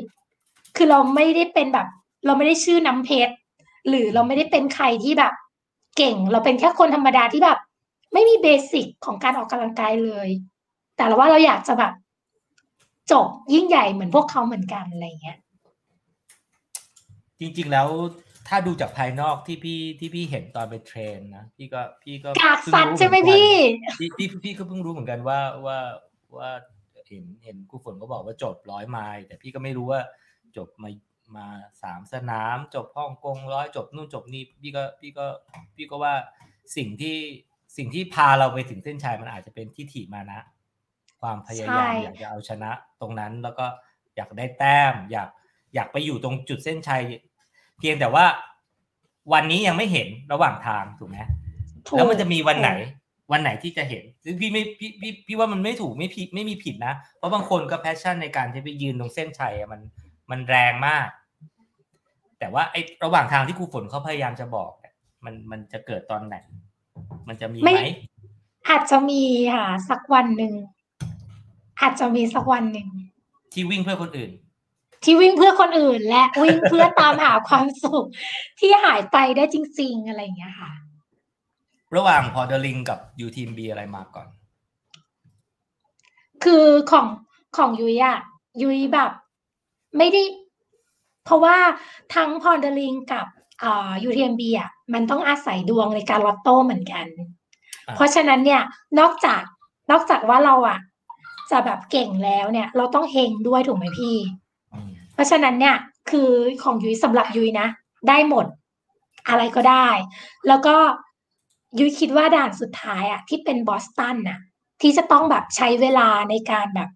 [0.76, 1.88] คือเราไม่ได้เป็นแบบ
[2.26, 3.34] เราไม่ได้ชื่อน้ำเพชร
[3.88, 5.34] หรือเราไม่ได้เป็นใครที่แบบ
[5.98, 7.60] เก่ง เราเป็นแค่คนธรรมดาที่แบบ
[8.14, 10.30] ไม่มีเบสิกของการออกกำลังกายเลย
[10.96, 11.94] แต่เราว่าเราอยากจะแบบ
[13.12, 15.38] จบยิ่งใหญ่เหมือนพวกเขาเหมือนกันอะไรเงี้ย
[17.40, 17.88] จริง ๆ แล้ว
[18.48, 23.38] ถ้าดูจากภายนอกที่พี่ที่พี่เห็นตอนไปเทรนนะพี่ก็พี่ก็กากเพิ่งสัตว์รู้ใช่ไหมเอนกัน
[24.00, 25.80] พี่พี่พี่พี่ก็เพิ่งรู้เหมือนกันว่าว่า
[26.38, 26.52] ว่า
[27.08, 30.02] เห็นเห็นครูฝนก็บอกว่าจบร้อยไมล์แต่พี่ก็ไม่รู้ว่า
[30.58, 30.90] จบมา
[31.38, 31.48] มา
[31.84, 35.26] สามสนาม จบฮ่องกงร้อยจบนู่นจบนี่พี่ก็พี่ก็
[35.76, 36.14] พี่ก็ว่า
[36.76, 37.18] สิ่งที่
[37.78, 40.40] สิ่งที่พาเราไปถึงเส้นชัยมันอาจจะเป็นทิฏฐิมานะ
[41.22, 42.72] ความพยายามใช่อยากจะเอาชนะ
[43.02, 43.66] ตรงนั้นแล้วก็
[44.16, 45.30] อยากได้แต้ม อยาก
[45.76, 47.04] อยากไปอยู่ตรงจุดเส้นชัย
[47.80, 48.26] เพียงแต่ว่า
[49.34, 51.18] วันนี้ยังไม่เห็นระหว่างทางถูกไหม
[51.88, 52.72] ถูกแล้วมันจะมีวันไหน
[53.32, 59.82] วันไหนที่จะเห็นซึ่งพี่ไม่พี่พี่พี่ว่ามันไม่ถูกไม่ผิดไม่มีผิดนะ เพราะบางคนก็แพชชั่นในการที่ไปยืนตรงเส้นชัยอะมัน
[60.32, 61.08] มันแรงมาก
[62.40, 64.94] แต่ว่าไอ้ระหว่างทางที่ครูฝนเขาพยายามจะบอกเนี่ย
[65.26, 66.36] มันมันจะเกิดตอนไหน
[67.28, 67.84] มันจะมีไม่ไหม
[68.70, 69.24] อาจจะมี
[69.56, 70.54] ค่ะสักวันหนึ่ง
[71.82, 72.88] อาจจะมีสักวันหนึ่ง
[73.54, 74.32] ที่วิ่งเพื่อคนอื่น
[75.06, 78.06] ที่วิ่งเพื่อคนอื่น และวิ่งเพื่อตามหาความสุข
[78.60, 80.72] ที่หายไปได้จริง ๆ อะไรอย่างเงี้ยค่ะ
[81.96, 84.28] ระหว่างพอเดลิงกับยูทีมบีอะไรมาก่อน
[86.44, 87.08] คือของ
[87.58, 88.20] ของยุ้ยอะ
[88.62, 89.12] ยุ้ยแบบ
[89.98, 90.22] ไม่ได้
[91.26, 91.58] เพราะว่า
[92.16, 93.26] ทั้งพรเดลิงกับ
[93.64, 97.06] อ่า UTMB อะมันต้องอาศัยดวงในการลอตโต้เหมือนกัน
[97.88, 98.62] อ่าเพราะฉะนั้นเนี่ย
[99.00, 99.42] นอกจาก
[99.92, 100.80] นอกจากว่าเราอะ
[101.52, 104.45] จะแบบเก่งแล้วเนี่ย เราต้องเฮงด้วยถูกไหมพี่อืม
[105.16, 105.76] เพราะฉะนั้นเนี่ย
[106.10, 106.30] คือ
[106.64, 107.68] ของยุ้ยสำหรับยุ้ยนะ
[108.10, 108.46] ได้หมด
[109.30, 109.88] อะไรก็ได้
[110.48, 110.76] แล้วก็
[111.80, 114.40] ยุ้ยคิดว่าด่านสุดท้ายอะที่เป็นบอสตันน่ะ
[114.82, 116.90] ที่จะต้องแบบใช้เวลาในการแบบ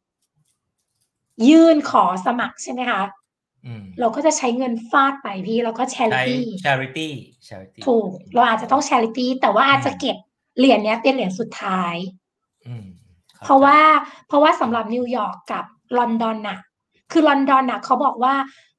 [1.50, 3.02] ยื่นขอสมัครใช่ไหมคะ
[3.66, 7.10] อืมเราก็จะใช้เงินฟาดไปพี่แล้วก็ใช้ charity charity
[7.48, 10.18] charity ถูก เราอาจจะต้อง charity แต่ว่าอาจจะเก็บ
[10.58, 11.96] เหรียญเนี้ยเป็นเหรียญสุดท้าย
[12.68, 12.86] อืม
[13.38, 13.80] ข้เพราะใจว่า
[14.28, 15.66] เพราะว่าสำหรับนิวยอร์กกับ
[15.98, 16.60] ลอนดอนน่ะ
[17.12, 18.34] คือลอนดอนน่ะเขาบอกว่า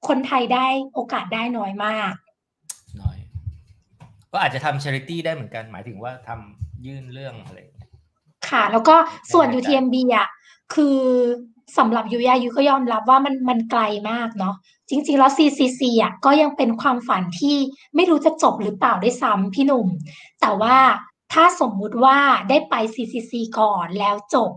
[0.08, 2.12] คนไทยได้โอกาสได้น้อยมาก
[3.02, 3.18] น้อย
[4.32, 7.90] ก็อาจจะทำ charity ได้เหมือนกัน หมายถึงว่าทำยื่นเรื่องอะไรอย่างเงี้ย
[8.48, 8.96] ค่ะ แล้วก็
[9.32, 10.28] ส่วนได้ UTMB อะ
[10.74, 10.98] คือ
[11.78, 14.54] สำหรับยูยายูก็ยอมรับว่ามันมันไกลมากเนาะ
[14.88, 17.56] จริง ๆ แล้ว CCC อะก็ยังเป็นความฝันที่
[17.94, 19.88] ไม่รู้จะจบหรือเปล่าได้วยซ้ำพี่หนุ่ม
[20.40, 20.76] แต่ว่า
[21.32, 22.18] ถ้าสมมุติว่า
[22.48, 24.50] ได้ไป CCC ก่อนแล้วจบ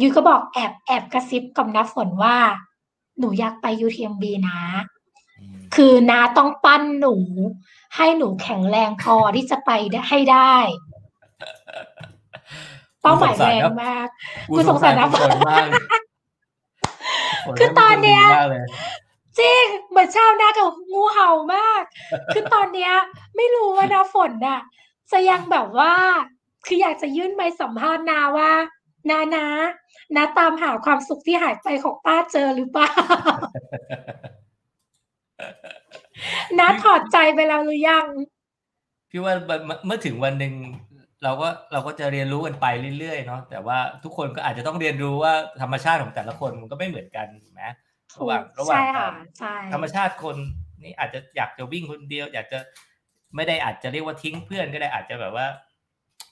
[0.00, 2.36] ยูก็บอกแอบแอบกระซิบกับน้าฝนว่า
[3.18, 4.60] หนูอยากไป UTMB นะ
[5.40, 7.14] อืมคือน้าต้องปั้นหนู
[7.96, 10.54] ให้หนูแข็งแรงพอที่จะไปได้ให้ได้
[13.02, 14.08] เป้าหมายแรงมาก
[14.54, 15.82] กูสงสารนะฝนมากเลย
[17.44, 18.64] ฝคือตอนเนี้ยป็คดีมากเลย
[19.38, 21.82] จริงเหมือนชาวนากับงูเห่ามาก
[22.32, 22.92] คือตอนเนี้ย
[23.36, 24.60] ไม่รู้ว่านาฝนน่ะ
[25.12, 25.94] จะยังแบบว่า
[26.66, 28.50] คืออยากจะยื่นใบสัมภาษณ์นาว่า
[29.10, 29.46] นานา
[30.16, 32.90] นาตามหาความสุขที่หายไปของป้าเจอหรือเปล่า
[36.58, 38.06] นาถอดใจไปแล้วหรือยัง
[39.10, 40.54] พี่ว่าเมื่อเมื่อถึงวันหนึ่ง
[41.24, 42.66] เราก็เราก็จะเรียนรู้กันไป
[42.98, 45.32] เรื่อยๆเนาะแต่ว่าทุกคนก็อาจจะต้องเรียนรู้ว่า
[45.62, 47.62] ธรรมชาติของแต่ละคนมันก็ไม่เหมือนกันถูกไหม
[48.20, 50.36] ระหว่างระหว่างใช่ค่ะใช่ธรรมชาติคน
[50.82, 52.58] นี่อาจจะอยากจะวิ่งคนเดียว อยากจะ
[53.36, 55.46] ไม่ได้อาจจะเรียกว่าทิ้งเพื่อนก็ได้อาจจะแบบว่า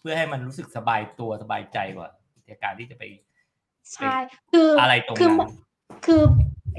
[0.00, 2.10] เพื่อให้มันรู้สึกสบายตัวสบายใจกว่า
[2.46, 3.02] ในการที่จะไป
[3.94, 4.14] ใช่
[4.52, 5.50] คืออะไรตรงคือนั้น
[6.06, 6.22] คือ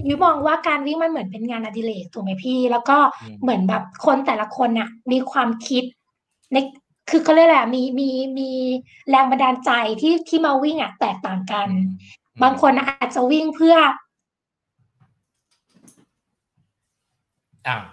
[0.09, 5.83] ยุ้ยมองว่าการวิ่งมันเหมือนเป็นงานอดิเรกถูกไหมพี่ แล้วก็อืมเหมือนแบบคนแต่ละคนน่ะ มีความคิด
[6.51, 6.57] ใน
[7.09, 8.09] คือเขาเรียกอะไรอะมีมี
[8.39, 8.49] มี
[9.09, 13.77] แรงบันดาลใจที่ที่มาวิ่งอะแตกต่างกันอืมบางคนอาจจะวิ่งเพื่อ
[17.67, 17.83] อ้าว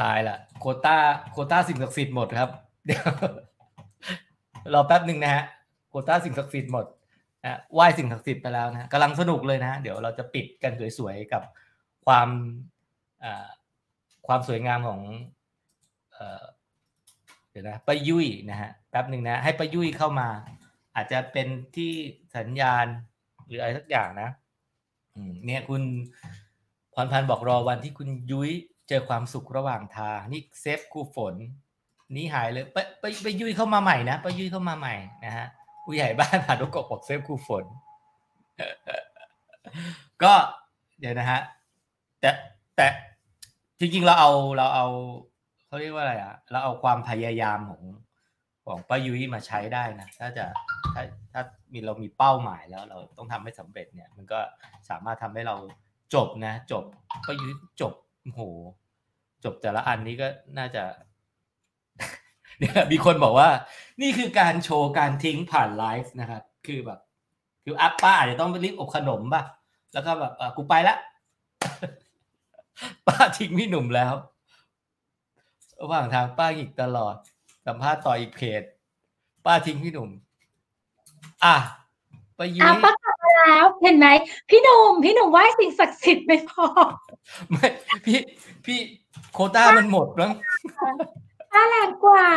[0.00, 0.96] ตายละโควต้า
[1.32, 2.50] โควต้าสิ่งศักดิ์สิทธิ์หมดครับ
[2.86, 3.04] เดี๋ยว
[4.72, 5.55] รอแป๊บหนึ่งนะฮะโคว
[6.08, 6.86] ต้าสิ่งศักดิ์สิทธิ์หมด
[7.44, 11.42] นะไหว้สิ่งศักดิ์สิทธิ์ไปแล้วนะกำลังสนุกเลยนะ เดี๋ยวเราจะปิดกันสวยๆกับ
[12.06, 12.28] ความ
[14.26, 15.00] ความสวยงามของ
[16.12, 16.44] เอ่อ
[17.50, 20.28] เดี๋ยวนะป้ายุ้ยนะฮะแป๊บหนึ่งนะ ให้ป้ายุ้ยเข้ามา
[20.96, 21.92] อาจจะเป็นที่
[22.36, 22.86] สัญญาณ
[23.46, 24.30] หรืออะไรสักอย่างนะ
[25.46, 25.82] เนี่ยคุณ
[26.94, 28.50] พรพันธ์บอกรอวันที่คุณยุ้ย
[28.88, 31.34] เจอความสุขระหว่างทางนี่เซฟกูฝน
[32.16, 34.94] นี่หายเลยไปไปไปยุ้ยเข้ามาใหม่นะไปยุ้ยเข้ามาใหม่
[35.24, 35.46] นะฮะ
[35.86, 37.64] ผู้ใหญ่บ้านผ่านกกบอกเซฟกูฝน
[40.22, 40.32] ก็
[41.00, 41.40] เดี๋ยวนะฮะ
[42.20, 42.30] แต่
[42.76, 42.86] แต่
[43.78, 44.86] จริงๆเราเอาเราเอา
[45.66, 47.82] เขาเรียกว่าอะไรอะเราเอาความพยายามของ
[48.66, 50.46] ของป้ายุ้ยมาใช้ได้นะถ้าจะ
[50.94, 54.38] ถ้าถ้ามีเรามีเป้าหมายแล้ว เราต้องทำให้สำเร็จเนี่ย มันก็
[54.90, 55.56] สามารถทำให้เรา
[56.14, 56.84] จบนะ จบ
[57.26, 58.40] ป้ายุ้ยจบโอ้โห
[59.44, 60.26] จบแต่ละอันนี้ก็
[60.58, 60.84] น่าจะ
[62.58, 63.48] เนี่ยมีคนบอกว่า
[64.02, 67.00] นี่คือการโชว์การทิ้งผ่านไลฟ์นะครับ คือแบบ
[67.64, 69.42] คืออัปป้าอาจจะต้องไปรีบอบขนมป่ะ
[69.92, 70.96] แล้วก็แบบเออกูไปละ
[73.06, 74.14] ป้าทิ้งพี่หนุ่มแล้ว
[75.80, 77.14] ระหว่างทางป้าหยิกตลอด
[77.66, 78.62] สัมภาษณ์ต่ออีกเพจ
[79.46, 80.10] ป้าทิ้งพี่หนุ่ม
[81.44, 81.56] อะ
[82.36, 84.06] ไปยุ้อะยป้ากลับมาแล้ว เห็นไหม
[84.50, 86.66] พี่หนุ่มพี่หนุ่มไหว้สิ่งศักดิ์สิทธิ์ไม่พอ
[87.50, 87.68] ไม่
[88.06, 88.18] พี่
[88.66, 88.78] พี่
[89.32, 90.32] โควต้ามันหมดแล้ว
[91.56, 92.28] ป้าแรงกว่า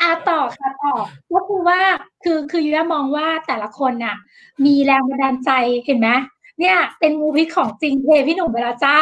[0.00, 0.94] อะต่อค่ะต่อ
[1.32, 1.80] ก็คือว่า
[2.24, 4.16] คือคือยุ้ยมองว่าแต่ละคนน่ะ
[4.64, 5.50] มีแรงบันดาลใจ
[5.84, 6.08] เห็นไหม
[6.58, 8.98] เนี่ย เป็นงูพิษของจริงเทพี่หนุ่มไปแล้วจ้า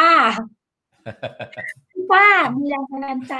[2.11, 2.25] ป้า
[2.55, 3.35] มีแรงบันดาลใจ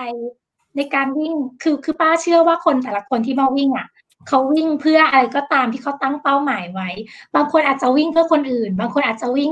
[0.75, 3.87] ในการวิ่งคือคือป้าเชื่อว่าคนแต่ละคนที่มาวิ่งอะ
[4.27, 6.89] เขาวิ่งเพื่ออะไรก็ตามที่เขาตั้งเป้าหมายไว้
[7.35, 9.51] บางคนอาจจะวิ่งเพื่อคนอื่น บางคนอาจจะวิ่ง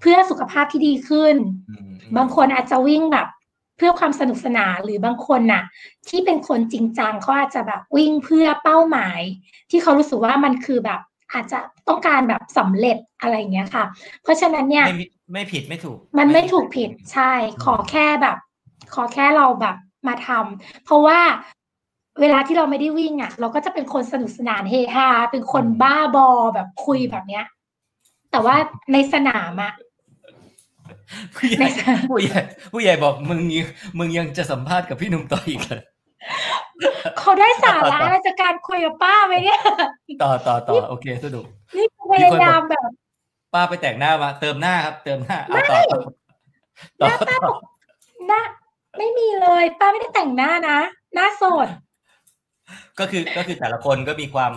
[0.00, 1.36] เพื่อสุขภาพที่ดีขึ้น
[1.70, 3.26] อืมบางคนอาจจะวิ่งแบบ
[3.76, 5.62] เพื่อความสนุกสนานหรือบางคนน่ะ
[6.08, 9.20] ที่เป็นคนจริงจังเขาอาจจะแบบวิ่งเพื่อเป้าหมาย
[9.70, 11.00] ที่เขารู้สึกว่ามันคือแบบ
[11.32, 11.58] อาจจะ
[11.88, 13.84] ต้องการแบบสำเร็จอะไรอย่างเงี้ยค่ะ
[14.22, 17.32] เพราะฉะนั้นเนี่ยไม่มีไม่ผิดไม่ถูก มันไม่ถูกผิดใช่
[17.64, 18.36] ขอแค่แบบ
[18.94, 19.76] ขอแค่เราแบบ
[20.08, 21.20] มาทำเพราะว่า
[22.20, 27.44] เวลาที่เราไม่ได้วิ่งอะ เราก็จะเป็นคนสนุกสนานเฮฮาเป็นคนบ้าบอแบบคุยแบบเนี้ย
[28.30, 28.56] แต่ว่า
[28.92, 29.72] ในสนามอะ
[31.36, 32.40] ผู้ใหในญ่สนามผู้ใหญ่
[32.72, 33.66] ผู้ใหญ่บอกมึงยัง
[33.98, 35.80] มึงยังจะสัมภาษณ์กับพี่หนุ่มต่ออีกเหรอ
[37.18, 39.60] เขาได้สาระอะไรจากการคุยกับป้าไหมเนี่ย
[40.22, 41.44] ต่อต่อต่อโอเคสนุก
[41.76, 42.88] นี่พยายามแบบ
[43.54, 46.00] ป้าไปแต่งหน้ามาเติมหน้าครับ เติมหน้าเอาต่อต่อ
[47.00, 47.54] ต่อต่อ
[48.28, 48.40] หน้า
[48.98, 50.78] ไม่มีเลย ป้าไม่ได้แต่งหน้านะ
[51.14, 51.68] หน้าโสด
[52.98, 54.52] ก็คือก็คือแต่ละคนก็มีความ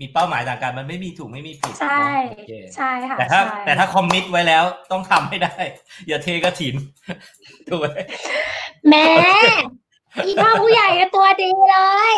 [0.00, 5.56] มีเป้าหมายต่างกันมันไม่มีถูกไม่มีผิดใช่โอเคใช่ค่ะแต่ถ้าใช่แต่ถ้าคอมมิตไว้แล้วต้องทำให้ได้
[6.08, 6.74] อย่าเทกระถิน
[7.68, 7.86] ถูกไหม
[8.88, 9.06] แหม่
[10.26, 11.78] อีพ่อผู้ใหญ่อะตัวดีเล
[12.12, 12.14] ย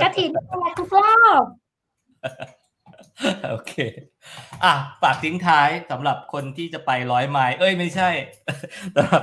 [0.00, 1.42] กระถิ่นตัวทุกรอบ
[3.50, 3.74] โอเค
[4.64, 8.10] อะฝากทิ้งท้ายสำหรับคนที่จะไปร้อยไมล์เอ้ยไม่ใช่
[8.96, 9.22] สำหรับ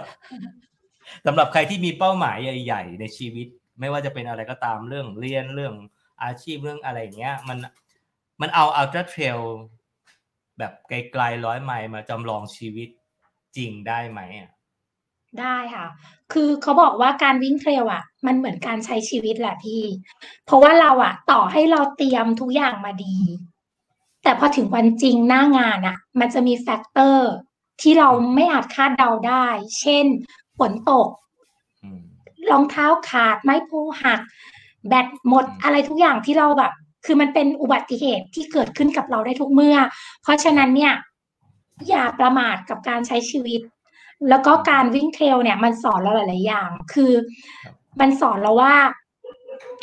[1.26, 3.48] สำหรับใครที่มีเป้าหมายใหญ่ ๆ ในชีวิต
[3.80, 5.74] ไม่ว่าจะเป็นอะไรก็ตามเรื่องเรียนเรื่อง
[6.26, 7.58] อาชีพเรื่องอะไรอย่างเงี้ย มัน
[8.42, 9.40] มันเอาอัลตร้าเทรล
[10.58, 12.90] แบบไกลๆร้อยไมล์มาจำลองชีวิต
[13.56, 14.52] จริงได้ไหมอะ
[15.40, 15.88] ได้ค่ะ
[16.34, 19.82] คือเขาบอกว่าการวิ่ง trail อะ มันเหมือนการใช้ชีวิตแหละพี่
[20.46, 23.18] เพราะว่าเราอะ ต่อให้เราเตรียมทุกอย่างมาดี
[24.24, 27.32] แต่พอถึงวันจริงหน้างานอะ มันจะมี factor
[27.82, 29.48] ที่เราไม่อาจคาดเดาได้
[29.80, 30.06] เช่น
[30.58, 31.10] ฝนตก
[31.84, 32.02] อืม
[32.52, 34.22] รองเท้าขาดไม้ pole หัก
[34.88, 36.72] แบตหมดอะไรทุกอย่างที่เราแบบ
[37.06, 39.78] คือมันเป็นอุบัติเหตุที่เกิดขึ้นกับเราได้ทุกเมื่อ
[40.24, 40.94] เพราะฉะนั้นเนี่ย
[41.90, 43.62] อย่าประมาทกับการใช้ชีวิต
[44.30, 47.12] แล้วก็การวิ่งเทรลเนี่ยมันสอนเราหลาย ๆ อย่าง คือ
[47.99, 48.74] มันสอนเราว่า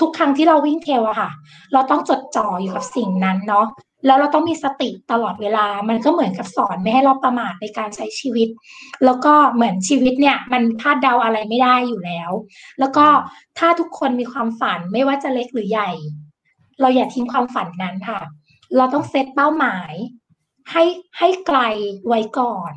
[0.00, 1.30] ทุกครั้งที่เราวิ่งเทรลอะค่ะ
[1.72, 3.66] เราต้องจดจ่ออยู่กับสิ่งนั้นเนาะ
[4.06, 8.48] แล้วเราต้องมีสติตลอดเวลา มันก็เหมือนกับสอนไม่ให้เราประมาทในการใช้ชีวิต
[9.04, 12.30] แล้วก็เหมือนชีวิตเนี่ยมันคาดเดาอะไรไม่ได้อยู่แล้ว
[12.80, 13.06] แล้วก็
[13.58, 15.90] ถ้าทุกคนมีความฝันไม่ว่าจะเล็กหรือใหญ่
[16.80, 18.20] เราอย่าทิ้งความฝันนั้นค่ะ
[18.76, 19.92] เราต้องเซตเป้าหมาย
[20.70, 20.84] ให้
[21.18, 21.60] ให้ไกล
[22.08, 22.72] ไว้ก่อน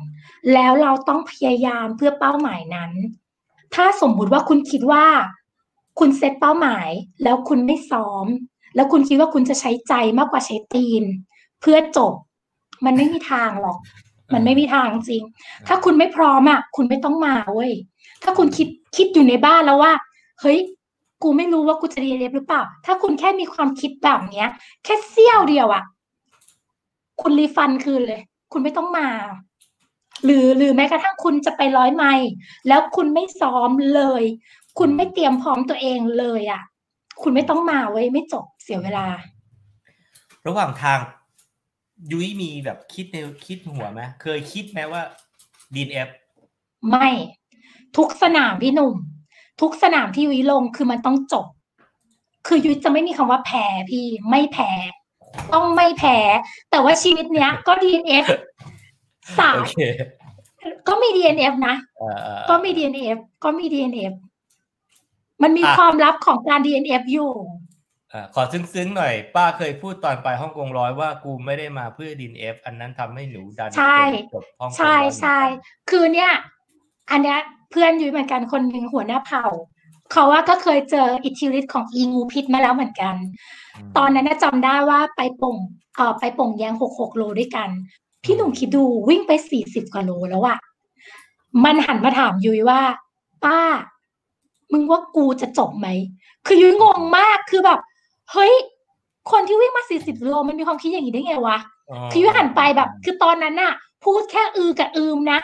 [0.54, 2.92] แล้วเราต้องพยายามเพื่อเป้าหมายนั้น
[3.74, 5.06] ถ้าสมมุติว่าคุณคิดว่า
[5.98, 6.88] คุณเซตเป้าหมาย
[7.22, 8.26] แล้วคุณไม่ซ้อม
[8.76, 11.04] แล้วคุณคิดว่าคุณจะใช้ใจมากกว่าใช้ตีน
[11.60, 12.12] เพื่อจบ
[12.84, 13.78] มันไม่มีทางหรอก
[14.32, 15.22] มันไม่มีทางจริง
[15.66, 17.72] ถ้าคุณไม่พร้อมอะคุณไม่ต้องมาเว้ย
[18.22, 19.92] ถ้าคุณคิดคิดอยู่ในบ้านแล้วว่า
[20.40, 20.58] เฮ้ย
[21.22, 24.48] กูไม่รู้ว่ากูจะเรียนหรือเปล่า ถ้าคุณแค่มีความคิดแบบเนี้ย
[24.84, 25.84] แค่เสี้ยวเดียวอะ
[27.22, 28.22] คุณรีฟันคืนเลย
[28.52, 29.08] คุณไม่ต้องมา
[30.24, 32.28] หรือหรือแม้กระทั่งคุณจะไปร้อยไมล์
[32.68, 34.22] แล้วคุณไม่ซ้อมเลย
[34.78, 36.62] คุณไม่เตรียมพร้อมตัวเองเลยอะ
[37.22, 39.06] คุณไม่ต้องมาเว้ยไม่จบเสียเวลา
[40.46, 40.98] ระหว่างทาง
[42.12, 43.16] ยุ้ยมีแบบคิดใน
[43.46, 45.02] คิดหัวไหมเคยคิดไหมว่า
[45.74, 46.08] ดีนเอฟ
[46.90, 47.08] ไม่
[47.96, 48.94] ทุกสนามพี่หนุ่ม
[49.60, 51.46] ทุกสนามที่ยุ้ยลงคือมันต้องจบ
[52.46, 54.70] คือยุ้ยจะไม่มีคำว่าแพ้พี่ไม่แพ้
[55.54, 56.18] ต้องไม่แพ้
[56.70, 58.26] แต่ว่าชีวิตเนี้ย ก็ DNF
[59.38, 59.76] สาโอมเค
[60.88, 64.12] ก็มี DNF นะเออเออก็มี DNF ก็มี DNF
[65.42, 67.32] มันมีอะความลับของการ DNF อยู่
[68.10, 74.00] เอ่อขอซึ้งๆหน่อย ป้าเคยพูดตอนไปฮ่องกงร้อยว่ากูไม่ได้มาเพื่อดีนเอฟอันนั้นทำให้หนูดันใช่
[74.34, 75.38] จบฮ่องกงใช่ร้อยใช่
[75.90, 76.32] คือเนี่ย
[77.10, 77.38] อันเนี้ย
[77.70, 79.46] เพื่อนยุ้ยเหมือนกันคนหนึ่งหัวหน้าเผ่า
[80.12, 83.14] เขาว่าก็เคยเจออิทธิฤทธิ์ของอีงูพิษมาแล้วเหมือนกัน
[83.88, 85.56] มตอนนั้นน่ะจำได้ว่าไปป่ง
[85.96, 87.68] เอ่อไปป่งแยงหกหกโลด้วยกัน
[88.24, 90.58] พี่หนุ่มคิดดูวิ่งไปสี่สิบกว่าโลแล้วอะ
[91.64, 92.80] มันหันมาถามยุ้ยว่า
[93.44, 93.60] ป้า
[94.72, 95.88] มึงว่ากูจะจบไหม
[96.46, 97.78] คือยุ้ยงงมาก คือแบบ
[98.32, 98.52] เฮ้ย
[99.30, 101.58] คนที่วิ่งมาสี่สิบโลมันมีความคิดอย่างนี้ได้ไงวะ
[102.12, 103.72] คือยุ้ยหันไปแบบ คือตอนนั้นน่ะ
[104.04, 105.38] พูดแค่อือกับอืมนะ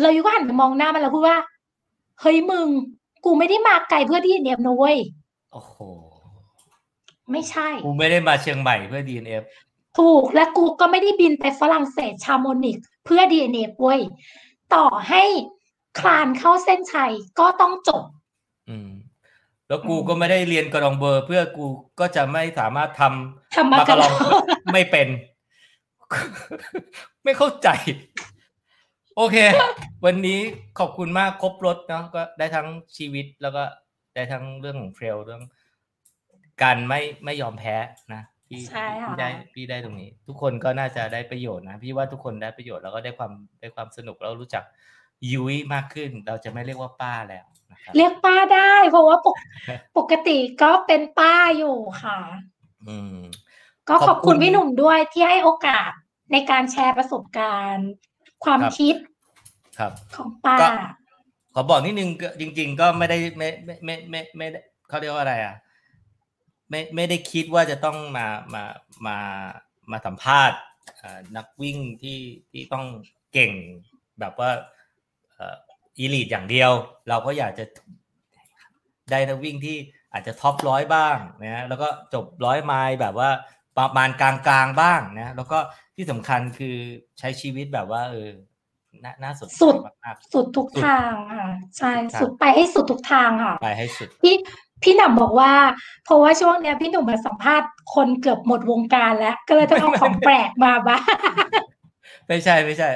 [0.00, 1.38] แล้วยุ้ยก็หันไปมองหน้ามันแล้วพูดว่า
[2.20, 2.66] เฮ้ยมึง
[3.24, 4.96] กูไม่ได้มาไกลเพื่อ DNF นะเว้ย
[5.52, 5.74] โอ้โห
[7.30, 9.42] ไม่ใช่ กูไม่ได้มาเชียงใหม่เพื่อ DNF
[9.98, 14.00] ถูก และกูก็ไม่ได้บินไปฝรั่งเศสชาโมนิกเพื่อ DNF เว้ย
[14.74, 15.22] ต่อให้
[15.98, 18.02] คลานเข้าเส้นชัยก็ต้องจบ
[18.68, 18.90] อืม
[19.68, 21.64] แล้วกูอืมก็ไม่ได้เรียนกระดองเบอร์เพื่อกู
[22.00, 24.12] ก็จะไม่สามารถทำทำมากระลอง
[24.72, 25.08] ไม่เป็น
[27.24, 27.68] ไม่เข้าใจ
[29.16, 29.36] โอเค
[30.04, 30.38] วันนี้
[30.78, 32.66] ขอบคุณมากครบรถเนาะก็ได้ทั้ง
[32.96, 33.62] ชีวิตแล้วก็
[34.14, 35.42] ได้ทั้งเรื่องของเทรลเรื่อง
[36.62, 37.76] การไม่ไม่ยอมแพ้
[38.14, 44.64] นะพี่ใช่ค่ะพี่ได้พี่ได้ตรงนี้ ทุกคนก็น่าจะได้ประโยชน์นะพี่ว่าทุกคนได้ประโยชน์แล้วก็ได้ความได้ความสนุกแล้วรู้จัก
[45.32, 49.36] ยุ้ยมากขึ้น เราจะไม่เรียกว่าป้าแล้วนะครับเรียกป้าได้ เพราะว่าปก
[49.98, 52.18] ปกติก็เป็นป้าอยู่ค่ะ
[52.88, 53.18] อืม
[53.88, 55.90] ก็ขขออบบคุคุณณพี่หนุ่มด้วยที่ให้โอกาส
[56.32, 57.90] ในการแชร์ประสบการณ์
[58.44, 58.96] ความครับคิด
[59.78, 60.68] ครับของป้าก็
[61.54, 65.56] ขอบอกนิดนึงก็จริง ๆ ก็ไม่ได้ไม่ไม่ไม่ไม่ไม่ได้เขาเรียกว่าอะไรอะ
[66.70, 68.64] ไม่ไม่ได้คิดว่าจะต้องมามา
[69.06, 69.18] มา
[69.90, 70.58] มาสัมภาษณ์
[71.02, 72.20] อ่านักวิ่งที่
[72.50, 72.84] ที่ต้อง
[73.32, 73.52] เก่ง
[74.20, 75.48] แบบว่าเอ่
[75.98, 76.70] อีลีดอย่างเดียว
[77.08, 77.64] เราก็อยากจะ
[79.10, 79.76] ได้นักวิ่งที่
[80.12, 83.30] อาจจะท็อปร้อยบ้างนะแล้วก็จบร้อยไมล์แบบว่า
[83.78, 84.32] ประมาณกลา
[84.64, 85.58] งๆบ้างนะแล้วก็
[85.96, 86.76] ที่สำคัญคือ
[87.18, 88.30] ใช้ชีวิตแบบว่าเออ
[89.04, 89.74] น่าน่าสนใจสุด
[90.04, 91.46] มากสุดทุกทางค่ะ
[91.78, 94.36] ใช่ทุกทางสุดไปให้สุดทุกทางค่ะๆไปให้สุดพี่
[94.82, 95.52] พี่หนุ่มบอกว่า
[96.04, 101.02] เพราะว่าช่วงเนี้ยพี่หนุ่มมาสัมภาษณ์คนเกือบหมดวงการแล้ว ก็เลยต้องเอาของแปลกมาบ้าง
[102.28, 102.88] ไม่ใช่ไม่ใช่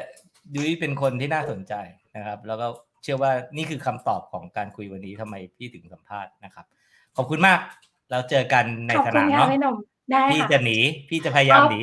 [0.54, 1.74] ยุ้ยเป็นคนที่น่าสนใจ
[2.18, 2.66] นะครับ แล้วก็
[3.02, 6.66] เชื่อว่านี่คือคำตอบของการคุยวันนี้ทำไมพี่ถึงสัมภาษณ์นะครับ
[7.16, 7.58] ขอบคุณมาก
[8.10, 9.76] เราเจอกันในขอบสคุณนามค่ะเนาะพี่หนุ่ม
[10.10, 10.78] ได้พี่ค่ะจะหนี
[11.08, 11.80] พี่จะพยายามหนี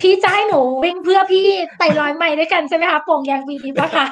[0.00, 1.46] พี่จะให้หนูวิ่งเพื่อพี่
[1.78, 4.06] ไต่ร้อยไมล์ด้วยกันใช่ไหมคะโป่งยางวีดีปะคะ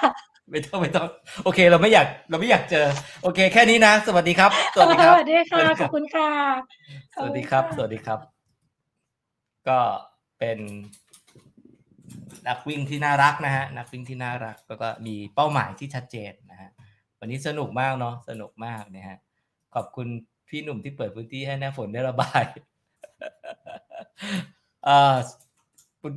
[0.51, 1.09] ไม่ต้องไม่ต้อง
[1.45, 2.87] โอเค เราไม่อยากเราไม่อยากเจอ
[3.23, 6.29] โอเค แค่นี้นะ สวัสดีครับ สวัสดีครับสวัสดีค่ะขอบคุณค่ะ
[7.15, 8.19] สวัสดีครับ สวัสดีครับ
[9.69, 9.79] ก็
[10.39, 10.59] เป็น
[12.49, 16.71] นักวิ่งที่น่ารักนะฮะนักวิ่งที่น่ารักแล้วก็มีเป้าหมายที่ชัดเจนนะฮะ
[17.19, 19.19] วันนี้สนุกมากเนาะสนุกมากนะฮะ
[19.75, 20.07] ขอบคุณ
[20.49, 22.45] พี่หนุ่มที่เปิดพื้นที่ให้หน้าฝนได้ระบาย
[24.87, 25.15] อ่อ
[26.03, 26.13] คุณ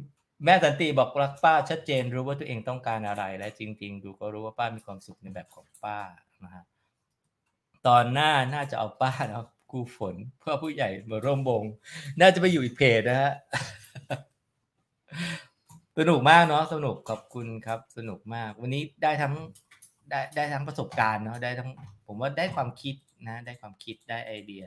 [0.45, 5.97] แม่สันติบอกรักป้าชัดเจนรู้ว่าตัวเองต้องการอะไร และจริง ๆ ดูก็รู้ว่าป้ามีความสุขในแบบของป้า
[6.43, 6.63] นะฮะ
[7.87, 11.63] ตอนหน้าน่าจะเอาป้าเนาะครูฝนเพื่อผู้ใหญ่มาร่วมวง
[12.19, 13.31] น่าจะไปอยู่อีกเพจนะฮะ
[15.97, 19.33] สนุกมากเนาะสนุกขอบคุณครับ สนุกมาก วันนี้ได้ทั้ง
[20.09, 21.69] ได้ได้ทั้งประสบการณ์เนาะได้ทั้ง
[22.07, 22.95] ผมว่าได้ความคิด
[23.27, 24.63] นะ ได้ความคิดได้ไอเดีย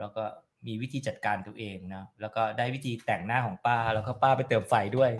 [0.00, 0.24] แล้วก็
[0.66, 5.10] มีวิธีจัดการตัวเองเนาะแล้วก็ได้วิธีแต่งหน้าของป้า แล้วก็ป้าไปเติมไฟด้วย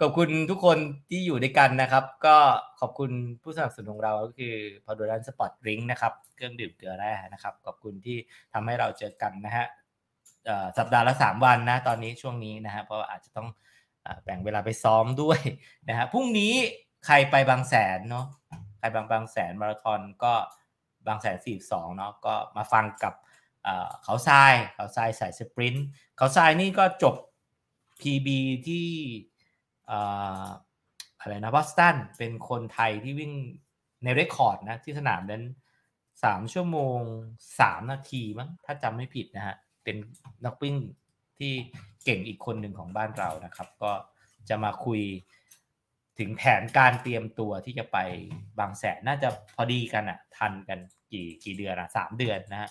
[0.00, 0.78] ขอบคุณทุกคน
[1.10, 2.36] ที่อยู่ด้วยกันนะครับ ก็
[2.80, 3.10] ขอบคุณ
[3.42, 4.54] ผู้สนับสนุนของเราก็คือ
[4.84, 8.16] พอดูรันสปอร์ตริงนะครับเครื่องดื่มเกลือแร่นะครับ ขอบคุณที่
[8.52, 9.66] ทำให้เราเจอกันนะฮะ
[10.78, 13.48] สัปดาห์ละสามวันนะ ตอนนี้ช่วงนี้นะฮะเพราะาอาจจะต้อง
[14.24, 15.40] แบ่งเวลาไปซ้อมด้วย
[15.88, 16.54] นะฮะพรุ่งนี้
[17.06, 18.26] ใครไปบางแสนเนาะ
[18.78, 20.34] ใครบางบางแสนมาราธอนก็
[21.06, 23.14] บางแสนสี่สองเนาะก็มาฟังกับ
[24.04, 25.86] เขาทรายเขาทรายสายสปรินต์
[26.16, 27.14] เขาทรายนี่ก็จบ
[28.00, 28.28] PB
[28.66, 28.88] ที่
[29.90, 30.00] อ่
[30.42, 30.44] อ
[31.20, 33.32] อะไรนะบอสตันเป็นคนไทยที่วิ่ง
[34.04, 35.44] ในเรคคอร์ดนะที่สนามนั้น
[36.24, 37.00] สามชั่วโมง
[37.60, 39.96] สามนาทีมั้งถ้าจำไม่ผิดนะฮะ เป็น
[40.44, 40.76] นักวิ่ง
[41.38, 41.52] ที่
[42.10, 43.92] เก่งอีกคนหนึ่งของบ้านเรานะครับ ก็
[44.48, 45.00] จะมาคุย
[46.18, 47.98] ถึงแผนการเตรียมตัวที่จะไป
[48.58, 50.78] บางแสนน่าจะพอดีกันอะทันกัน
[51.12, 52.70] กี่กี่เดือนอะสามเดือนนะฮะ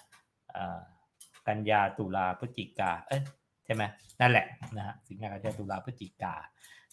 [1.47, 3.21] กันยาตุลาพฤศจิกาเอ้ย
[3.65, 3.83] ใช่ไหม
[4.21, 4.45] นั่นแหละ
[4.77, 6.33] นะฮะสิงหากันยาตุลาพฤศจิกา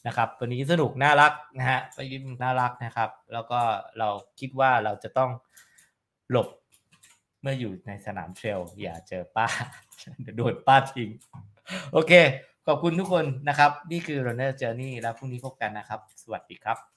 [0.07, 3.61] นะครับวันนี้สนุกน่ารักนะฮะไปยิ้มน่ารักนะครับ แล้วก็
[3.99, 4.09] เรา
[4.41, 5.31] คิดว่าเราจะต้อง
[6.31, 6.49] หลบ
[7.41, 9.47] เมื่ออยู่ในสนามเทรลอย่าเจอป้า
[10.37, 11.11] โดนป้าทิ้ง
[11.93, 12.13] โอเค
[12.67, 16.94] ขอบคุณทุกคนนะครับ นี่คือ Runner Journey แล้วพรุ่งนี้พบกันนะครับ สวัสดีครับ